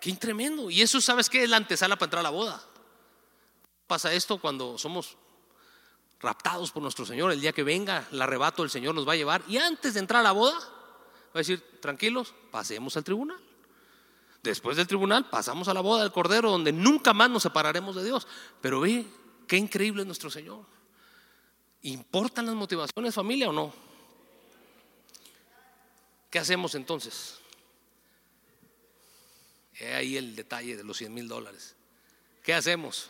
Qué 0.00 0.12
tremendo. 0.14 0.70
Y 0.70 0.82
eso, 0.82 1.00
¿sabes 1.00 1.28
qué? 1.28 1.44
Es 1.44 1.50
la 1.50 1.56
antesala 1.56 1.96
para 1.96 2.06
entrar 2.06 2.20
a 2.20 2.24
la 2.24 2.30
boda. 2.30 2.62
Pasa 3.86 4.12
esto 4.12 4.38
cuando 4.38 4.78
somos 4.78 5.16
raptados 6.20 6.72
por 6.72 6.82
nuestro 6.82 7.04
Señor. 7.04 7.30
El 7.30 7.40
día 7.40 7.52
que 7.52 7.62
venga 7.62 8.08
el 8.10 8.20
arrebato, 8.20 8.62
el 8.62 8.70
Señor 8.70 8.94
nos 8.94 9.06
va 9.06 9.12
a 9.12 9.16
llevar. 9.16 9.42
Y 9.46 9.58
antes 9.58 9.94
de 9.94 10.00
entrar 10.00 10.20
a 10.20 10.24
la 10.24 10.32
boda, 10.32 10.58
va 10.58 11.34
a 11.34 11.38
decir, 11.38 11.62
tranquilos, 11.80 12.34
pasemos 12.50 12.96
al 12.96 13.04
tribunal. 13.04 13.38
Después 14.44 14.76
del 14.76 14.86
tribunal 14.86 15.30
pasamos 15.30 15.68
a 15.68 15.74
la 15.74 15.80
boda 15.80 16.02
del 16.02 16.12
Cordero, 16.12 16.50
donde 16.50 16.70
nunca 16.70 17.14
más 17.14 17.30
nos 17.30 17.42
separaremos 17.42 17.96
de 17.96 18.04
Dios. 18.04 18.26
Pero 18.60 18.78
ve, 18.78 19.06
qué 19.48 19.56
increíble 19.56 20.02
es 20.02 20.06
nuestro 20.06 20.30
Señor. 20.30 20.66
¿Importan 21.80 22.44
las 22.44 22.54
motivaciones, 22.54 23.14
familia, 23.14 23.48
o 23.48 23.54
no? 23.54 23.72
¿Qué 26.28 26.38
hacemos 26.38 26.74
entonces? 26.74 27.38
He 29.76 29.94
ahí 29.94 30.18
el 30.18 30.36
detalle 30.36 30.76
de 30.76 30.84
los 30.84 30.98
100 30.98 31.14
mil 31.14 31.26
dólares. 31.26 31.74
¿Qué 32.42 32.52
hacemos? 32.52 33.08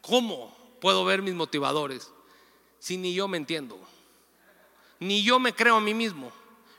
¿Cómo 0.00 0.56
puedo 0.80 1.04
ver 1.04 1.22
mis 1.22 1.34
motivadores 1.34 2.08
si 2.78 2.96
ni 2.96 3.12
yo 3.14 3.26
me 3.26 3.38
entiendo? 3.38 3.80
Ni 5.00 5.24
yo 5.24 5.40
me 5.40 5.56
creo 5.56 5.74
a 5.74 5.80
mí 5.80 5.92
mismo. 5.92 6.30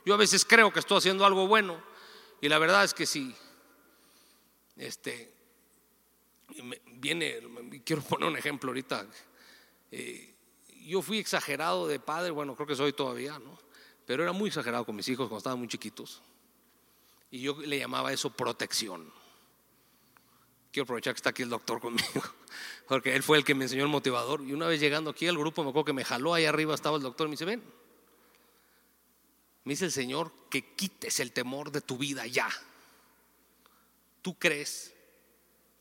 Yo 0.06 0.14
a 0.14 0.16
veces 0.16 0.42
creo 0.46 0.72
que 0.72 0.78
estoy 0.78 0.96
haciendo 0.96 1.26
algo 1.26 1.46
bueno 1.46 1.94
y 2.40 2.48
la 2.48 2.58
verdad 2.58 2.84
es 2.84 2.94
que 2.94 3.06
sí, 3.06 3.34
este, 4.76 5.32
viene, 6.92 7.40
quiero 7.84 8.02
poner 8.02 8.28
un 8.28 8.36
ejemplo 8.36 8.70
ahorita. 8.70 9.06
Eh, 9.90 10.34
yo 10.84 11.02
fui 11.02 11.18
exagerado 11.18 11.88
de 11.88 11.98
padre, 11.98 12.30
bueno, 12.30 12.54
creo 12.54 12.66
que 12.66 12.76
soy 12.76 12.92
todavía, 12.92 13.38
¿no? 13.38 13.58
Pero 14.04 14.22
era 14.22 14.32
muy 14.32 14.48
exagerado 14.48 14.84
con 14.84 14.94
mis 14.94 15.08
hijos 15.08 15.26
cuando 15.26 15.38
estaban 15.38 15.58
muy 15.58 15.68
chiquitos. 15.68 16.22
Y 17.30 17.40
yo 17.40 17.60
le 17.60 17.78
llamaba 17.78 18.12
eso 18.12 18.30
protección. 18.30 19.12
Quiero 20.70 20.84
aprovechar 20.84 21.14
que 21.14 21.18
está 21.18 21.30
aquí 21.30 21.42
el 21.42 21.48
doctor 21.48 21.80
conmigo, 21.80 22.22
porque 22.88 23.16
él 23.16 23.22
fue 23.22 23.38
el 23.38 23.44
que 23.44 23.54
me 23.54 23.64
enseñó 23.64 23.82
el 23.82 23.88
motivador. 23.88 24.42
Y 24.42 24.52
una 24.52 24.68
vez 24.68 24.78
llegando 24.78 25.10
aquí 25.10 25.26
al 25.26 25.36
grupo, 25.36 25.64
me 25.64 25.70
acuerdo 25.70 25.86
que 25.86 25.92
me 25.92 26.04
jaló, 26.04 26.34
ahí 26.34 26.44
arriba 26.44 26.74
estaba 26.74 26.96
el 26.96 27.02
doctor 27.02 27.26
y 27.26 27.30
me 27.30 27.32
dice, 27.32 27.46
ven, 27.46 27.62
me 29.66 29.72
dice 29.72 29.86
el 29.86 29.92
Señor 29.92 30.32
que 30.48 30.76
quites 30.76 31.18
el 31.18 31.32
temor 31.32 31.72
de 31.72 31.80
tu 31.80 31.98
vida 31.98 32.24
ya. 32.24 32.48
¿Tú 34.22 34.38
crees 34.38 34.94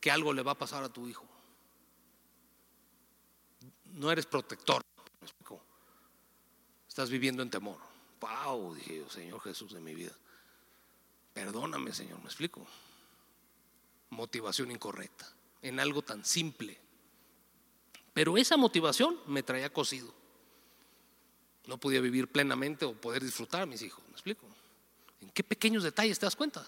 que 0.02 0.10
algo 0.10 0.34
le 0.34 0.42
va 0.42 0.54
a 0.54 0.58
pasar 0.58 0.84
a 0.84 0.90
tu 0.90 1.08
hijo? 1.08 1.24
No 3.94 4.12
eres 4.12 4.26
protector. 4.26 4.82
Estás 6.90 7.12
viviendo 7.12 7.44
en 7.44 7.52
temor. 7.52 7.78
Wow, 8.20 8.74
dije 8.74 9.06
Señor 9.08 9.40
Jesús 9.42 9.74
de 9.74 9.82
mi 9.82 9.94
vida. 9.94 10.18
Perdóname, 11.36 11.94
Señor, 11.94 12.18
me 12.22 12.26
explico. 12.26 12.66
Motivación 14.10 14.72
incorrecta 14.72 15.32
en 15.62 15.80
algo 15.80 16.02
tan 16.02 16.26
simple. 16.26 16.76
Pero 18.16 18.36
esa 18.36 18.58
motivación 18.58 19.20
me 19.28 19.44
traía 19.44 19.72
cocido. 19.72 20.12
No 21.68 21.78
podía 21.78 22.02
vivir 22.02 22.28
plenamente 22.28 22.86
o 22.86 22.94
poder 22.94 23.24
disfrutar 23.24 23.62
a 23.62 23.66
mis 23.66 23.82
hijos, 23.82 24.04
¿me 24.08 24.14
explico? 24.14 24.46
¿En 25.22 25.30
qué 25.30 25.44
pequeños 25.44 25.84
detalles 25.84 26.20
te 26.20 26.26
das 26.26 26.36
cuenta? 26.36 26.66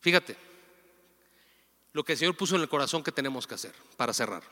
Fíjate, 0.00 0.36
lo 1.92 2.04
que 2.04 2.12
el 2.12 2.18
Señor 2.18 2.36
puso 2.36 2.56
en 2.56 2.62
el 2.62 2.68
corazón 2.68 3.02
que 3.02 3.12
tenemos 3.12 3.46
que 3.46 3.54
hacer 3.54 3.74
para 3.96 4.12
cerrar. 4.12 4.42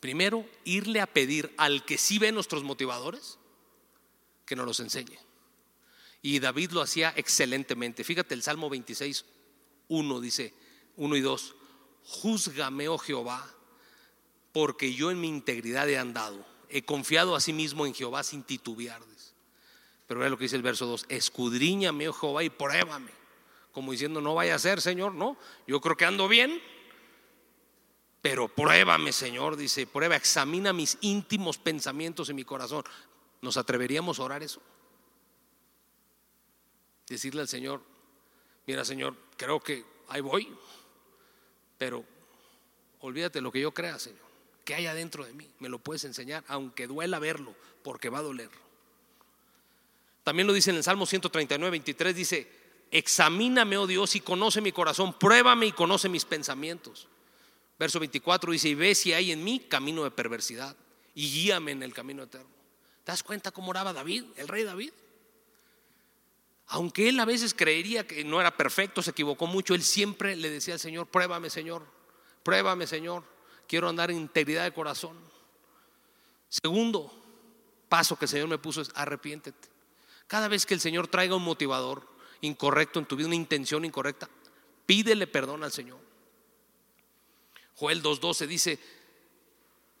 Primero, 0.00 0.46
irle 0.64 1.00
a 1.00 1.06
pedir 1.06 1.52
al 1.58 1.84
que 1.84 1.98
sí 1.98 2.18
ve 2.18 2.32
nuestros 2.32 2.62
motivadores 2.62 3.38
que 4.46 4.56
nos 4.56 4.66
los 4.66 4.80
enseñe. 4.80 5.18
Y 6.22 6.38
David 6.38 6.72
lo 6.72 6.82
hacía 6.82 7.12
excelentemente. 7.16 8.04
Fíjate 8.04 8.34
el 8.34 8.42
Salmo 8.42 8.70
26, 8.70 9.24
1 9.88 10.20
dice, 10.20 10.54
1 10.96 11.16
y 11.16 11.20
2, 11.20 11.54
júzgame, 12.04 12.88
oh 12.88 12.98
Jehová, 12.98 13.48
porque 14.52 14.94
yo 14.94 15.10
en 15.10 15.20
mi 15.20 15.28
integridad 15.28 15.88
he 15.88 15.98
andado. 15.98 16.49
He 16.70 16.82
confiado 16.82 17.34
a 17.34 17.40
sí 17.40 17.52
mismo 17.52 17.84
en 17.86 17.94
Jehová 17.94 18.22
sin 18.22 18.42
titubear. 18.42 19.00
Pero 20.10 20.20
vea 20.20 20.28
lo 20.28 20.36
que 20.36 20.44
dice 20.44 20.56
el 20.56 20.62
verso 20.62 20.86
2, 20.86 21.06
escudriñame, 21.08 22.08
oh 22.08 22.12
Jehová, 22.12 22.42
y 22.42 22.50
pruébame. 22.50 23.12
Como 23.70 23.92
diciendo, 23.92 24.20
no 24.20 24.34
vaya 24.34 24.56
a 24.56 24.58
ser, 24.58 24.80
Señor, 24.80 25.14
no, 25.14 25.36
yo 25.68 25.80
creo 25.80 25.96
que 25.96 26.04
ando 26.04 26.26
bien, 26.26 26.60
pero 28.20 28.48
pruébame, 28.48 29.12
Señor, 29.12 29.56
dice, 29.56 29.86
prueba, 29.86 30.16
examina 30.16 30.72
mis 30.72 30.98
íntimos 31.02 31.58
pensamientos 31.58 32.28
en 32.28 32.34
mi 32.34 32.44
corazón. 32.44 32.82
¿Nos 33.40 33.56
atreveríamos 33.56 34.18
a 34.18 34.24
orar 34.24 34.42
eso? 34.42 34.60
Decirle 37.06 37.42
al 37.42 37.48
Señor, 37.48 37.80
mira, 38.66 38.84
Señor, 38.84 39.14
creo 39.36 39.60
que 39.60 39.84
ahí 40.08 40.20
voy, 40.20 40.52
pero 41.78 42.04
olvídate 42.98 43.40
lo 43.40 43.52
que 43.52 43.60
yo 43.60 43.72
crea, 43.72 43.96
Señor. 43.98 44.29
¿Qué 44.64 44.74
hay 44.74 44.86
adentro 44.86 45.24
de 45.24 45.32
mí? 45.32 45.48
Me 45.58 45.68
lo 45.68 45.78
puedes 45.78 46.04
enseñar, 46.04 46.44
aunque 46.48 46.86
duela 46.86 47.18
verlo, 47.18 47.54
porque 47.82 48.08
va 48.08 48.18
a 48.18 48.22
doler. 48.22 48.50
También 50.24 50.46
lo 50.46 50.52
dice 50.52 50.70
en 50.70 50.76
el 50.76 50.84
Salmo 50.84 51.06
139, 51.06 51.70
23, 51.70 52.14
dice, 52.14 52.50
examíname, 52.90 53.76
oh 53.76 53.86
Dios, 53.86 54.14
y 54.16 54.20
conoce 54.20 54.60
mi 54.60 54.72
corazón, 54.72 55.18
pruébame 55.18 55.66
y 55.66 55.72
conoce 55.72 56.08
mis 56.08 56.24
pensamientos. 56.24 57.08
Verso 57.78 57.98
24 57.98 58.52
dice, 58.52 58.68
y 58.68 58.74
ve 58.74 58.94
si 58.94 59.12
hay 59.12 59.32
en 59.32 59.42
mí 59.42 59.60
camino 59.60 60.04
de 60.04 60.10
perversidad, 60.10 60.76
y 61.14 61.30
guíame 61.30 61.72
en 61.72 61.82
el 61.82 61.94
camino 61.94 62.24
eterno. 62.24 62.48
¿Te 63.04 63.12
das 63.12 63.22
cuenta 63.22 63.50
cómo 63.50 63.70
oraba 63.70 63.92
David, 63.92 64.24
el 64.36 64.48
rey 64.48 64.64
David? 64.64 64.92
Aunque 66.66 67.08
él 67.08 67.18
a 67.18 67.24
veces 67.24 67.54
creería 67.54 68.06
que 68.06 68.22
no 68.22 68.40
era 68.40 68.56
perfecto, 68.56 69.02
se 69.02 69.10
equivocó 69.10 69.46
mucho, 69.46 69.74
él 69.74 69.82
siempre 69.82 70.36
le 70.36 70.50
decía 70.50 70.74
al 70.74 70.80
Señor, 70.80 71.08
pruébame 71.08 71.50
Señor, 71.50 71.84
pruébame 72.44 72.86
Señor, 72.86 73.24
quiero 73.70 73.88
andar 73.88 74.10
en 74.10 74.16
integridad 74.16 74.64
de 74.64 74.72
corazón. 74.72 75.16
Segundo 76.48 77.12
paso 77.88 78.18
que 78.18 78.24
el 78.24 78.28
Señor 78.28 78.48
me 78.48 78.58
puso 78.58 78.80
es 78.80 78.90
arrepiéntete. 78.96 79.68
Cada 80.26 80.48
vez 80.48 80.66
que 80.66 80.74
el 80.74 80.80
Señor 80.80 81.06
traiga 81.06 81.36
un 81.36 81.44
motivador 81.44 82.04
incorrecto 82.40 82.98
en 82.98 83.06
tu 83.06 83.14
vida, 83.14 83.28
una 83.28 83.36
intención 83.36 83.84
incorrecta, 83.84 84.28
pídele 84.86 85.28
perdón 85.28 85.62
al 85.62 85.70
Señor. 85.70 86.00
Joel 87.76 88.02
2.12 88.02 88.46
dice, 88.48 88.80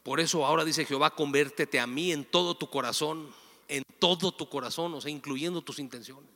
por 0.02 0.18
eso 0.18 0.44
ahora 0.44 0.64
dice 0.64 0.84
Jehová, 0.84 1.14
convértete 1.14 1.78
a 1.78 1.86
mí 1.86 2.10
en 2.10 2.24
todo 2.24 2.56
tu 2.56 2.68
corazón, 2.70 3.32
en 3.68 3.84
todo 4.00 4.32
tu 4.32 4.48
corazón, 4.48 4.94
o 4.94 5.00
sea, 5.00 5.12
incluyendo 5.12 5.62
tus 5.62 5.78
intenciones. 5.78 6.28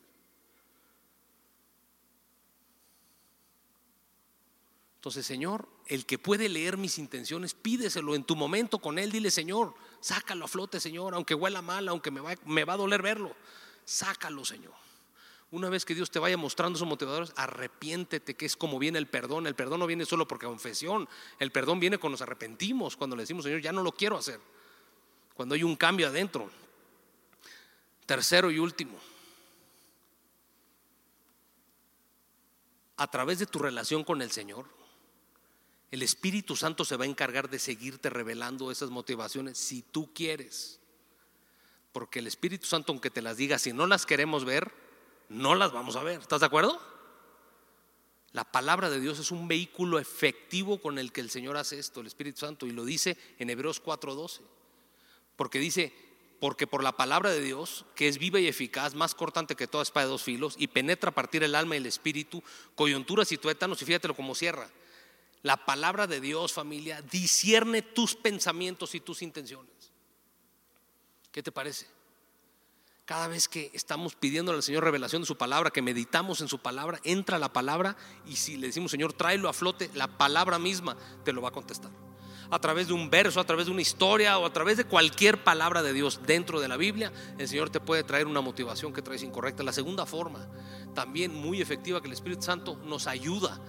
Entonces, 5.04 5.26
Señor, 5.26 5.68
el 5.86 6.06
que 6.06 6.18
puede 6.18 6.48
leer 6.48 6.78
mis 6.78 6.96
intenciones, 6.96 7.52
pídeselo 7.52 8.14
en 8.14 8.24
tu 8.24 8.36
momento 8.36 8.78
con 8.78 8.98
Él. 8.98 9.12
Dile, 9.12 9.30
Señor, 9.30 9.74
sácalo 10.00 10.46
a 10.46 10.48
flote, 10.48 10.80
Señor, 10.80 11.12
aunque 11.12 11.34
huela 11.34 11.60
mal, 11.60 11.86
aunque 11.88 12.10
me 12.10 12.22
va, 12.22 12.72
a 12.72 12.76
doler 12.78 13.02
verlo. 13.02 13.36
Sácalo, 13.84 14.46
Señor. 14.46 14.72
Una 15.50 15.68
vez 15.68 15.84
que 15.84 15.94
Dios 15.94 16.10
te 16.10 16.18
vaya 16.18 16.38
mostrando 16.38 16.78
sus 16.78 16.88
motivadores, 16.88 17.34
arrepiéntete, 17.36 18.32
que 18.32 18.46
es 18.46 18.56
como 18.56 18.78
viene 18.78 18.98
el 18.98 19.06
perdón. 19.06 19.46
El 19.46 19.54
perdón 19.54 19.80
no 19.80 19.86
viene 19.86 20.06
solo 20.06 20.26
porque 20.26 20.46
confesión. 20.46 21.06
El 21.38 21.52
perdón 21.52 21.80
viene 21.80 21.98
cuando 21.98 22.14
nos 22.14 22.22
arrepentimos, 22.22 22.96
cuando 22.96 23.14
le 23.14 23.24
decimos, 23.24 23.44
Señor, 23.44 23.60
ya 23.60 23.72
no 23.72 23.82
lo 23.82 23.92
quiero 23.92 24.16
hacer. 24.16 24.40
Cuando 25.34 25.54
hay 25.54 25.64
un 25.64 25.76
cambio 25.76 26.08
adentro. 26.08 26.50
Tercero 28.06 28.50
y 28.50 28.58
último, 28.58 28.98
a 32.96 33.06
través 33.10 33.38
de 33.38 33.44
tu 33.44 33.58
relación 33.58 34.02
con 34.02 34.22
el 34.22 34.30
Señor, 34.30 34.64
el 35.94 36.02
Espíritu 36.02 36.56
Santo 36.56 36.84
se 36.84 36.96
va 36.96 37.04
a 37.04 37.08
encargar 37.08 37.48
de 37.48 37.60
seguirte 37.60 38.10
revelando 38.10 38.72
esas 38.72 38.90
motivaciones 38.90 39.56
si 39.56 39.80
tú 39.80 40.12
quieres. 40.12 40.80
Porque 41.92 42.18
el 42.18 42.26
Espíritu 42.26 42.66
Santo, 42.66 42.90
aunque 42.90 43.10
te 43.10 43.22
las 43.22 43.36
diga, 43.36 43.60
si 43.60 43.72
no 43.72 43.86
las 43.86 44.04
queremos 44.04 44.44
ver, 44.44 44.72
no 45.28 45.54
las 45.54 45.70
vamos 45.70 45.94
a 45.94 46.02
ver. 46.02 46.20
¿Estás 46.20 46.40
de 46.40 46.46
acuerdo? 46.46 46.80
La 48.32 48.42
palabra 48.42 48.90
de 48.90 48.98
Dios 48.98 49.20
es 49.20 49.30
un 49.30 49.46
vehículo 49.46 50.00
efectivo 50.00 50.80
con 50.80 50.98
el 50.98 51.12
que 51.12 51.20
el 51.20 51.30
Señor 51.30 51.56
hace 51.56 51.78
esto, 51.78 52.00
el 52.00 52.08
Espíritu 52.08 52.40
Santo, 52.40 52.66
y 52.66 52.72
lo 52.72 52.84
dice 52.84 53.16
en 53.38 53.48
Hebreos 53.48 53.80
4:12. 53.80 54.40
Porque 55.36 55.60
dice, 55.60 55.92
porque 56.40 56.66
por 56.66 56.82
la 56.82 56.96
palabra 56.96 57.30
de 57.30 57.40
Dios, 57.40 57.84
que 57.94 58.08
es 58.08 58.18
viva 58.18 58.40
y 58.40 58.48
eficaz, 58.48 58.96
más 58.96 59.14
cortante 59.14 59.54
que 59.54 59.68
toda 59.68 59.84
espada 59.84 60.06
de 60.06 60.10
dos 60.10 60.24
filos, 60.24 60.56
y 60.58 60.66
penetra 60.66 61.10
a 61.10 61.14
partir 61.14 61.44
el 61.44 61.54
alma 61.54 61.76
y 61.76 61.78
el 61.78 61.86
espíritu, 61.86 62.42
coyunturas 62.74 63.30
y 63.30 63.38
tuétanos, 63.38 63.80
y 63.80 63.84
fíjatelo 63.84 64.16
como 64.16 64.34
cierra 64.34 64.68
la 65.44 65.58
palabra 65.58 66.06
de 66.06 66.22
Dios, 66.22 66.54
familia, 66.54 67.02
discierne 67.02 67.82
tus 67.82 68.14
pensamientos 68.14 68.94
y 68.94 69.00
tus 69.00 69.20
intenciones. 69.20 69.92
¿Qué 71.30 71.42
te 71.42 71.52
parece? 71.52 71.86
Cada 73.04 73.28
vez 73.28 73.46
que 73.46 73.70
estamos 73.74 74.14
pidiendo 74.14 74.52
al 74.52 74.62
Señor 74.62 74.84
revelación 74.84 75.20
de 75.20 75.26
su 75.26 75.36
palabra, 75.36 75.70
que 75.70 75.82
meditamos 75.82 76.40
en 76.40 76.48
su 76.48 76.60
palabra, 76.60 76.98
entra 77.04 77.38
la 77.38 77.52
palabra 77.52 77.94
y 78.26 78.36
si 78.36 78.56
le 78.56 78.68
decimos, 78.68 78.90
Señor, 78.90 79.12
tráelo 79.12 79.50
a 79.50 79.52
flote, 79.52 79.90
la 79.92 80.08
palabra 80.08 80.58
misma 80.58 80.96
te 81.24 81.34
lo 81.34 81.42
va 81.42 81.50
a 81.50 81.52
contestar. 81.52 81.90
A 82.50 82.58
través 82.58 82.86
de 82.86 82.94
un 82.94 83.10
verso, 83.10 83.38
a 83.38 83.44
través 83.44 83.66
de 83.66 83.72
una 83.72 83.82
historia 83.82 84.38
o 84.38 84.46
a 84.46 84.52
través 84.52 84.78
de 84.78 84.86
cualquier 84.86 85.44
palabra 85.44 85.82
de 85.82 85.92
Dios 85.92 86.20
dentro 86.26 86.58
de 86.58 86.68
la 86.68 86.78
Biblia, 86.78 87.12
el 87.36 87.48
Señor 87.48 87.68
te 87.68 87.80
puede 87.80 88.02
traer 88.02 88.26
una 88.26 88.40
motivación 88.40 88.94
que 88.94 89.02
traes 89.02 89.22
incorrecta. 89.22 89.62
La 89.62 89.74
segunda 89.74 90.06
forma, 90.06 90.48
también 90.94 91.34
muy 91.34 91.60
efectiva, 91.60 92.00
que 92.00 92.06
el 92.06 92.14
Espíritu 92.14 92.44
Santo 92.44 92.76
nos 92.86 93.06
ayuda 93.06 93.60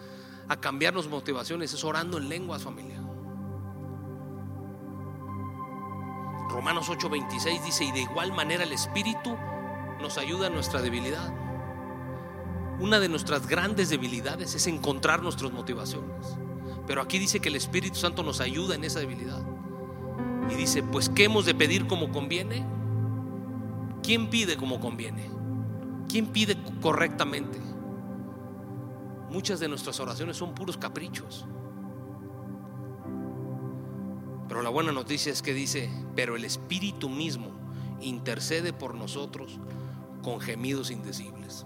a 0.47 0.57
cambiarnos 0.57 1.07
motivaciones 1.07 1.73
es 1.73 1.83
orando 1.83 2.17
en 2.17 2.29
lenguas, 2.29 2.63
familia. 2.63 3.01
Romanos 6.49 6.89
8:26 6.89 7.63
dice, 7.63 7.83
y 7.85 7.91
de 7.91 8.01
igual 8.01 8.31
manera 8.31 8.63
el 8.63 8.71
Espíritu 8.71 9.35
nos 10.01 10.17
ayuda 10.17 10.47
en 10.47 10.53
nuestra 10.53 10.81
debilidad. 10.81 11.33
Una 12.79 12.99
de 12.99 13.09
nuestras 13.09 13.47
grandes 13.47 13.89
debilidades 13.89 14.53
es 14.53 14.67
encontrar 14.67 15.23
nuestras 15.23 15.51
motivaciones. 15.51 16.37
Pero 16.87 17.01
aquí 17.01 17.19
dice 17.19 17.39
que 17.39 17.49
el 17.49 17.55
Espíritu 17.55 17.95
Santo 17.95 18.21
nos 18.21 18.41
ayuda 18.41 18.75
en 18.75 18.83
esa 18.83 18.99
debilidad. 18.99 19.43
Y 20.49 20.55
dice, 20.55 20.83
pues 20.83 21.09
¿qué 21.09 21.23
hemos 21.23 21.45
de 21.45 21.55
pedir 21.55 21.87
como 21.87 22.11
conviene? 22.11 22.65
¿Quién 24.03 24.29
pide 24.29 24.57
como 24.57 24.79
conviene? 24.79 25.31
¿Quién 26.07 26.27
pide 26.27 26.55
correctamente? 26.81 27.59
Muchas 29.35 29.59
de 29.59 29.67
nuestras 29.67 29.99
oraciones 29.99 30.37
son 30.37 30.55
puros 30.55 30.77
caprichos. 30.77 31.45
Pero 34.47 34.61
la 34.61 34.69
buena 34.69 34.93
noticia 34.93 35.29
es 35.29 35.41
que 35.41 35.53
dice, 35.53 35.89
pero 36.15 36.37
el 36.37 36.45
Espíritu 36.45 37.09
mismo 37.09 37.51
intercede 37.99 38.71
por 38.71 38.95
nosotros 38.95 39.59
con 40.23 40.39
gemidos 40.39 40.89
indecibles. 40.89 41.65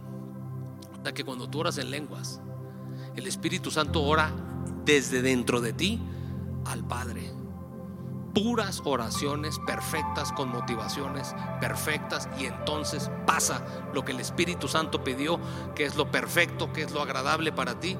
O 1.00 1.04
sea 1.04 1.14
que 1.14 1.24
cuando 1.24 1.48
tú 1.48 1.60
oras 1.60 1.78
en 1.78 1.92
lenguas, 1.92 2.42
el 3.16 3.28
Espíritu 3.28 3.70
Santo 3.70 4.02
ora 4.02 4.34
desde 4.84 5.22
dentro 5.22 5.62
de 5.62 5.72
ti 5.72 6.02
al 6.66 6.84
Padre 6.88 7.32
puras 8.34 8.82
oraciones 8.86 9.60
perfectas 9.60 10.32
con 10.32 10.50
motivaciones 10.50 11.36
perfectas 11.60 12.30
y 12.40 12.46
entonces 12.46 13.10
pasa 13.26 13.62
lo 13.94 14.06
que 14.06 14.12
el 14.12 14.20
Espíritu 14.20 14.68
Santo 14.68 15.04
pidió, 15.04 15.40
que 15.76 15.86
es 15.86 15.96
lo 15.96 16.12
perfecto, 16.12 16.72
que 16.74 16.84
es 16.84 16.92
lo 16.92 17.02
agradable 17.02 17.52
para 17.52 17.80
ti 17.80 17.98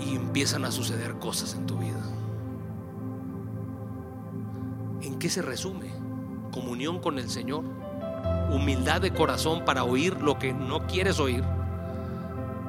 y 0.00 0.16
empiezan 0.16 0.64
a 0.64 0.72
suceder 0.72 1.18
cosas 1.18 1.54
en 1.54 1.66
tu 1.66 1.78
vida. 1.78 2.00
¿En 5.02 5.18
qué 5.18 5.30
se 5.30 5.42
resume? 5.42 5.90
Comunión 6.52 7.00
con 7.00 7.18
el 7.18 7.30
Señor, 7.30 7.64
humildad 8.50 9.00
de 9.00 9.12
corazón 9.12 9.64
para 9.64 9.84
oír 9.84 10.20
lo 10.20 10.38
que 10.38 10.52
no 10.52 10.86
quieres 10.86 11.20
oír, 11.20 11.44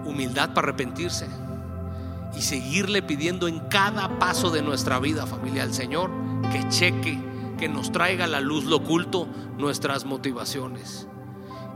humildad 0.05 0.53
para 0.53 0.69
arrepentirse 0.69 1.27
y 2.35 2.41
seguirle 2.41 3.01
pidiendo 3.01 3.47
en 3.47 3.59
cada 3.59 4.19
paso 4.19 4.49
de 4.49 4.61
nuestra 4.61 4.99
vida, 4.99 5.25
familia, 5.25 5.71
Señor 5.71 6.09
que 6.49 6.67
cheque, 6.69 7.19
que 7.57 7.69
nos 7.69 7.91
traiga 7.91 8.25
a 8.25 8.27
la 8.27 8.39
luz 8.39 8.65
lo 8.65 8.77
oculto 8.77 9.27
nuestras 9.57 10.05
motivaciones. 10.05 11.07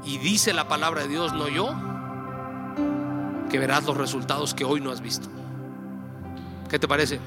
Y 0.04 0.18
dice 0.18 0.54
la 0.54 0.68
palabra 0.68 1.04
de 1.04 1.08
Dios, 1.10 1.34
no 1.34 1.48
yo, 1.48 1.74
que 3.50 3.60
verás 3.60 3.86
los 3.86 3.98
resultados 3.98 4.54
que 4.54 4.66
hoy 4.66 4.82
no 4.82 4.92
has 4.92 5.02
visto. 5.02 5.30
¿Qué 6.70 6.80
te 6.80 6.88
parece? 6.88 7.20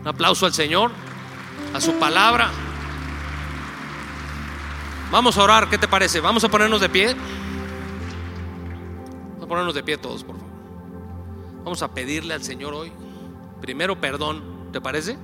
Un 0.00 0.08
aplauso 0.08 0.46
al 0.46 0.54
Señor, 0.54 0.90
a 1.74 1.80
su 1.80 1.92
palabra. 1.94 2.50
Vamos 5.10 5.38
a 5.38 5.44
orar, 5.44 5.70
¿qué 5.70 5.78
te 5.78 5.88
parece? 5.88 6.20
Vamos 6.20 6.42
a 6.44 6.48
ponernos 6.48 6.80
de 6.80 6.88
pie. 6.88 7.14
Vamos 9.28 9.44
a 9.44 9.46
ponernos 9.46 9.74
de 9.74 9.82
pie 9.82 9.96
todos, 9.96 10.24
por 10.24 10.36
favor. 10.36 10.45
Vamos 11.66 11.82
a 11.82 11.92
pedirle 11.92 12.32
al 12.32 12.44
Señor 12.44 12.74
hoy, 12.74 12.92
primero 13.60 14.00
perdón, 14.00 14.70
¿te 14.70 14.80
parece? 14.80 15.18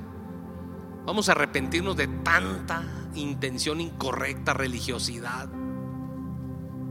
Vamos 1.07 1.28
a 1.28 1.32
arrepentirnos 1.32 1.97
de 1.97 2.09
tanta 2.09 2.82
intención 3.14 3.80
incorrecta, 3.80 4.53
religiosidad. 4.53 5.49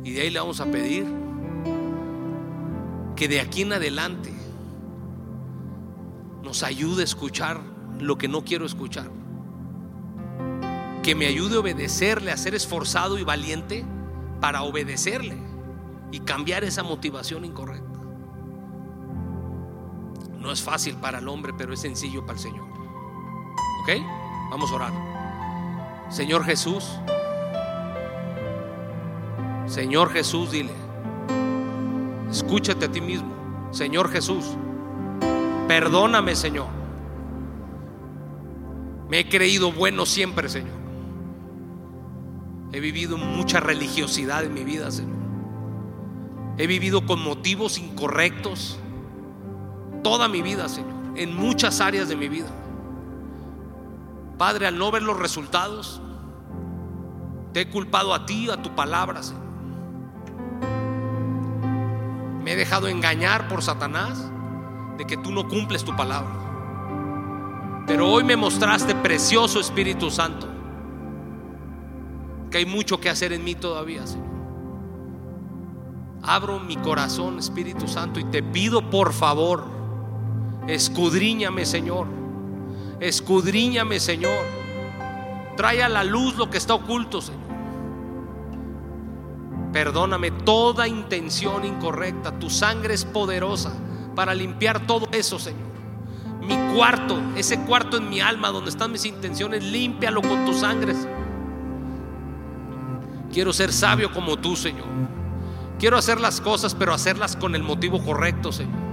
Y 0.05 0.13
de 0.13 0.21
ahí 0.21 0.29
le 0.29 0.39
vamos 0.39 0.61
a 0.61 0.71
pedir 0.71 1.05
que 3.17 3.27
de 3.27 3.41
aquí 3.41 3.63
en 3.63 3.73
adelante 3.73 4.31
nos 6.41 6.63
ayude 6.63 7.01
a 7.01 7.03
escuchar 7.03 7.59
lo 7.99 8.17
que 8.17 8.29
no 8.29 8.45
quiero 8.45 8.65
escuchar. 8.65 9.11
Que 11.03 11.13
me 11.13 11.27
ayude 11.27 11.57
a 11.57 11.59
obedecerle, 11.59 12.31
a 12.31 12.37
ser 12.37 12.55
esforzado 12.55 13.19
y 13.19 13.25
valiente 13.25 13.85
para 14.39 14.61
obedecerle 14.61 15.35
y 16.09 16.21
cambiar 16.21 16.63
esa 16.63 16.83
motivación 16.83 17.43
incorrecta. 17.43 17.90
No 20.41 20.51
es 20.51 20.61
fácil 20.63 20.95
para 20.95 21.19
el 21.19 21.27
hombre, 21.27 21.53
pero 21.55 21.71
es 21.71 21.79
sencillo 21.79 22.25
para 22.25 22.33
el 22.33 22.39
Señor. 22.39 22.65
¿Ok? 23.83 24.01
Vamos 24.49 24.71
a 24.71 24.75
orar. 24.75 24.91
Señor 26.09 26.43
Jesús, 26.43 26.99
Señor 29.67 30.11
Jesús, 30.11 30.51
dile, 30.51 30.73
escúchate 32.29 32.85
a 32.85 32.91
ti 32.91 32.99
mismo. 32.99 33.31
Señor 33.71 34.09
Jesús, 34.09 34.57
perdóname, 35.67 36.35
Señor. 36.35 36.67
Me 39.07 39.19
he 39.19 39.29
creído 39.29 39.71
bueno 39.71 40.05
siempre, 40.05 40.49
Señor. 40.49 40.81
He 42.73 42.79
vivido 42.79 43.17
mucha 43.17 43.59
religiosidad 43.59 44.43
en 44.43 44.53
mi 44.53 44.63
vida, 44.63 44.89
Señor. 44.89 45.21
He 46.57 46.67
vivido 46.67 47.05
con 47.05 47.21
motivos 47.21 47.77
incorrectos 47.77 48.80
toda 50.03 50.27
mi 50.27 50.41
vida, 50.41 50.67
Señor, 50.69 50.91
en 51.15 51.35
muchas 51.35 51.81
áreas 51.81 52.07
de 52.09 52.15
mi 52.15 52.29
vida. 52.29 52.49
Padre, 54.37 54.67
al 54.67 54.77
no 54.77 54.91
ver 54.91 55.03
los 55.03 55.17
resultados, 55.17 56.01
te 57.53 57.61
he 57.61 57.69
culpado 57.69 58.13
a 58.13 58.25
ti, 58.25 58.49
a 58.49 58.61
tu 58.61 58.73
palabra, 58.73 59.21
Señor. 59.21 59.41
Me 62.43 62.53
he 62.53 62.55
dejado 62.55 62.87
engañar 62.87 63.47
por 63.47 63.61
Satanás 63.61 64.31
de 64.97 65.05
que 65.05 65.17
tú 65.17 65.31
no 65.31 65.47
cumples 65.47 65.83
tu 65.83 65.95
palabra. 65.95 66.31
Pero 67.85 68.07
hoy 68.09 68.23
me 68.23 68.35
mostraste, 68.35 68.95
precioso 68.95 69.59
Espíritu 69.59 70.09
Santo, 70.09 70.47
que 72.49 72.59
hay 72.59 72.65
mucho 72.65 72.99
que 72.99 73.09
hacer 73.09 73.33
en 73.33 73.43
mí 73.43 73.55
todavía, 73.55 74.07
Señor. 74.07 74.31
Abro 76.23 76.59
mi 76.59 76.77
corazón, 76.77 77.39
Espíritu 77.39 77.87
Santo, 77.87 78.19
y 78.19 78.23
te 78.25 78.43
pido 78.43 78.89
por 78.89 79.11
favor, 79.11 79.80
escudriñame, 80.67 81.65
Señor. 81.65 82.07
Escudriñame, 82.99 83.99
Señor. 83.99 84.45
Trae 85.57 85.83
a 85.83 85.89
la 85.89 86.03
luz 86.03 86.37
lo 86.37 86.49
que 86.49 86.57
está 86.57 86.73
oculto, 86.73 87.21
Señor. 87.21 87.41
Perdóname 89.73 90.31
toda 90.31 90.87
intención 90.87 91.65
incorrecta. 91.65 92.37
Tu 92.37 92.49
sangre 92.49 92.93
es 92.93 93.05
poderosa 93.05 93.73
para 94.15 94.33
limpiar 94.33 94.85
todo 94.85 95.07
eso, 95.11 95.39
Señor. 95.39 95.71
Mi 96.41 96.55
cuarto, 96.75 97.17
ese 97.35 97.59
cuarto 97.61 97.97
en 97.97 98.09
mi 98.09 98.19
alma 98.19 98.49
donde 98.49 98.71
están 98.71 98.91
mis 98.91 99.05
intenciones, 99.05 99.63
límpialo 99.63 100.21
con 100.21 100.45
tu 100.45 100.53
sangre. 100.53 100.93
Quiero 103.31 103.53
ser 103.53 103.71
sabio 103.71 104.11
como 104.11 104.37
tú, 104.37 104.55
Señor. 104.55 104.87
Quiero 105.79 105.97
hacer 105.97 106.19
las 106.19 106.41
cosas, 106.41 106.75
pero 106.75 106.93
hacerlas 106.93 107.35
con 107.35 107.55
el 107.55 107.63
motivo 107.63 108.03
correcto, 108.03 108.51
Señor. 108.51 108.90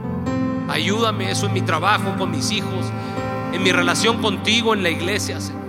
Ayúdame 0.68 1.30
eso 1.30 1.46
en 1.46 1.54
mi 1.54 1.62
trabajo, 1.62 2.14
con 2.18 2.30
mis 2.30 2.50
hijos, 2.50 2.86
en 3.52 3.62
mi 3.62 3.72
relación 3.72 4.20
contigo, 4.20 4.74
en 4.74 4.82
la 4.82 4.90
iglesia, 4.90 5.40
Señor. 5.40 5.62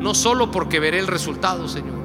No 0.00 0.14
solo 0.14 0.50
porque 0.50 0.80
veré 0.80 0.98
el 0.98 1.06
resultado, 1.06 1.68
Señor, 1.68 1.98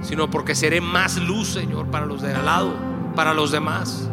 sino 0.00 0.30
porque 0.30 0.54
seré 0.54 0.80
más 0.80 1.18
luz, 1.18 1.48
Señor, 1.48 1.86
para 1.86 2.06
los 2.06 2.22
de 2.22 2.34
al 2.34 2.46
lado, 2.46 2.74
para 3.14 3.34
los 3.34 3.50
demás. 3.50 4.08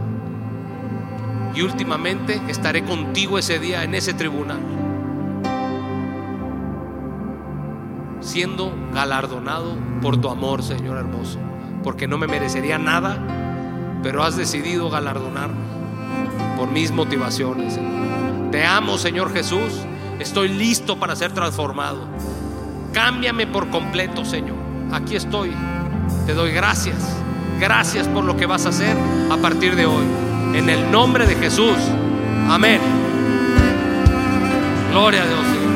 Y 1.55 1.61
últimamente 1.61 2.41
estaré 2.47 2.83
contigo 2.83 3.37
ese 3.39 3.59
día 3.59 3.83
en 3.83 3.95
ese 3.95 4.13
tribunal, 4.13 4.59
siendo 8.19 8.73
galardonado 8.93 9.77
por 10.01 10.17
tu 10.17 10.29
amor, 10.29 10.63
Señor 10.63 10.97
hermoso, 10.97 11.39
porque 11.83 12.07
no 12.07 12.17
me 12.17 12.27
merecería 12.27 12.77
nada, 12.77 13.48
pero 14.03 14.23
has 14.23 14.35
decidido 14.35 14.89
galardonarme 14.89 15.57
por 16.57 16.69
mis 16.69 16.91
motivaciones. 16.91 17.75
Señor. 17.75 18.51
Te 18.51 18.65
amo, 18.65 18.97
Señor 18.97 19.31
Jesús, 19.31 19.73
estoy 20.19 20.49
listo 20.49 20.97
para 20.99 21.15
ser 21.15 21.31
transformado. 21.31 21.99
Cámbiame 22.93 23.47
por 23.47 23.69
completo, 23.69 24.25
Señor. 24.25 24.57
Aquí 24.91 25.15
estoy. 25.15 25.51
Te 26.25 26.33
doy 26.33 26.51
gracias. 26.51 26.97
Gracias 27.59 28.07
por 28.07 28.23
lo 28.23 28.35
que 28.37 28.45
vas 28.45 28.65
a 28.65 28.69
hacer 28.69 28.95
a 29.29 29.37
partir 29.37 29.75
de 29.75 29.85
hoy. 29.85 30.05
En 30.53 30.69
el 30.69 30.91
nombre 30.91 31.27
de 31.27 31.35
Jesús. 31.35 31.77
Amén. 32.49 32.79
Gloria 34.91 35.21
a 35.21 35.27
Dios. 35.27 35.68